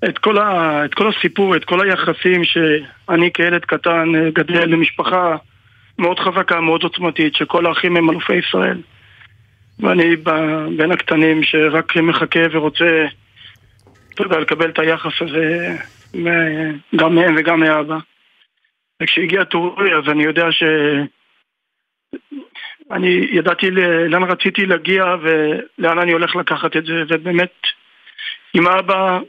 את 0.05 0.17
כל, 0.17 0.37
ה, 0.37 0.85
את 0.85 0.93
כל 0.93 1.09
הסיפור, 1.09 1.55
את 1.55 1.65
כל 1.65 1.81
היחסים 1.81 2.43
שאני 2.43 3.33
כילד 3.33 3.65
קטן 3.65 4.15
אה, 4.15 4.29
גדל 4.29 4.65
למשפחה 4.65 5.35
מאוד 5.99 6.19
חזקה, 6.19 6.61
מאוד 6.61 6.83
עוצמתית, 6.83 7.35
שכל 7.35 7.65
האחים 7.65 7.97
הם 7.97 8.09
אלופי 8.09 8.35
ישראל. 8.35 8.77
ואני 9.79 10.15
בין 10.77 10.91
הקטנים 10.91 11.43
שרק 11.43 11.95
מחכה 11.95 12.39
ורוצה, 12.51 13.05
אתה 14.13 14.23
יודע, 14.23 14.39
לקבל 14.39 14.69
את 14.69 14.79
היחס 14.79 15.21
הזה 15.21 15.75
מ- 16.15 16.77
גם 16.95 17.15
מהם 17.15 17.35
וגם 17.37 17.59
מאבא. 17.59 17.97
וכשהגיע 19.03 19.43
תורי 19.43 19.95
אז 19.95 20.09
אני 20.09 20.23
יודע 20.23 20.51
ש... 20.51 20.63
אני 22.91 23.27
ידעתי 23.31 23.71
לאן 24.09 24.23
רציתי 24.23 24.65
להגיע 24.65 25.15
ולאן 25.21 25.99
אני 25.99 26.11
הולך 26.11 26.35
לקחת 26.35 26.77
את 26.77 26.85
זה, 26.85 27.03
ובאמת 27.09 27.53
עם 28.53 28.67
אבא, 28.67 29.19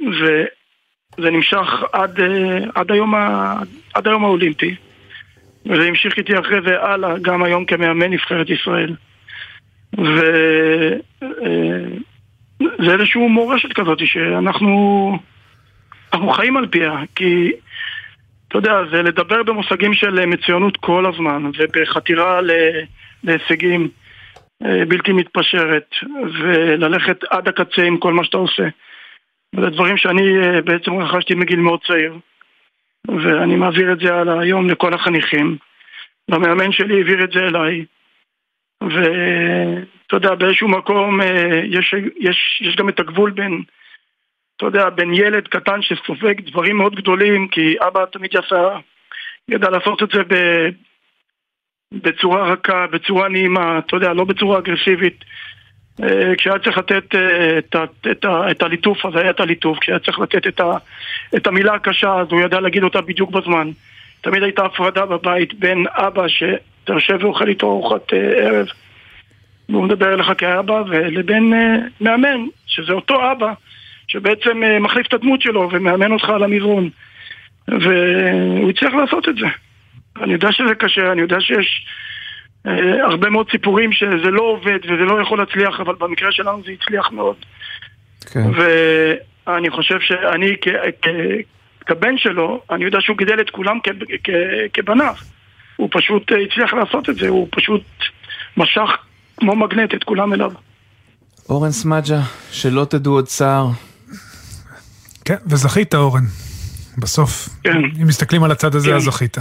וזה 1.18 1.30
נמשך 1.30 1.82
עד, 1.92 2.20
אה, 2.20 2.58
עד, 2.74 2.92
היום, 2.92 3.14
עד 3.94 4.08
היום 4.08 4.24
האולימפי. 4.24 4.74
וזה 5.66 5.82
המשיך 5.82 6.16
איתי 6.18 6.38
אחרי 6.38 6.58
זה 6.66 6.82
הלאה, 6.82 7.18
גם 7.22 7.42
היום 7.42 7.64
כמאמן 7.64 8.10
נבחרת 8.10 8.50
ישראל. 8.50 8.94
וזה 9.98 10.98
איזושהי 12.92 13.20
מורשת 13.20 13.72
כזאת 13.72 13.98
שאנחנו 14.06 15.18
אנחנו 16.12 16.30
חיים 16.30 16.56
על 16.56 16.66
פיה, 16.66 16.92
כי 17.14 17.52
אתה 18.48 18.58
יודע, 18.58 18.72
זה 18.90 19.02
לדבר 19.02 19.42
במושגים 19.42 19.94
של 19.94 20.26
מצוינות 20.26 20.76
כל 20.76 21.06
הזמן, 21.06 21.50
ובחתירה. 21.58 22.40
להישגים 23.24 23.88
אה, 24.64 24.84
בלתי 24.88 25.12
מתפשרת, 25.12 25.94
וללכת 26.40 27.24
עד 27.30 27.48
הקצה 27.48 27.82
עם 27.82 27.98
כל 27.98 28.12
מה 28.12 28.24
שאתה 28.24 28.36
עושה. 28.36 28.68
וזה 29.56 29.70
דברים 29.70 29.96
שאני 29.96 30.38
אה, 30.38 30.62
בעצם 30.62 30.92
רכשתי 30.92 31.34
מגיל 31.34 31.60
מאוד 31.60 31.80
צעיר, 31.86 32.18
ואני 33.08 33.56
מעביר 33.56 33.92
את 33.92 34.00
זה 34.00 34.14
הלאה 34.14 34.40
היום 34.40 34.70
לכל 34.70 34.94
החניכים. 34.94 35.56
והמאמן 36.30 36.72
שלי 36.72 36.96
העביר 36.96 37.24
את 37.24 37.30
זה 37.30 37.40
אליי, 37.40 37.84
ואתה 38.82 40.16
יודע, 40.16 40.34
באיזשהו 40.34 40.68
מקום 40.68 41.20
אה, 41.20 41.60
יש, 41.64 41.94
יש, 42.18 42.62
יש 42.64 42.76
גם 42.76 42.88
את 42.88 43.00
הגבול 43.00 43.30
בין, 43.30 43.62
אתה 44.56 44.66
יודע, 44.66 44.90
בין 44.90 45.14
ילד 45.14 45.48
קטן 45.48 45.82
שסופג 45.82 46.50
דברים 46.50 46.76
מאוד 46.76 46.94
גדולים, 46.94 47.48
כי 47.48 47.74
אבא 47.86 48.04
תמיד 48.04 48.34
יעשה, 48.34 48.78
ידע 49.48 49.70
לעשות 49.70 50.02
את 50.02 50.08
זה 50.10 50.22
ב, 50.22 50.34
בצורה 51.94 52.52
רכה, 52.52 52.86
בצורה 52.86 53.28
נעימה, 53.28 53.78
אתה 53.78 53.96
יודע, 53.96 54.12
לא 54.12 54.24
בצורה 54.24 54.58
אגרסיבית. 54.58 55.24
אה, 56.02 56.36
כשהיה 56.38 56.58
צריך 56.58 56.78
לתת 56.78 57.14
אה, 57.14 57.58
את, 58.50 58.62
הליטוף, 58.62 59.06
אז 59.06 59.16
היה 59.16 59.30
את 59.30 59.40
הליטוף. 59.40 59.78
כשהיה 59.78 59.98
צריך 59.98 60.18
לתת 60.18 60.46
את, 60.46 60.60
את 61.36 61.46
המילה 61.46 61.74
הקשה, 61.74 62.14
אז 62.14 62.26
הוא 62.30 62.40
ידע 62.40 62.60
להגיד 62.60 62.82
אותה 62.82 63.00
בדיוק 63.00 63.30
בזמן. 63.30 63.70
תמיד 64.20 64.42
הייתה 64.42 64.64
הפרדה 64.64 65.06
בבית 65.06 65.54
בין 65.54 65.86
אבא 65.90 66.28
שאתה 66.28 66.92
יושב 66.92 67.18
ואוכל 67.20 67.48
איתו 67.48 67.66
ארוחת 67.66 68.12
אה, 68.12 68.18
ערב, 68.18 68.66
והוא 69.68 69.84
מדבר 69.84 70.14
אליך 70.14 70.32
כאבא, 70.38 70.82
ולבין 70.88 71.54
אה, 71.54 71.76
מאמן, 72.00 72.46
שזה 72.66 72.92
אותו 72.92 73.32
אבא, 73.32 73.52
שבעצם 74.08 74.62
מחליף 74.80 75.06
את 75.06 75.14
הדמות 75.14 75.42
שלו 75.42 75.68
ומאמן 75.72 76.12
אותך 76.12 76.28
על 76.28 76.42
המזרון. 76.42 76.90
והוא 77.68 78.70
הצליח 78.70 78.94
לעשות 78.94 79.28
את 79.28 79.36
זה. 79.36 79.46
אני 80.22 80.32
יודע 80.32 80.52
שזה 80.52 80.74
קשה, 80.74 81.12
אני 81.12 81.20
יודע 81.20 81.40
שיש 81.40 81.86
הרבה 83.10 83.30
מאוד 83.30 83.46
סיפורים 83.50 83.92
שזה 83.92 84.30
לא 84.30 84.42
עובד 84.42 84.78
וזה 84.84 85.04
לא 85.04 85.22
יכול 85.22 85.38
להצליח, 85.38 85.80
אבל 85.80 85.94
במקרה 85.98 86.32
שלנו 86.32 86.62
זה 86.66 86.72
הצליח 86.82 87.12
מאוד. 87.12 87.36
כן. 88.32 88.44
ואני 89.46 89.70
חושב 89.70 89.98
שאני 90.00 90.56
כ- 90.60 90.68
כ- 91.02 91.08
כבן 91.86 92.18
שלו, 92.18 92.62
אני 92.70 92.84
יודע 92.84 92.98
שהוא 93.00 93.16
גידל 93.18 93.40
את 93.40 93.50
כולם 93.50 93.78
כ- 93.84 93.88
כ- 94.24 94.30
כבניו. 94.72 95.14
הוא 95.76 95.88
פשוט 95.92 96.32
אה, 96.32 96.36
הצליח 96.38 96.74
לעשות 96.74 97.10
את 97.10 97.16
זה, 97.16 97.28
הוא 97.28 97.48
פשוט 97.50 97.82
משך 98.56 98.90
כמו 99.36 99.56
מגנט 99.56 99.94
את 99.94 100.04
כולם 100.04 100.32
אליו. 100.32 100.52
אורן 101.48 101.70
סמדג'ה, 101.70 102.20
שלא 102.52 102.84
תדעו 102.84 103.12
עוד 103.12 103.26
צער. 103.26 103.66
כן, 105.24 105.36
וזכית 105.46 105.94
אורן. 105.94 106.24
בסוף, 106.98 107.48
אם 108.02 108.06
מסתכלים 108.06 108.42
על 108.44 108.50
הצד 108.50 108.74
הזה, 108.74 108.90
כן. 108.90 108.96
אז 108.96 109.02
זכית. 109.02 109.36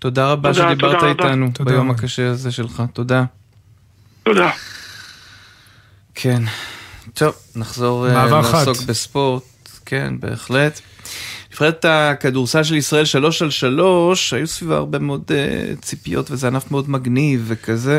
תודה 0.00 0.26
רבה 0.32 0.52
תודה, 0.54 0.68
שדיברת 0.70 0.94
תודה. 1.00 1.08
איתנו 1.08 1.50
תודה 1.54 1.70
ביום 1.70 1.90
רבה. 1.90 1.98
הקשה 1.98 2.30
הזה 2.30 2.52
שלך. 2.52 2.82
תודה. 2.92 3.24
תודה. 4.22 4.50
כן. 6.14 6.42
טוב, 7.14 7.34
נחזור 7.56 8.06
חד. 8.42 8.66
לעסוק 8.66 8.86
בספורט. 8.86 9.42
כן, 9.86 10.14
בהחלט. 10.20 10.80
נבחרת 11.52 11.84
הכדורסל 11.88 12.62
של 12.62 12.74
ישראל 12.74 13.04
שלוש 13.04 13.42
על 13.42 13.50
שלוש, 13.50 14.32
היו 14.32 14.46
סביבה 14.46 14.76
הרבה 14.76 14.98
מאוד 14.98 15.22
uh, 15.28 15.80
ציפיות 15.82 16.30
וזה 16.30 16.46
ענף 16.46 16.70
מאוד 16.70 16.90
מגניב 16.90 17.44
וכזה, 17.46 17.98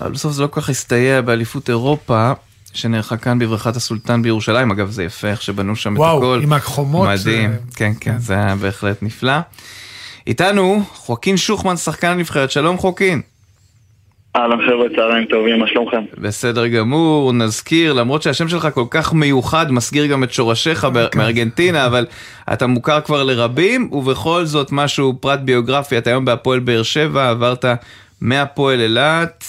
אבל 0.00 0.10
בסוף 0.12 0.32
זה 0.32 0.42
לא 0.42 0.46
כל 0.46 0.60
כך 0.60 0.68
הסתייע 0.68 1.20
באליפות 1.20 1.68
אירופה, 1.68 2.32
שנערכה 2.72 3.16
כאן 3.16 3.38
בבריכת 3.38 3.76
הסולטן 3.76 4.22
בירושלים, 4.22 4.70
אגב 4.70 4.90
זה 4.90 5.04
יפה 5.04 5.28
איך 5.28 5.42
שבנו 5.42 5.76
שם 5.76 5.94
וואו, 5.96 6.18
את 6.18 6.22
הכל. 6.22 6.40
עם 6.42 6.52
החומות, 6.52 7.08
מדהים, 7.08 7.50
זה- 7.52 7.58
כן, 7.76 7.92
כן, 8.00 8.18
זה 8.18 8.34
היה 8.34 8.56
בהחלט 8.56 9.02
נפלא. 9.02 9.32
איתנו 10.26 10.82
חוקין 10.94 11.36
שוחמן, 11.36 11.76
שחקן 11.76 12.06
הנבחרת, 12.08 12.50
שלום 12.50 12.78
חוקין. 12.78 13.20
אהלן 14.36 14.58
חבר'ה, 14.66 14.86
צהריים 14.96 15.24
טובים, 15.24 15.58
מה 15.58 15.66
שלומכם? 15.66 16.04
בסדר 16.18 16.66
גמור, 16.66 17.32
נזכיר, 17.32 17.92
למרות 17.92 18.22
שהשם 18.22 18.48
שלך 18.48 18.68
כל 18.74 18.84
כך 18.90 19.12
מיוחד, 19.12 19.72
מסגיר 19.72 20.06
גם 20.06 20.24
את 20.24 20.32
שורשיך 20.32 20.86
ב- 20.92 21.06
מארגנטינה, 21.14 21.86
אבל 21.86 22.06
אתה 22.52 22.66
מוכר 22.66 23.00
כבר 23.00 23.22
לרבים, 23.22 23.88
ובכל 23.92 24.44
זאת 24.44 24.72
משהו 24.72 25.14
פרט 25.20 25.40
ביוגרפי, 25.40 25.98
אתה 25.98 26.10
היום 26.10 26.24
בהפועל 26.24 26.60
באר 26.60 26.82
שבע, 26.82 27.30
עברת 27.30 27.64
מהפועל 28.20 28.80
אילת, 28.80 29.44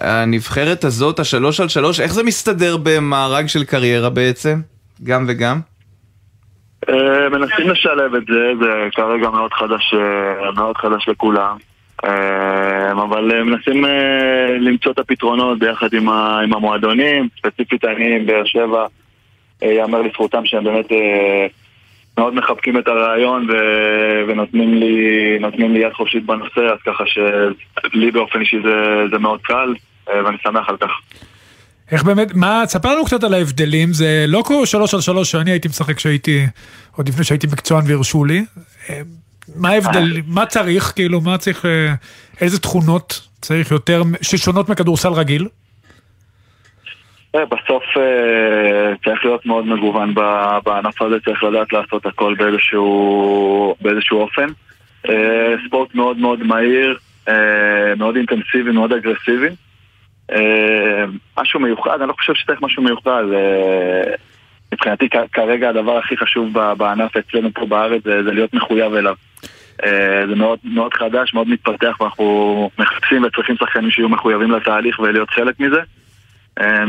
והנבחרת 0.00 0.84
הזאת, 0.84 1.20
השלוש 1.20 1.60
על 1.60 1.68
שלוש, 1.68 2.00
איך 2.00 2.14
זה 2.14 2.22
מסתדר 2.22 2.76
במארג 2.82 3.46
של 3.46 3.64
קריירה 3.64 4.10
בעצם? 4.10 4.60
גם 5.04 5.24
וגם? 5.28 5.60
אה, 6.88 7.28
מנסים 7.28 7.68
לשלב 7.68 8.14
את 8.14 8.26
זה, 8.26 8.52
זה 8.60 8.88
כרגע 8.92 9.30
מאוד 9.30 9.52
חדש, 9.52 9.94
אה, 9.94 10.52
מאוד 10.52 10.76
חדש 10.76 11.08
לכולם. 11.08 11.56
אה, 12.04 12.92
אבל 12.92 13.42
מנסים 13.42 13.84
למצוא 14.60 14.92
את 14.92 14.98
הפתרונות 14.98 15.58
ביחד 15.58 15.94
עם 15.94 16.08
המועדונים, 16.54 17.28
ספציפית 17.38 17.84
אני 17.84 18.16
עם 18.16 18.26
באר 18.26 18.44
שבע, 18.44 18.86
יאמר 19.62 20.02
לזכותם 20.02 20.44
שהם 20.44 20.64
באמת 20.64 20.86
מאוד 22.18 22.34
מחבקים 22.34 22.78
את 22.78 22.88
הרעיון 22.88 23.46
ונותנים 24.28 24.74
לי, 24.74 25.38
לי 25.58 25.78
יד 25.78 25.92
חופשית 25.92 26.26
בנושא, 26.26 26.60
אז 26.60 26.78
ככה 26.86 27.04
שלי 27.06 28.10
באופן 28.10 28.40
אישי 28.40 28.56
זה, 28.62 29.04
זה 29.10 29.18
מאוד 29.18 29.40
קל, 29.42 29.74
ואני 30.06 30.36
שמח 30.42 30.68
על 30.68 30.76
כך. 30.76 30.90
איך 31.92 32.02
באמת, 32.02 32.34
מה, 32.34 32.62
תספר 32.66 32.94
לנו 32.94 33.04
קצת 33.04 33.24
על 33.24 33.34
ההבדלים, 33.34 33.92
זה 33.92 34.24
לא 34.28 34.42
כמו 34.46 34.66
שלוש 34.66 34.94
על 34.94 35.00
שלוש 35.00 35.30
שאני 35.30 35.50
הייתי 35.50 35.68
משחק 35.68 35.96
כשהייתי, 35.96 36.46
עוד 36.96 37.08
לפני 37.08 37.24
שהייתי 37.24 37.46
מקצוען 37.46 37.84
והרשו 37.86 38.24
לי. 38.24 38.44
אה, 38.90 39.00
מה 39.56 39.68
ההבדל, 39.68 40.20
מה 40.26 40.46
צריך, 40.46 40.92
כאילו, 40.96 41.20
מה 41.20 41.38
צריך, 41.38 41.66
אה, 41.66 41.94
איזה 42.40 42.60
תכונות 42.60 43.28
צריך 43.40 43.70
יותר, 43.70 44.02
ששונות 44.22 44.68
מכדורסל 44.68 45.12
רגיל? 45.12 45.48
אה, 47.34 47.44
בסוף 47.44 47.82
אה, 47.96 48.94
צריך 49.04 49.24
להיות 49.24 49.46
מאוד 49.46 49.66
מגוון 49.66 50.14
בענף 50.64 51.02
הזה, 51.02 51.16
צריך 51.24 51.44
לדעת 51.44 51.72
לעשות 51.72 52.06
הכל 52.06 52.34
באיזשהו, 52.38 53.74
באיזשהו 53.80 54.20
אופן. 54.20 54.46
אה, 55.08 55.54
ספורט 55.66 55.94
מאוד 55.94 56.18
מאוד 56.18 56.42
מהיר, 56.42 56.98
אה, 57.28 57.94
מאוד 57.96 58.16
אינטנסיבי, 58.16 58.70
מאוד 58.72 58.92
אגרסיבי. 58.92 59.48
אה, 60.32 61.04
משהו 61.38 61.60
מיוחד, 61.60 62.00
אני 62.00 62.08
לא 62.08 62.12
חושב 62.12 62.34
שצריך 62.34 62.62
משהו 62.62 62.82
מיוחד. 62.82 63.24
אה, 63.34 64.14
מבחינתי 64.72 65.08
כרגע 65.32 65.68
הדבר 65.68 65.98
הכי 65.98 66.16
חשוב 66.16 66.52
בענף 66.76 67.16
אצלנו 67.16 67.48
פה 67.54 67.66
בארץ 67.66 68.02
זה, 68.04 68.22
להיות 68.22 68.54
מחויב 68.54 68.94
אליו. 68.94 69.14
אה, 69.84 70.26
זה 70.28 70.34
מאוד, 70.34 70.58
מאוד 70.64 70.94
חדש, 70.94 71.34
מאוד 71.34 71.48
מתפתח 71.48 71.96
ואנחנו 72.00 72.70
מחפשים 72.78 73.24
וצריכים 73.24 73.56
שחקנים 73.56 73.90
שיהיו 73.90 74.08
מחויבים 74.08 74.50
לתהליך 74.50 74.98
ולהיות 74.98 75.30
חלק 75.30 75.60
מזה. 75.60 75.80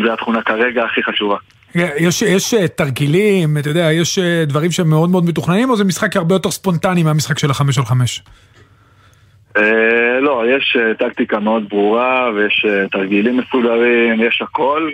זו 0.04 0.14
התכונה 0.14 0.42
כרגע 0.42 0.86
הכי 0.86 1.04
חשובה. 1.04 1.36
יש, 1.76 2.22
יש 2.22 2.54
תרגילים, 2.76 3.58
אתה 3.58 3.70
יודע, 3.70 3.92
יש 3.92 4.20
דברים 4.48 4.72
שהם 4.72 4.90
מאוד 4.90 5.10
מאוד 5.10 5.26
מתוכננים, 5.26 5.70
או 5.70 5.76
זה 5.76 5.84
משחק 5.84 6.16
הרבה 6.16 6.36
יותר 6.36 6.52
ספונטני 6.52 7.04
מהמשחק 7.04 7.40
של 7.40 7.52
החמש 7.52 7.78
על 7.78 7.86
חמש? 7.86 8.24
אה, 9.58 10.20
לא, 10.22 10.44
יש 10.48 10.78
אה, 10.80 10.94
טקטיקה 10.94 11.40
מאוד 11.40 11.70
ברורה 11.70 12.30
ויש 12.36 12.66
אה, 12.70 12.88
תרגילים 12.92 13.38
מסודרים, 13.38 14.24
יש 14.24 14.42
הכל. 14.42 14.90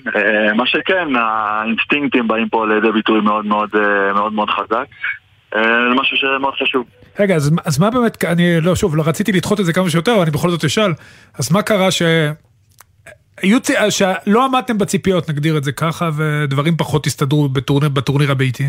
מה 0.55 0.67
שכן, 0.67 1.07
האינסטינקטים 1.15 2.27
באים 2.27 2.49
פה 2.49 2.67
לידי 2.67 2.91
ביטוי 2.91 3.21
מאוד 3.21 3.45
מאוד 3.45 3.69
מאוד 4.15 4.33
מאוד 4.33 4.49
חזק. 4.49 4.85
זה 5.53 5.95
משהו 5.95 6.17
שמאוד 6.17 6.53
חשוב. 6.53 6.85
רגע, 7.19 7.35
אז, 7.35 7.55
אז 7.65 7.79
מה 7.79 7.89
באמת, 7.89 8.25
אני 8.25 8.61
לא, 8.61 8.75
שוב, 8.75 8.95
לא 8.95 9.03
רציתי 9.05 9.31
לדחות 9.31 9.59
את 9.59 9.65
זה 9.65 9.73
כמה 9.73 9.89
שיותר, 9.89 10.11
אבל 10.11 10.21
אני 10.21 10.31
בכל 10.31 10.49
זאת 10.49 10.65
אשאל, 10.65 10.91
אז 11.39 11.51
מה 11.51 11.61
קרה 11.61 11.91
ש... 11.91 12.01
היו. 13.41 13.57
שלא 13.89 14.45
עמדתם 14.45 14.77
בציפיות, 14.77 15.29
נגדיר 15.29 15.57
את 15.57 15.63
זה 15.63 15.71
ככה, 15.71 16.09
ודברים 16.17 16.77
פחות 16.77 17.07
הסתדרו 17.07 17.49
בטורניר, 17.49 17.89
בטורניר 17.89 18.31
הביתי? 18.31 18.63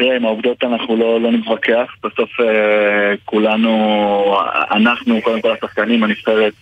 אה, 0.00 0.04
תראה, 0.04 0.16
עם 0.16 0.24
העובדות 0.24 0.64
אנחנו 0.64 0.96
לא, 0.96 1.20
לא 1.20 1.32
נתווכח, 1.32 1.96
בסוף 2.04 2.40
אה, 2.40 3.14
כולנו, 3.24 4.36
אנחנו, 4.70 5.22
קודם 5.22 5.40
כל 5.40 5.52
השחקנים, 5.52 6.04
הנבחרת, 6.04 6.52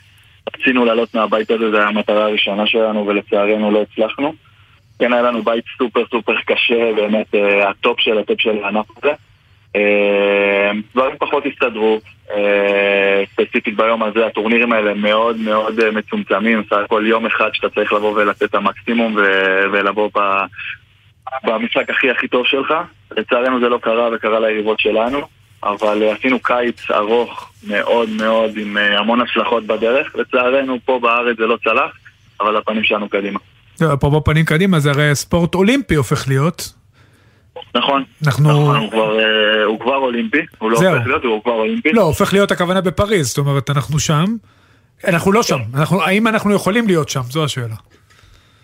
רצינו 0.55 0.85
לעלות 0.85 1.15
מהבית 1.15 1.51
הזה, 1.51 1.71
זו 1.71 1.79
המטרה 1.79 2.25
הראשונה 2.25 2.67
שלנו 2.67 3.07
ולצערנו 3.07 3.71
לא 3.71 3.83
הצלחנו. 3.83 4.33
כן, 4.99 5.13
היה 5.13 5.23
לנו 5.23 5.43
בית 5.43 5.65
סופר 5.79 6.05
סופר 6.11 6.35
קשה, 6.47 6.93
באמת 6.97 7.35
אה, 7.35 7.71
הטופ 7.71 8.01
של 8.01 8.19
הטופ 8.19 8.41
של 8.41 8.65
הענף 8.65 8.87
הזה. 8.97 9.13
אה, 9.77 10.71
דברים 10.95 11.17
פחות 11.19 11.45
הסתדרו, 11.47 12.01
אה, 12.31 13.23
ספציפית 13.33 13.77
ביום 13.77 14.03
הזה, 14.03 14.27
הטורנירים 14.27 14.73
האלה 14.73 14.95
מאוד 14.95 15.41
מאוד 15.41 15.81
אה, 15.81 15.91
מצומצמים, 15.91 16.63
סך 16.71 16.77
הכל 16.85 17.05
יום 17.07 17.27
אחד 17.27 17.51
שאתה 17.53 17.69
צריך 17.69 17.93
לבוא 17.93 18.13
ולתת 18.13 18.43
את 18.43 18.55
המקסימום 18.55 19.17
ולבוא. 19.73 20.11
במשחק 21.45 21.91
הכי 21.91 22.11
הכי 22.11 22.29
טוב 22.29 22.47
שלך. 22.47 22.75
לצערנו 23.17 23.61
זה 23.61 23.69
לא 23.69 23.79
קרה 23.83 24.09
וקרה 24.15 24.41
ליריבות 24.41 24.81
שלנו, 24.81 25.19
אבל 25.63 26.03
אה, 26.03 26.13
עשינו 26.13 26.41
קיץ 26.41 26.91
ארוך 26.91 27.53
מאוד 27.67 28.09
מאוד 28.11 28.57
עם 28.57 28.79
אה, 28.79 28.99
המון 28.99 29.21
הצלחות 29.21 29.67
בדרך. 29.67 30.17
לצערנו 30.17 30.79
פה 30.85 30.99
בארץ 31.03 31.37
זה 31.37 31.47
לא 31.47 31.57
צלח, 31.65 31.91
אבל 32.41 32.57
הפנים 32.57 32.85
שלנו 32.85 33.09
קדימה. 33.09 33.39
לא, 33.81 33.97
פה 34.01 34.11
בפנים 34.11 34.45
קדימה, 34.45 34.79
זה 34.79 34.91
הרי 34.91 35.15
ספורט 35.15 35.55
אולימפי 35.55 35.95
הופך 35.95 36.29
להיות. 36.29 36.73
נכון, 37.75 38.05
אנחנו... 38.27 38.51
נכון, 38.51 38.77
הוא 38.77 38.91
כבר, 38.91 39.19
אה, 39.19 39.65
הוא 39.65 39.81
כבר 39.81 39.97
אולימפי, 39.97 40.41
הוא 40.59 40.71
לא 40.71 40.79
זהו. 40.79 40.95
הופך 40.95 41.07
להיות, 41.07 41.25
הוא 41.25 41.43
כבר 41.43 41.53
אולימפי. 41.53 41.93
לא, 41.93 42.03
הופך 42.03 42.33
להיות 42.33 42.51
הכוונה 42.51 42.81
בפריז, 42.81 43.27
זאת 43.27 43.39
אומרת, 43.39 43.71
אנחנו 43.71 43.99
שם. 43.99 44.25
אנחנו 45.05 45.33
לא 45.33 45.43
שם, 45.43 45.59
אנחנו, 45.75 46.03
האם 46.03 46.27
אנחנו 46.27 46.55
יכולים 46.55 46.87
להיות 46.87 47.09
שם? 47.09 47.21
זו 47.23 47.45
השאלה. 47.45 47.75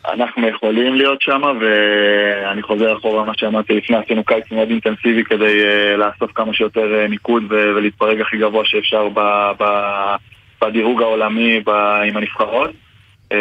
אנחנו 0.09 0.49
יכולים 0.49 0.95
להיות 0.95 1.23
שם, 1.23 1.43
ואני 1.61 2.63
חוזר 2.63 2.97
אחורה 2.97 3.25
מה 3.25 3.33
שאמרתי 3.37 3.73
לפני, 3.73 3.97
עשינו 3.97 4.25
קיץ 4.25 4.51
מאוד 4.51 4.71
אינטנסיבי 4.71 5.25
כדי 5.25 5.63
uh, 5.63 5.97
לאסוף 5.97 6.33
כמה 6.35 6.55
שיותר 6.55 7.05
uh, 7.05 7.11
ניקוד 7.11 7.43
ו- 7.51 7.73
ולהתברג 7.77 8.21
הכי 8.21 8.39
גבוה 8.39 8.65
שאפשר 8.65 9.09
ב- 9.09 9.53
ב- 9.59 10.15
בדירוג 10.63 11.03
העולמי 11.03 11.61
ב- 11.61 11.71
עם 12.09 12.17
הנבחרות. 12.17 12.71
Uh, 13.33 13.37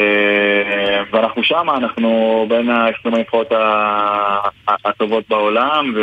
ואנחנו 1.11 1.43
שם, 1.43 1.69
אנחנו 1.69 2.45
בין 2.49 2.69
ה-20 2.69 3.15
הנבחרות 3.15 3.51
הטובות 4.85 5.23
בעולם, 5.29 5.93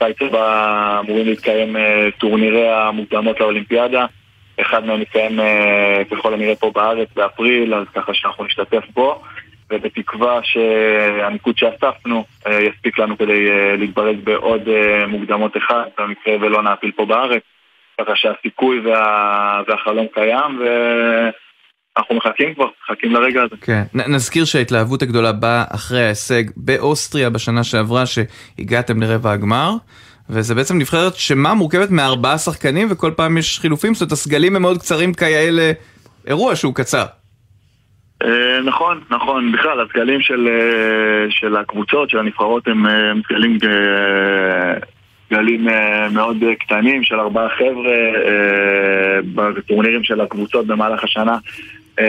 בקיץ 0.00 0.22
הבא 0.22 1.00
אמורים 1.00 1.26
להתקיים 1.26 1.76
אה, 1.76 2.08
טורנירי 2.18 2.68
המוקדמות 2.68 3.40
לאולימפיאדה. 3.40 4.06
אחד 4.60 4.84
מהם 4.84 5.00
מתקיים 5.00 5.40
אה, 5.40 6.02
ככל 6.10 6.34
הנראה 6.34 6.56
פה 6.56 6.70
בארץ 6.74 7.08
באפריל, 7.16 7.74
אז 7.74 7.86
ככה 7.94 8.14
שאנחנו 8.14 8.44
נשתתף 8.44 8.84
בו. 8.94 9.22
ובתקווה 9.70 10.40
שהניקוד 10.42 11.54
שאספנו 11.58 12.24
אה, 12.46 12.62
יספיק 12.62 12.98
לנו 12.98 13.18
כדי 13.18 13.50
אה, 13.50 13.76
להתברג 13.76 14.16
בעוד 14.24 14.68
אה, 14.68 15.06
מוקדמות 15.06 15.56
אחד, 15.56 15.84
במקרה 15.98 16.34
ולא 16.40 16.62
נעפיל 16.62 16.92
פה 16.96 17.06
בארץ. 17.06 17.42
ככה 18.00 18.12
שהסיכוי 18.14 18.80
וה... 18.80 19.62
והחלום 19.68 20.06
קיים, 20.14 20.60
ואנחנו 20.60 22.16
מחכים 22.16 22.54
כבר, 22.54 22.66
מחכים 22.84 23.12
לרגע 23.12 23.42
הזה. 23.42 23.56
כן. 23.60 23.82
נ- 23.94 24.14
נזכיר 24.14 24.44
שההתלהבות 24.44 25.02
הגדולה 25.02 25.32
באה 25.32 25.64
אחרי 25.74 26.04
ההישג 26.04 26.42
באוסטריה 26.56 27.30
בשנה 27.30 27.64
שעברה, 27.64 28.04
שהגעתם 28.06 29.02
לרבע 29.02 29.32
הגמר. 29.32 29.70
וזה 30.30 30.54
בעצם 30.54 30.78
נבחרת 30.78 31.14
שמה 31.14 31.54
מורכבת 31.54 31.90
מארבעה 31.90 32.38
שחקנים 32.38 32.88
וכל 32.90 33.12
פעם 33.16 33.38
יש 33.38 33.58
חילופים, 33.58 33.94
זאת 33.94 34.00
אומרת 34.00 34.12
הסגלים 34.12 34.56
הם 34.56 34.62
מאוד 34.62 34.78
קצרים 34.78 35.14
כיאה 35.14 35.48
לאירוע 36.26 36.56
שהוא 36.56 36.74
קצר. 36.74 37.04
אה, 38.24 38.60
נכון, 38.64 39.00
נכון. 39.10 39.52
בכלל, 39.52 39.80
הסגלים 39.80 40.20
של, 40.20 40.48
אה, 40.48 41.30
של 41.30 41.56
הקבוצות, 41.56 42.10
של 42.10 42.18
הנבחרות, 42.18 42.68
הם 42.68 42.86
סגלים, 43.28 43.58
אה, 43.64 44.74
סגלים 45.26 45.68
אה, 45.68 46.08
מאוד 46.08 46.36
קטנים 46.60 47.04
של 47.04 47.20
ארבעה 47.20 47.48
חבר'ה 47.48 47.96
בטורנירים 49.34 50.04
של 50.04 50.20
הקבוצות 50.20 50.66
במהלך 50.66 51.04
השנה. 51.04 51.36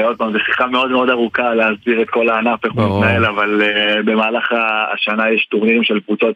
עוד 0.04 0.18
פעם, 0.18 0.32
זו 0.32 0.40
שיחה 0.40 0.68
מאוד 0.68 0.92
מאוד 0.92 1.10
ארוכה 1.10 1.54
להסביר 1.54 2.02
את 2.02 2.10
כל 2.10 2.30
הענף, 2.30 2.66
איך 2.66 2.74
הוא. 2.74 3.00
מתנהל, 3.00 3.26
אבל 3.26 3.62
במהלך 4.06 4.54
השנה 4.94 5.32
יש 5.32 5.46
טורנירים 5.46 5.84
של 5.84 6.00
קבוצות 6.00 6.36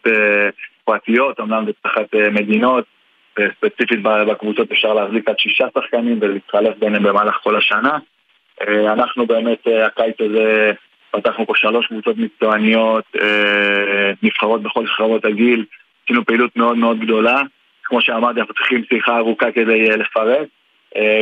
פרטיות, 0.86 1.40
אמנם 1.40 1.66
זה 1.66 1.72
תחת 1.84 2.16
מדינות, 2.32 2.84
וספציפית 3.40 4.04
ב- 4.04 4.24
בקבוצות 4.24 4.72
אפשר 4.72 4.94
להחזיק 4.94 5.30
עד 5.30 5.40
שישה 5.40 5.66
שחקנים 5.78 6.18
ולהתחלף 6.22 6.78
ביניהם 6.80 7.04
במהלך 7.04 7.36
כל 7.44 7.56
השנה. 7.56 7.98
אה, 8.62 8.94
אנחנו 8.94 9.26
באמת, 9.28 9.68
אה, 9.68 9.86
הקיץ 9.86 10.16
הזה, 10.20 10.72
פתחנו 11.12 11.46
פה 11.48 11.54
שלוש 11.56 11.88
קבוצות 11.88 12.16
מקצועניות, 12.18 13.04
אה, 13.22 14.12
נבחרות 14.24 14.64
בכל 14.64 14.88
שכבות 14.88 15.26
הגיל, 15.26 15.66
עשינו 16.06 16.26
פעילות 16.26 16.52
מאוד 16.56 16.78
מאוד 16.78 17.00
גדולה. 17.00 17.42
כמו 17.84 18.02
שאמרתי, 18.02 18.40
אנחנו 18.40 18.54
צריכים 18.54 18.84
שיחה 18.90 19.18
ארוכה 19.18 19.52
כדי 19.52 19.86
לפרט, 19.88 20.48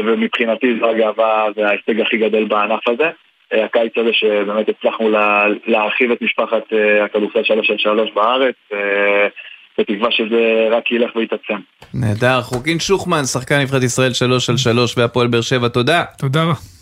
ומבחינתי 0.05 0.79
זו 0.79 0.89
הגאווה 0.89 1.45
וההישג 1.55 2.01
הכי 2.01 2.17
גדול 2.17 2.45
בענף 2.45 2.88
הזה. 2.88 3.09
הקיץ 3.51 3.93
הזה 3.97 4.09
שבאמת 4.13 4.69
הצלחנו 4.69 5.09
לה- 5.09 5.45
להרחיב 5.67 6.11
את 6.11 6.21
משפחת 6.21 6.63
הכדורסל 7.05 7.43
שלוש 7.43 7.69
על 7.69 7.77
שלוש 7.77 8.09
בארץ, 8.15 8.55
בתקווה 9.77 10.11
שזה 10.11 10.67
רק 10.71 10.91
ילך 10.91 11.15
ויתעצם. 11.15 11.57
נהדר, 11.93 12.41
חוקין 12.41 12.79
שוחמן, 12.79 13.23
שחקן 13.23 13.55
נבחרת 13.61 13.84
ישראל 13.84 14.13
3 14.13 14.49
על 14.49 14.57
3 14.57 14.97
והפועל 14.97 15.27
באר 15.27 15.41
שבע, 15.41 15.67
תודה. 15.67 16.03
תודה 16.19 16.43
רבה. 16.43 16.72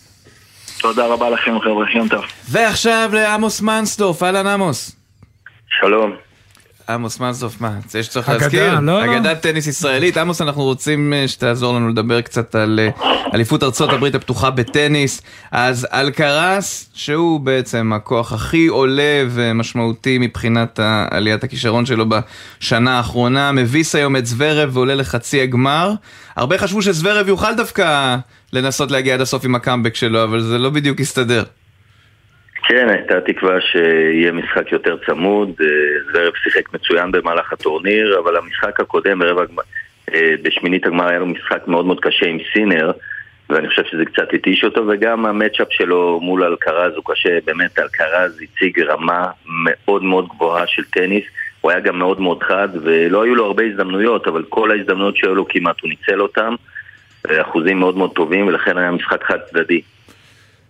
תודה 0.82 1.06
רבה 1.06 1.30
לכם 1.30 1.60
חבר'ה, 1.60 1.86
יום 1.96 2.08
טוב. 2.08 2.24
ועכשיו 2.50 3.10
לעמוס 3.14 3.62
מנסדורף, 3.62 4.24
אהלן 4.24 4.48
עמוס. 4.48 4.96
שלום. 5.80 6.16
עמוס 6.90 7.20
מנסדורף, 7.20 7.62
מה, 7.62 7.72
זה 7.88 8.04
שצריך 8.04 8.30
אגדה, 8.30 8.42
להזכיר? 8.44 8.80
לא, 8.80 9.06
לא. 9.06 9.18
אגדת 9.18 9.42
טניס 9.42 9.68
ישראלית. 9.68 10.18
עמוס, 10.18 10.42
אנחנו 10.42 10.64
רוצים 10.64 11.14
אה, 11.14 11.28
שתעזור 11.28 11.76
לנו 11.76 11.90
לדבר 11.90 12.22
קצת 12.22 12.56
על 12.56 12.80
אה, 12.80 12.90
אליפות 13.34 13.64
ארצות 13.64 13.90
הברית 13.90 14.16
הפתוחה 14.16 14.50
בטניס. 14.50 15.22
אז 15.52 15.88
אלקרס, 15.94 16.90
שהוא 16.94 17.40
בעצם 17.40 17.94
הכוח 17.96 18.34
הכי 18.34 18.68
עולה 18.68 19.24
ומשמעותי 19.30 20.18
מבחינת 20.18 20.80
עליית 21.12 21.44
הכישרון 21.44 21.86
שלו 21.86 22.06
בשנה 22.10 22.98
האחרונה, 22.98 23.52
מביס 23.52 23.96
היום 23.96 24.16
את 24.16 24.26
זוורב 24.26 24.70
ועולה 24.74 24.96
לחצי 24.96 25.42
הגמר. 25.42 25.94
הרבה 26.36 26.58
חשבו 26.58 26.82
שזוורב 26.82 27.28
יוכל 27.28 27.56
דווקא 27.56 28.18
לנסות 28.54 28.92
להגיע 28.92 29.14
עד 29.14 29.22
הסוף 29.22 29.46
עם 29.46 29.56
הקאמבק 29.56 29.96
שלו, 29.96 30.24
אבל 30.24 30.40
זה 30.40 30.58
לא 30.58 30.70
בדיוק 30.70 31.00
הסתדר. 31.00 31.44
כן, 32.64 32.90
הייתה 32.90 33.22
תקווה 33.22 33.62
שיהיה 33.62 34.32
משחק 34.32 34.72
יותר 34.72 34.98
צמוד, 35.06 35.50
אה, 35.62 35.68
זוורב 36.12 36.34
שיחק 36.44 36.74
מצוין 36.74 37.12
במהלך 37.12 37.54
הטורניר, 37.54 38.20
אבל 38.20 38.38
המשחק 38.38 38.80
הקודם 38.80 39.20
ברבע 39.20 39.44
אה, 40.14 40.34
בשמינית 40.42 40.86
הגמר 40.86 41.08
היה 41.08 41.20
לו 41.20 41.26
משחק 41.26 41.68
מאוד 41.68 41.86
מאוד 41.86 42.00
קשה 42.00 42.26
עם 42.26 42.38
סינר, 42.54 42.92
ואני 43.50 43.70
חושב 43.70 43.84
שזה 43.86 44.06
קצת 44.06 44.34
התיש 44.34 44.64
אותו, 44.64 44.88
וגם 44.88 45.26
המצ'אפ 45.26 45.68
שלו 45.72 46.20
מול 46.24 46.44
אלקרז 46.44 46.94
הוא 46.96 47.04
קשה, 47.06 47.38
באמת 47.46 47.80
אלקרז 47.80 48.42
הציג 48.42 48.80
רמה 48.80 49.28
מאוד 49.46 50.04
מאוד 50.04 50.28
גבוהה 50.28 50.68
של 50.68 50.84
טניס, 50.84 51.24
הוא 51.62 51.72
היה 51.72 51.80
גם 51.80 52.00
מאוד 52.00 52.22
מאוד 52.22 52.44
חד, 52.44 52.70
ולא 52.82 53.24
היו 53.24 53.36
לו 53.36 53.46
הרבה 53.46 53.64
הזדמנויות, 53.64 54.28
אבל 54.28 54.44
כל 54.50 54.72
ההזדמנויות 54.72 55.18
שהיו 55.18 55.36
לו 55.36 55.48
כמעט 55.48 55.82
הוא 55.82 55.90
ניצל 55.90 56.22
אותם, 56.22 56.52
אה, 56.54 56.56
אחוזים 57.28 57.80
מאוד 57.80 57.98
מאוד 57.98 58.12
טובים, 58.16 58.48
ולכן 58.48 58.78
היה 58.78 58.92
משחק 58.92 59.24
חד 59.28 59.38
צדדי. 59.52 59.82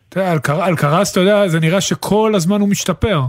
תראה, 0.10 0.34
אלקר- 0.34 0.68
אלקרס, 0.68 1.12
אתה 1.12 1.20
יודע, 1.20 1.48
זה 1.48 1.60
נראה 1.60 1.82
שכל 1.82 2.32
הזמן 2.36 2.62
הוא 2.62 2.70
משתפר. 2.70 3.22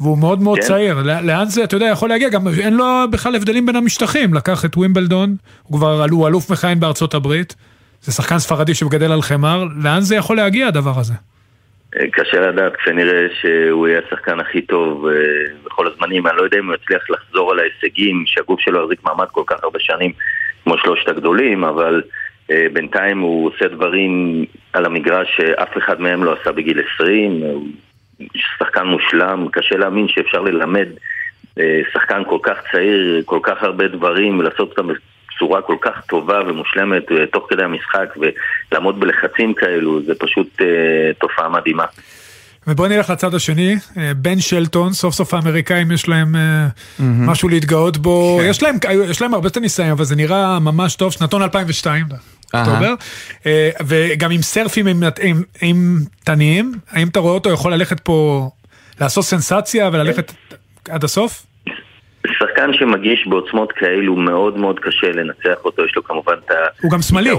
והוא 0.00 0.18
מאוד 0.18 0.40
מאוד 0.40 0.58
כן. 0.58 0.64
צעיר. 0.64 1.02
לא- 1.02 1.20
לאן 1.20 1.44
זה, 1.44 1.64
אתה 1.64 1.76
יודע, 1.76 1.86
יכול 1.86 2.08
להגיע? 2.08 2.28
גם 2.28 2.42
אין 2.62 2.74
לו 2.76 2.84
בכלל 3.10 3.34
הבדלים 3.36 3.66
בין 3.66 3.76
המשטחים. 3.76 4.34
לקח 4.34 4.64
את 4.64 4.76
ווימבלדון, 4.76 5.36
הוא 5.62 5.78
כבר 5.78 6.04
הוא 6.10 6.28
אלוף 6.28 6.50
מכהן 6.50 6.80
בארצות 6.80 7.14
הברית. 7.14 7.54
זה 8.02 8.12
שחקן 8.12 8.38
ספרדי 8.38 8.74
שמגדל 8.74 9.12
על 9.12 9.22
חמר. 9.22 9.64
לאן 9.84 10.00
זה 10.00 10.16
יכול 10.16 10.36
להגיע, 10.36 10.66
הדבר 10.66 10.92
הזה? 10.96 11.14
אה, 11.96 12.04
קשה 12.12 12.40
לדעת, 12.40 12.72
כשנראה 12.76 13.26
שהוא 13.40 13.88
יהיה 13.88 14.00
השחקן 14.06 14.40
הכי 14.40 14.62
טוב 14.62 15.06
אה, 15.06 15.12
בכל 15.64 15.86
הזמנים, 15.86 16.26
אני 16.26 16.36
לא 16.36 16.42
יודע 16.42 16.58
אם 16.58 16.66
הוא 16.66 16.74
יצליח 16.74 17.02
לחזור 17.10 17.52
על 17.52 17.58
ההישגים, 17.58 18.24
שהגוף 18.26 18.60
שלו 18.60 18.82
יחזיק 18.82 19.04
מעמד 19.04 19.26
כל 19.32 19.42
כך 19.46 19.56
הרבה 19.62 19.78
שנים 19.80 20.12
כמו 20.64 20.78
שלושת 20.78 21.08
הגדולים, 21.08 21.64
אבל 21.64 22.02
בינתיים 22.72 23.20
הוא 23.20 23.50
עושה 23.50 23.68
דברים 23.68 24.44
על 24.72 24.84
המגרש 24.84 25.28
שאף 25.36 25.78
אחד 25.78 26.00
מהם 26.00 26.24
לא 26.24 26.36
עשה 26.40 26.52
בגיל 26.52 26.80
20, 26.94 27.42
הוא 27.42 27.66
שחקן 28.58 28.86
מושלם, 28.86 29.46
קשה 29.52 29.76
להאמין 29.76 30.08
שאפשר 30.08 30.40
ללמד 30.40 30.88
אה, 31.58 31.80
שחקן 31.92 32.22
כל 32.28 32.38
כך 32.42 32.56
צעיר, 32.72 33.22
כל 33.24 33.40
כך 33.42 33.62
הרבה 33.62 33.88
דברים, 33.88 34.38
ולעשות 34.38 34.70
אותם 34.70 34.88
בצורה 34.88 35.62
כל 35.62 35.76
כך 35.80 36.00
טובה 36.08 36.40
ומושלמת 36.46 37.12
אה, 37.12 37.26
תוך 37.26 37.46
כדי 37.48 37.62
המשחק, 37.62 38.14
ולעמוד 38.16 39.00
בלחצים 39.00 39.54
כאלו, 39.54 40.02
זה 40.02 40.14
פשוט 40.18 40.60
אה, 40.60 41.12
תופעה 41.18 41.48
מדהימה. 41.48 41.84
ובוא 42.66 42.88
נלך 42.88 43.10
לצד 43.10 43.34
השני, 43.34 43.76
אה, 43.96 44.12
בן 44.16 44.40
שלטון, 44.40 44.92
סוף 44.92 45.14
סוף 45.14 45.34
האמריקאים 45.34 45.92
יש 45.92 46.08
להם 46.08 46.36
אה, 46.36 46.66
משהו 47.00 47.48
להתגאות 47.48 47.96
בו, 47.96 48.40
יש 48.42 48.62
להם, 48.62 48.76
יש 49.10 49.22
להם 49.22 49.34
הרבה 49.34 49.50
טניסאים, 49.50 49.90
אבל 49.90 50.04
זה 50.04 50.16
נראה 50.16 50.58
ממש 50.58 50.96
טוב, 50.96 51.12
שנתון 51.12 51.42
2002, 51.42 52.06
אוקטובר, 52.54 52.94
אה, 53.46 53.70
וגם 53.86 54.30
עם 54.30 54.42
סרפים 54.42 54.86
עם, 54.86 55.02
עם, 55.22 55.42
עם 55.62 55.98
תניים, 56.24 56.72
האם 56.90 57.08
אתה 57.08 57.20
רואה 57.20 57.34
אותו 57.34 57.50
יכול 57.50 57.72
ללכת 57.72 58.00
פה, 58.00 58.48
לעשות 59.00 59.24
סנסציה 59.24 59.90
וללכת 59.92 60.32
עד 60.88 61.04
הסוף? 61.04 61.46
שחקן 62.26 62.72
שמגיש 62.72 63.26
בעוצמות 63.26 63.72
כאלו 63.72 64.16
מאוד 64.16 64.58
מאוד 64.58 64.80
קשה 64.80 65.12
לנצח 65.12 65.64
אותו, 65.64 65.84
יש 65.84 65.96
לו 65.96 66.04
כמובן 66.04 66.34
את 66.46 66.50
הוא 66.82 66.90
גם 66.90 67.02
שמאלי. 67.02 67.30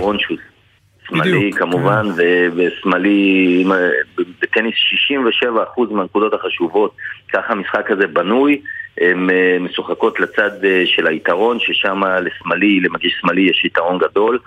שמאלי 1.09 1.51
כן. 1.53 1.59
כמובן, 1.59 2.05
ו- 2.17 2.47
ושמאלי, 2.55 3.63
ה- 3.71 4.21
בטניס 4.41 4.75
67% 4.75 5.91
מהנקודות 5.91 6.33
החשובות, 6.33 6.95
ככה 7.33 7.53
המשחק 7.53 7.91
הזה 7.91 8.07
בנוי, 8.07 8.61
הן 9.01 9.29
אה, 9.29 9.57
משוחקות 9.59 10.19
לצד 10.19 10.65
אה, 10.65 10.83
של 10.85 11.07
היתרון, 11.07 11.57
ששם 11.59 12.01
לשמאלי, 12.21 12.79
למגיש 12.79 13.13
שמאלי 13.21 13.41
יש 13.41 13.65
יתרון 13.65 13.97
גדול. 13.97 14.39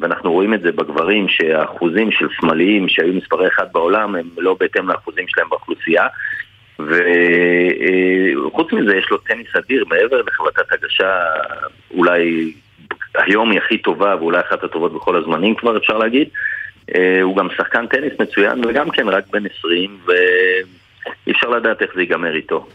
ואנחנו 0.00 0.32
רואים 0.32 0.54
את 0.54 0.60
זה 0.60 0.72
בגברים, 0.72 1.28
שהאחוזים 1.28 2.10
של 2.10 2.26
שמאליים 2.40 2.88
שהיו 2.88 3.14
מספרי 3.14 3.48
אחד 3.48 3.66
בעולם 3.72 4.14
הם 4.14 4.28
לא 4.38 4.56
בהתאם 4.60 4.88
לאחוזים 4.88 5.24
שלהם 5.28 5.48
באוכלוסייה. 5.48 6.06
וחוץ 6.78 8.72
מזה 8.72 8.96
יש 8.96 9.10
לו 9.10 9.18
טניס 9.18 9.56
אדיר 9.56 9.84
מעבר 9.88 10.22
לחבטת 10.22 10.72
הגשה 10.72 11.24
אולי 11.94 12.52
היום 13.14 13.50
היא 13.50 13.58
הכי 13.58 13.78
טובה 13.78 14.16
ואולי 14.18 14.40
אחת 14.40 14.64
הטובות 14.64 14.92
בכל 14.94 15.16
הזמנים 15.16 15.54
כבר 15.54 15.76
אפשר 15.76 15.98
להגיד. 15.98 16.28
אה, 16.94 17.22
הוא 17.22 17.36
גם 17.36 17.48
שחקן 17.56 17.86
טניס 17.86 18.12
מצוין 18.20 18.64
וגם 18.64 18.90
כן 18.90 19.08
רק 19.08 19.24
בן 19.30 19.42
20 19.58 19.98
ואי 20.06 21.32
אפשר 21.32 21.48
לדעת 21.48 21.82
איך 21.82 21.90
זה 21.94 22.00
ייגמר 22.00 22.34
איתו. 22.34 22.66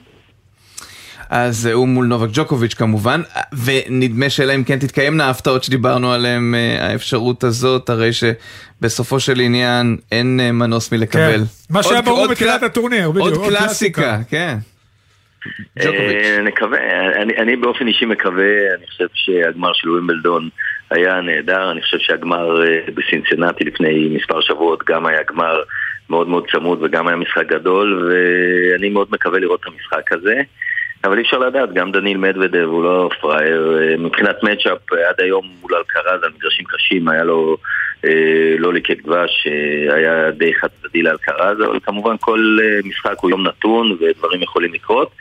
אז 1.32 1.66
הוא 1.66 1.88
מול 1.88 2.06
נובק 2.06 2.30
ג'וקוביץ' 2.34 2.74
כמובן, 2.74 3.22
ונדמה 3.66 4.30
שאלה 4.30 4.56
אם 4.56 4.64
כן 4.64 4.80
תתקיימנה 4.80 5.26
ההפתעות 5.26 5.64
שדיברנו 5.64 6.14
עליהן, 6.14 6.56
אה, 6.56 6.88
האפשרות 6.90 7.44
הזאת, 7.44 7.90
הרי 7.90 8.10
שבסופו 8.14 9.20
של 9.20 9.40
עניין 9.40 9.98
אין 10.12 10.40
אה, 10.40 10.52
מנוס 10.52 10.92
מלקבל. 10.92 11.38
כן. 11.38 11.74
מה 11.74 11.84
שהיה 11.84 12.02
ברור 12.02 12.28
בתחילת 12.28 12.64
הטורניר, 12.64 13.12
בדיוק. 13.12 13.28
עוד 13.28 13.48
קלאסיקה, 13.50 14.18
כן. 14.30 14.56
אה, 15.80 16.42
נקווה, 16.44 16.78
אני, 17.22 17.38
אני 17.38 17.56
באופן 17.56 17.88
אישי 17.88 18.06
מקווה, 18.06 18.76
אני 18.78 18.88
חושב 18.88 19.08
שהגמר 19.14 19.74
של 19.74 19.90
ווימבלדון 19.90 20.50
היה 20.90 21.22
נהדר, 21.22 21.72
אני 21.72 21.82
חושב 21.82 21.98
שהגמר 22.00 22.64
בסינסנטי 22.96 23.64
לפני 23.64 24.18
מספר 24.18 24.42
שבועות 24.42 24.84
גם 24.88 25.06
היה 25.06 25.20
גמר 25.30 25.62
מאוד 26.10 26.28
מאוד 26.28 26.44
צמוד 26.52 26.80
וגם 26.82 27.08
היה 27.08 27.18
משחק 27.18 27.48
גדול 27.48 28.10
ואני 28.10 28.90
מאוד 28.90 29.08
מקווה 29.12 29.40
לראות 29.40 29.60
את 29.60 29.66
המשחק 29.68 30.12
הזה. 30.12 30.42
אבל 31.04 31.18
אי 31.18 31.24
אפשר 31.24 31.38
לדעת, 31.38 31.74
גם 31.74 31.92
דניל 31.92 32.18
מדוודב 32.18 32.68
הוא 32.68 32.84
לא 32.84 33.10
פראייר. 33.22 33.78
אה, 33.82 33.98
מבחינת 33.98 34.44
מצ'אפ, 34.44 34.94
אה, 34.94 35.10
עד 35.10 35.16
היום 35.18 35.50
מול 35.62 35.76
אלקרז 35.76 36.24
על 36.24 36.32
מגרשים 36.36 36.66
קשים, 36.66 37.10
היה 37.10 37.24
לו 37.24 37.58
אה, 38.06 38.56
לא 38.58 38.74
ליקק 38.74 39.02
דבש, 39.06 39.48
היה 39.90 40.32
די 40.32 40.54
חד 40.54 40.68
צדדי 40.82 41.02
לאלקרז, 41.02 41.58
אבל 41.62 41.80
כמובן 41.84 42.16
כל 42.20 42.58
משחק 42.84 43.16
הוא 43.22 43.30
יום 43.30 43.48
נתון 43.48 43.98
ודברים 44.00 44.42
יכולים 44.42 44.74
לקרות. 44.74 45.12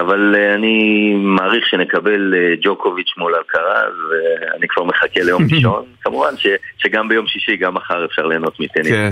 אבל 0.00 0.34
אה, 0.38 0.54
אני 0.54 1.14
מעריך 1.14 1.66
שנקבל 1.66 2.34
אה, 2.34 2.54
ג'וקוביץ' 2.62 3.14
מול 3.16 3.34
אלקרז, 3.34 3.94
ואני 4.10 4.68
כבר 4.68 4.84
מחכה 4.84 5.20
ליום 5.20 5.42
ראשון. 5.54 5.84
כמובן 6.02 6.36
ש, 6.36 6.46
שגם 6.78 7.08
ביום 7.08 7.26
שישי, 7.26 7.56
גם 7.56 7.74
מחר 7.74 8.04
אפשר 8.04 8.26
ליהנות 8.26 8.60
מטניס. 8.60 8.88
כן. 8.92 9.10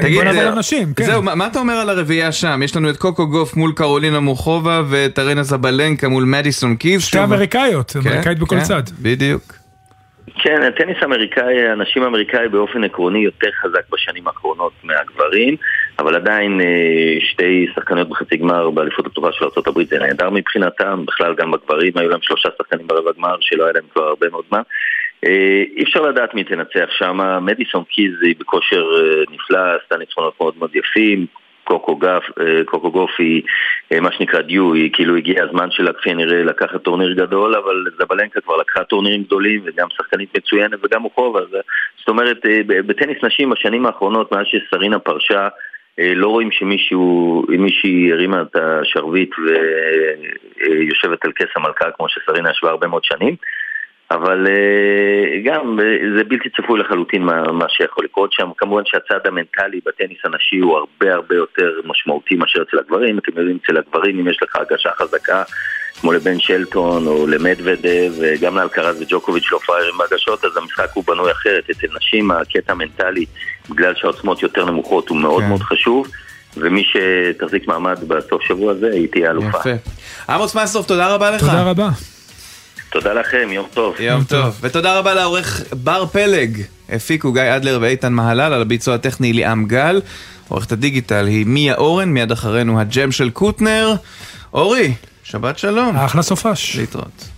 תגיד, 0.00 0.16
בוא 0.16 0.24
נעבור 0.24 0.42
לנשים, 0.42 0.94
כן. 0.96 1.04
זהו, 1.04 1.22
מה 1.22 1.34
מה 1.34 1.46
אתה 1.46 1.58
אומר 1.58 1.74
על 1.74 1.90
הרביעייה 1.90 2.32
שם? 2.32 2.60
יש 2.64 2.76
לנו 2.76 2.90
את 2.90 2.96
קוקו 2.96 3.26
גוף 3.26 3.56
מול 3.56 3.72
קרולינה 3.76 4.20
מוחובה 4.20 4.82
ואת 4.90 5.18
ארנה 5.18 5.42
זבלנקה 5.42 6.08
מול 6.08 6.24
מדיסון 6.24 6.76
קיז. 6.76 7.02
שתי 7.02 7.24
אמריקאיות, 7.24 7.92
אמריקאית 7.96 8.38
בכל 8.38 8.56
כן, 8.56 8.62
צד. 8.62 8.82
בדיוק. 9.02 9.42
כן, 10.42 10.62
הטניס 10.62 10.96
האמריקאי, 11.00 11.68
הנשים 11.68 12.02
האמריקאי 12.02 12.48
באופן 12.48 12.84
עקרוני 12.84 13.18
יותר 13.18 13.48
חזק 13.62 13.82
בשנים 13.92 14.28
האחרונות 14.28 14.72
מהגברים, 14.84 15.56
אבל 15.98 16.14
עדיין 16.16 16.60
אה, 16.60 17.16
שתי 17.20 17.66
שחקניות 17.74 18.08
בחצי 18.08 18.36
גמר 18.36 18.70
באליפות 18.70 19.06
הטובה 19.06 19.32
של 19.32 19.44
ארה"ב 19.44 19.82
זה 19.90 19.98
נהדר 19.98 20.30
מבחינתם, 20.30 21.04
בכלל 21.06 21.34
גם 21.34 21.50
בגברים 21.50 21.92
היו 21.96 22.10
להם 22.10 22.22
שלושה 22.22 22.48
שחקנים 22.58 22.86
ברבע 22.86 23.10
גמר 23.18 23.36
שלא 23.40 23.64
היה 23.64 23.72
להם 23.72 23.84
כבר 23.92 24.02
הרבה 24.02 24.26
מאוד 24.30 24.44
זמן. 24.48 24.62
אה, 25.24 25.62
אי 25.76 25.82
אפשר 25.82 26.00
לדעת 26.00 26.34
מי 26.34 26.44
תנצח 26.44 26.88
שם, 26.90 27.18
מדיסון 27.42 27.84
קיז 27.84 28.12
היא 28.22 28.34
בכושר 28.38 28.84
אה, 28.98 29.22
נפלא, 29.30 29.76
עשתה 29.82 29.96
ניצחונות 29.96 30.34
מאוד 30.40 30.54
מאוד 30.58 30.76
יפים, 30.76 31.26
קוקו, 31.64 31.96
גף, 31.96 32.22
קוקו 32.64 32.90
גוף 32.90 33.10
היא 33.18 33.42
מה 34.00 34.12
שנקרא 34.12 34.40
דיו, 34.40 34.72
היא 34.74 34.90
כאילו 34.92 35.16
הגיע 35.16 35.44
הזמן 35.44 35.70
שלה 35.70 35.92
כפי 35.92 36.10
הנראה 36.10 36.42
לקחת 36.42 36.82
טורניר 36.82 37.12
גדול, 37.12 37.54
אבל 37.54 37.84
זבלנקה 37.98 38.40
כבר 38.40 38.56
לקחה 38.56 38.84
טורנירים 38.84 39.22
גדולים 39.22 39.62
וגם 39.64 39.88
שחקנית 39.90 40.36
מצוינת 40.36 40.78
וגם 40.82 41.02
מוחובה, 41.02 41.40
אז, 41.40 41.48
זאת 41.98 42.08
אומרת 42.08 42.40
בטניס 42.66 43.16
נשים 43.24 43.50
בשנים 43.50 43.86
האחרונות 43.86 44.32
מאז 44.32 44.46
שסרינה 44.46 44.98
פרשה 44.98 45.48
לא 45.98 46.28
רואים 46.28 46.50
שמישהו, 46.52 47.44
מישהי 47.48 48.12
הרימה 48.12 48.42
את 48.42 48.56
השרביט 48.56 49.30
ויושבת 49.38 51.24
על 51.24 51.32
כס 51.32 51.48
המלכה 51.56 51.90
כמו 51.90 52.08
שסרינה 52.08 52.50
ישבה 52.50 52.70
הרבה 52.70 52.86
מאוד 52.86 53.04
שנים 53.04 53.36
אבל 54.14 54.46
אה, 54.46 55.40
גם 55.44 55.80
אה, 55.80 55.96
זה 56.16 56.24
בלתי 56.24 56.48
צפוי 56.50 56.80
לחלוטין 56.80 57.22
מה, 57.22 57.52
מה 57.52 57.64
שיכול 57.68 58.04
לקרות 58.04 58.32
שם. 58.32 58.48
כמובן 58.56 58.82
שהצד 58.86 59.26
המנטלי 59.26 59.80
בטניס 59.86 60.18
הנשי 60.24 60.58
הוא 60.58 60.76
הרבה 60.76 61.14
הרבה 61.14 61.34
יותר 61.34 61.80
משמעותי 61.84 62.34
מאשר 62.34 62.62
אצל 62.62 62.78
הגברים. 62.78 63.18
אתם 63.18 63.32
יודעים, 63.36 63.58
אצל 63.64 63.76
הגברים 63.78 64.18
אם 64.18 64.28
יש 64.28 64.42
לך 64.42 64.56
הגשה 64.56 64.90
חזקה 64.90 65.42
כמו 66.00 66.12
לבן 66.12 66.40
שלטון 66.40 67.06
או 67.06 67.26
למדוודב 67.26 68.12
וגם 68.20 68.56
לאלקרז 68.56 68.96
וג'וקוביץ' 69.00 69.52
לא 69.52 69.58
פראיירים 69.66 69.94
בהגשות, 69.98 70.44
אז 70.44 70.56
המשחק 70.56 70.88
הוא 70.94 71.04
בנוי 71.06 71.32
אחרת. 71.32 71.64
אצל 71.70 71.86
נשים 71.96 72.30
הקטע 72.30 72.72
המנטלי, 72.72 73.24
בגלל 73.70 73.92
שהעוצמות 73.96 74.42
יותר 74.42 74.64
נמוכות, 74.64 75.08
הוא 75.08 75.18
מאוד 75.18 75.42
כן. 75.42 75.48
מאוד 75.48 75.62
חשוב. 75.62 76.06
ומי 76.56 76.84
שתחזיק 76.84 77.68
מעמד 77.68 77.98
בסוף 78.08 78.42
שבוע 78.42 78.72
הזה, 78.72 78.90
היא 78.92 79.08
תהיה 79.12 79.30
אלופה. 79.30 79.58
יפה. 79.58 79.70
עמוס 80.28 80.54
מסרוף, 80.54 80.86
תודה 80.86 81.14
רבה 81.14 81.30
לך. 81.30 81.40
תודה 81.40 81.62
רבה. 81.62 81.88
תודה 82.90 83.12
לכם, 83.12 83.48
יום 83.52 83.66
טוב. 83.74 83.96
יום 84.00 84.24
טוב. 84.24 84.58
ותודה 84.60 84.98
רבה 84.98 85.14
לעורך 85.14 85.62
בר 85.72 86.06
פלג. 86.06 86.62
הפיקו 86.88 87.32
גיא 87.32 87.56
אדלר 87.56 87.78
ואיתן 87.80 88.12
מהלל, 88.12 88.52
על 88.52 88.62
הביצוע 88.62 88.94
הטכני 88.94 89.32
ליאם 89.32 89.64
גל. 89.64 90.00
עורכת 90.48 90.72
הדיגיטל 90.72 91.26
היא 91.26 91.46
מיה 91.46 91.74
אורן, 91.74 92.08
מיד 92.08 92.32
אחרינו 92.32 92.80
הג'ם 92.80 93.12
של 93.12 93.30
קוטנר. 93.30 93.94
אורי, 94.54 94.94
שבת 95.22 95.58
שלום. 95.58 95.96
אחלה 95.96 96.22
סופש. 96.22 96.76
להתראות. 96.76 97.31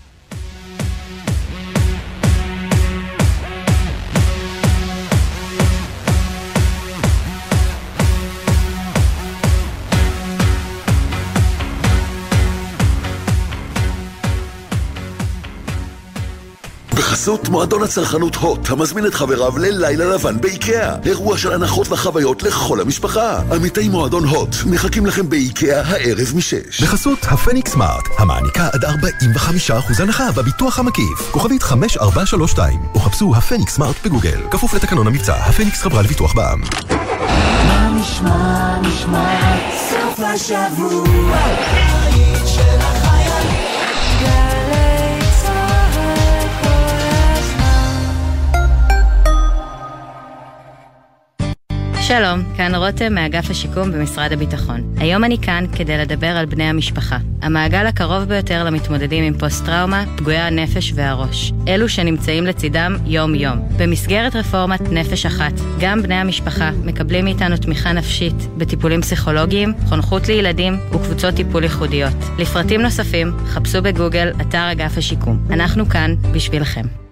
בחסות 17.24 17.48
מועדון 17.48 17.82
הצרכנות 17.82 18.34
הוט, 18.34 18.70
המזמין 18.70 19.06
את 19.06 19.14
חבריו 19.14 19.58
ללילה 19.58 20.04
לבן 20.04 20.40
באיקאה. 20.40 20.96
אירוע 21.04 21.38
של 21.38 21.52
הנחות 21.52 21.92
וחוויות 21.92 22.42
לכל 22.42 22.80
המשפחה. 22.80 23.40
עמיתי 23.52 23.88
מועדון 23.88 24.24
הוט, 24.24 24.56
מחכים 24.66 25.06
לכם 25.06 25.28
באיקאה 25.28 25.80
הערב 25.80 26.32
משש. 26.36 26.82
בחסות 26.82 27.18
הפניקס 27.22 27.72
סמארט, 27.72 28.04
המעניקה 28.18 28.68
עד 28.72 28.84
45% 28.84 30.02
הנחה 30.02 30.32
בביטוח 30.32 30.78
המקיף. 30.78 31.30
כוכבית 31.30 31.62
5432, 31.62 32.80
או 32.94 33.00
חפשו 33.00 33.36
הפניקס 33.36 33.74
סמארט 33.74 33.96
בגוגל. 34.04 34.40
כפוף 34.50 34.74
לתקנון 34.74 35.06
המבצע, 35.06 35.34
הפניקס 35.34 35.82
חברה 35.82 36.02
לביטוח 36.02 36.34
בע"מ. 36.34 36.60
מה 37.66 37.90
נשמע, 38.00 38.80
נשמע, 38.80 39.56
סוף 39.90 40.20
השבוע, 40.20 41.38
שלום, 52.08 52.42
כאן 52.56 52.74
רותם 52.74 53.14
מאגף 53.14 53.50
השיקום 53.50 53.92
במשרד 53.92 54.32
הביטחון. 54.32 54.94
היום 54.96 55.24
אני 55.24 55.38
כאן 55.38 55.64
כדי 55.76 55.98
לדבר 55.98 56.26
על 56.26 56.46
בני 56.46 56.64
המשפחה. 56.64 57.18
המעגל 57.42 57.86
הקרוב 57.86 58.24
ביותר 58.24 58.64
למתמודדים 58.64 59.24
עם 59.24 59.38
פוסט-טראומה, 59.38 60.04
פגועי 60.16 60.38
הנפש 60.38 60.92
והראש. 60.94 61.52
אלו 61.68 61.88
שנמצאים 61.88 62.46
לצידם 62.46 62.96
יום-יום. 63.06 63.58
במסגרת 63.76 64.36
רפורמת 64.36 64.80
נפש 64.80 65.26
אחת, 65.26 65.52
גם 65.80 66.02
בני 66.02 66.14
המשפחה 66.14 66.70
מקבלים 66.84 67.24
מאיתנו 67.24 67.56
תמיכה 67.56 67.92
נפשית 67.92 68.36
בטיפולים 68.56 69.00
פסיכולוגיים, 69.00 69.72
חונכות 69.88 70.28
לילדים 70.28 70.76
וקבוצות 70.92 71.34
טיפול 71.34 71.62
ייחודיות. 71.62 72.16
לפרטים 72.38 72.80
נוספים, 72.80 73.32
חפשו 73.46 73.82
בגוגל 73.82 74.32
אתר 74.40 74.72
אגף 74.72 74.98
השיקום. 74.98 75.38
אנחנו 75.50 75.88
כאן 75.88 76.14
בשבילכם. 76.32 77.03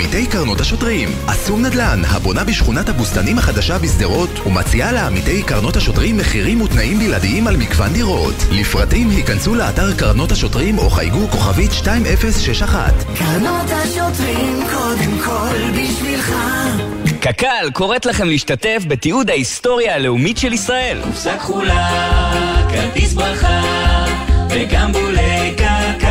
עמיתי 0.00 0.26
קרנות 0.26 0.60
השוטרים, 0.60 1.08
אסום 1.26 1.66
נדל"ן, 1.66 2.02
הבונה 2.04 2.44
בשכונת 2.44 2.88
הבוסתנים 2.88 3.38
החדשה 3.38 3.78
בשדרות, 3.78 4.46
ומציעה 4.46 4.92
לעמיתי 4.92 5.42
קרנות 5.42 5.76
השוטרים 5.76 6.16
מחירים 6.16 6.60
ותנאים 6.60 6.98
בלעדיים 6.98 7.46
על 7.46 7.56
מגוון 7.56 7.92
דירות. 7.92 8.34
לפרטים 8.50 9.10
היכנסו 9.10 9.54
לאתר 9.54 9.92
קרנות 9.94 10.32
השוטרים 10.32 10.78
או 10.78 10.90
חייגו 10.90 11.28
כוכבית 11.30 11.70
2061. 11.70 12.94
קרנות 13.18 13.70
השוטרים 13.70 14.60
קודם 14.72 15.18
כל 15.24 15.70
בשבילך. 15.70 16.34
קק"ל 17.20 17.70
קוראת 17.72 18.06
לכם 18.06 18.28
להשתתף 18.28 18.82
בתיעוד 18.88 19.30
ההיסטוריה 19.30 19.94
הלאומית 19.94 20.38
של 20.38 20.52
ישראל. 20.52 21.00
קופסה 21.04 21.36
כחולה, 21.36 22.32
כרטיס 22.70 23.12
ברכה, 23.12 23.62
וגם 24.50 24.92
בולי 24.92 25.54
קק"ל. 25.56 26.09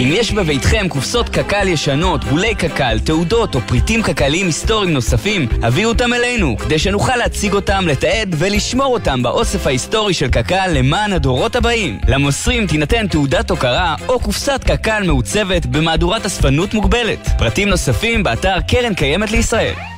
אם 0.00 0.08
יש 0.12 0.32
בביתכם 0.32 0.88
קופסות 0.88 1.28
קק"ל 1.28 1.68
ישנות, 1.68 2.24
בולי 2.24 2.54
קק"ל, 2.54 2.98
תעודות 3.04 3.54
או 3.54 3.60
פריטים 3.60 4.02
קק"ליים 4.02 4.46
היסטוריים 4.46 4.92
נוספים, 4.92 5.48
הביאו 5.62 5.88
אותם 5.88 6.12
אלינו, 6.14 6.56
כדי 6.58 6.78
שנוכל 6.78 7.16
להציג 7.16 7.52
אותם, 7.52 7.84
לתעד 7.86 8.34
ולשמור 8.38 8.94
אותם 8.94 9.22
באוסף 9.22 9.66
ההיסטורי 9.66 10.14
של 10.14 10.28
קק"ל 10.28 10.70
למען 10.70 11.12
הדורות 11.12 11.56
הבאים. 11.56 11.98
למוסרים 12.08 12.66
תינתן 12.66 13.06
תעודת 13.06 13.50
הוקרה 13.50 13.94
או 14.08 14.20
קופסת 14.20 14.64
קק"ל 14.64 15.02
מעוצבת 15.06 15.66
במהדורת 15.66 16.26
אספנות 16.26 16.74
מוגבלת. 16.74 17.28
פרטים 17.38 17.68
נוספים 17.68 18.22
באתר 18.22 18.60
קרן 18.68 18.94
קיימת 18.94 19.30
לישראל. 19.30 19.95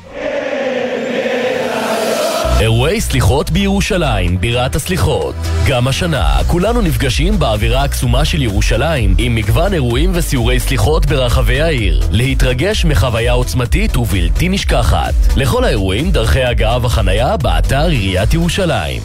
אירועי 2.59 3.01
סליחות 3.01 3.51
בירושלים, 3.51 4.41
בירת 4.41 4.75
הסליחות. 4.75 5.35
גם 5.67 5.87
השנה, 5.87 6.37
כולנו 6.47 6.81
נפגשים 6.81 7.39
באווירה 7.39 7.83
הקסומה 7.83 8.25
של 8.25 8.41
ירושלים, 8.41 9.15
עם 9.17 9.35
מגוון 9.35 9.73
אירועים 9.73 10.11
וסיורי 10.13 10.59
סליחות 10.59 11.05
ברחבי 11.05 11.61
העיר. 11.61 12.01
להתרגש 12.11 12.85
מחוויה 12.85 13.33
עוצמתית 13.33 13.97
ובלתי 13.97 14.49
נשכחת. 14.49 15.13
לכל 15.35 15.63
האירועים, 15.63 16.11
דרכי 16.11 16.43
הגעה 16.43 16.85
וחנייה 16.85 17.37
באתר 17.37 17.87
עיריית 17.87 18.33
ירושלים. 18.33 19.01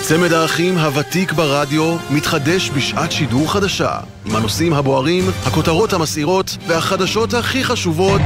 צמד 0.00 0.32
האחים 0.32 0.78
הוותיק 0.78 1.32
ברדיו 1.32 1.96
מתחדש 2.10 2.70
בשעת 2.70 3.12
שידור 3.12 3.52
חדשה 3.52 3.92
עם 4.26 4.36
הנושאים 4.36 4.72
הבוערים, 4.72 5.24
הכותרות 5.46 5.92
המסעירות 5.92 6.56
והחדשות 6.66 7.34
הכי 7.34 7.64
חשובות 7.64 8.20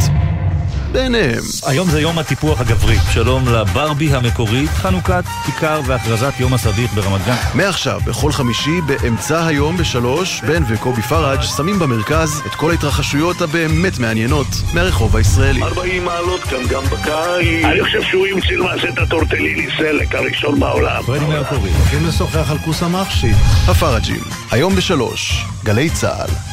בעיניהם. 0.92 1.42
היום 1.66 1.90
זה 1.90 2.00
יום 2.00 2.18
הטיפוח 2.18 2.60
הגברי. 2.60 2.96
שלום 3.12 3.48
לברבי 3.48 4.14
המקורית, 4.14 4.70
חנוכת 4.70 5.24
כיכר 5.46 5.80
והכרזת 5.86 6.32
יום 6.40 6.54
הסביך 6.54 6.94
ברמת 6.94 7.26
גן. 7.26 7.34
מעכשיו, 7.54 8.00
בכל 8.04 8.32
חמישי, 8.32 8.80
באמצע 8.86 9.46
היום 9.46 9.76
בשלוש, 9.76 10.40
בן 10.40 10.62
וקובי 10.68 11.02
פראג' 11.02 11.42
שמים 11.42 11.78
במרכז 11.78 12.42
את 12.46 12.54
כל 12.54 12.70
ההתרחשויות 12.70 13.40
הבאמת 13.40 13.98
מעניינות 13.98 14.46
מהרחוב 14.74 15.16
הישראלי. 15.16 15.62
40 15.62 16.04
מעלות 16.04 16.40
כאן 16.40 16.66
גם 16.70 16.84
בקיץ. 16.84 17.64
אני 17.64 17.84
חושב 17.84 18.02
שהוא 18.02 18.26
המציא 18.26 18.56
למעשה 18.56 18.88
את 18.88 18.98
הטורטליני 18.98 19.66
סלק 19.78 20.14
הראשון 20.14 20.60
בעולם. 20.60 21.02
פרדי 21.02 21.24
מרקורי. 21.24 21.70
הולכים 21.70 22.08
לשוחח 22.08 22.50
על 22.50 22.58
כוס 22.58 22.82
המחשי. 22.82 23.32
הפראג'ים, 23.68 24.20
היום 24.50 24.76
בשלוש, 24.76 25.44
גלי 25.64 25.90
צה"ל. 25.90 26.47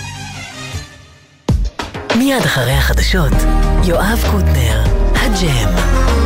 מיד 2.18 2.42
אחרי 2.46 2.72
החדשות, 2.72 3.34
יואב 3.84 4.24
קוטנר, 4.32 4.84
הג'ם. 5.16 6.25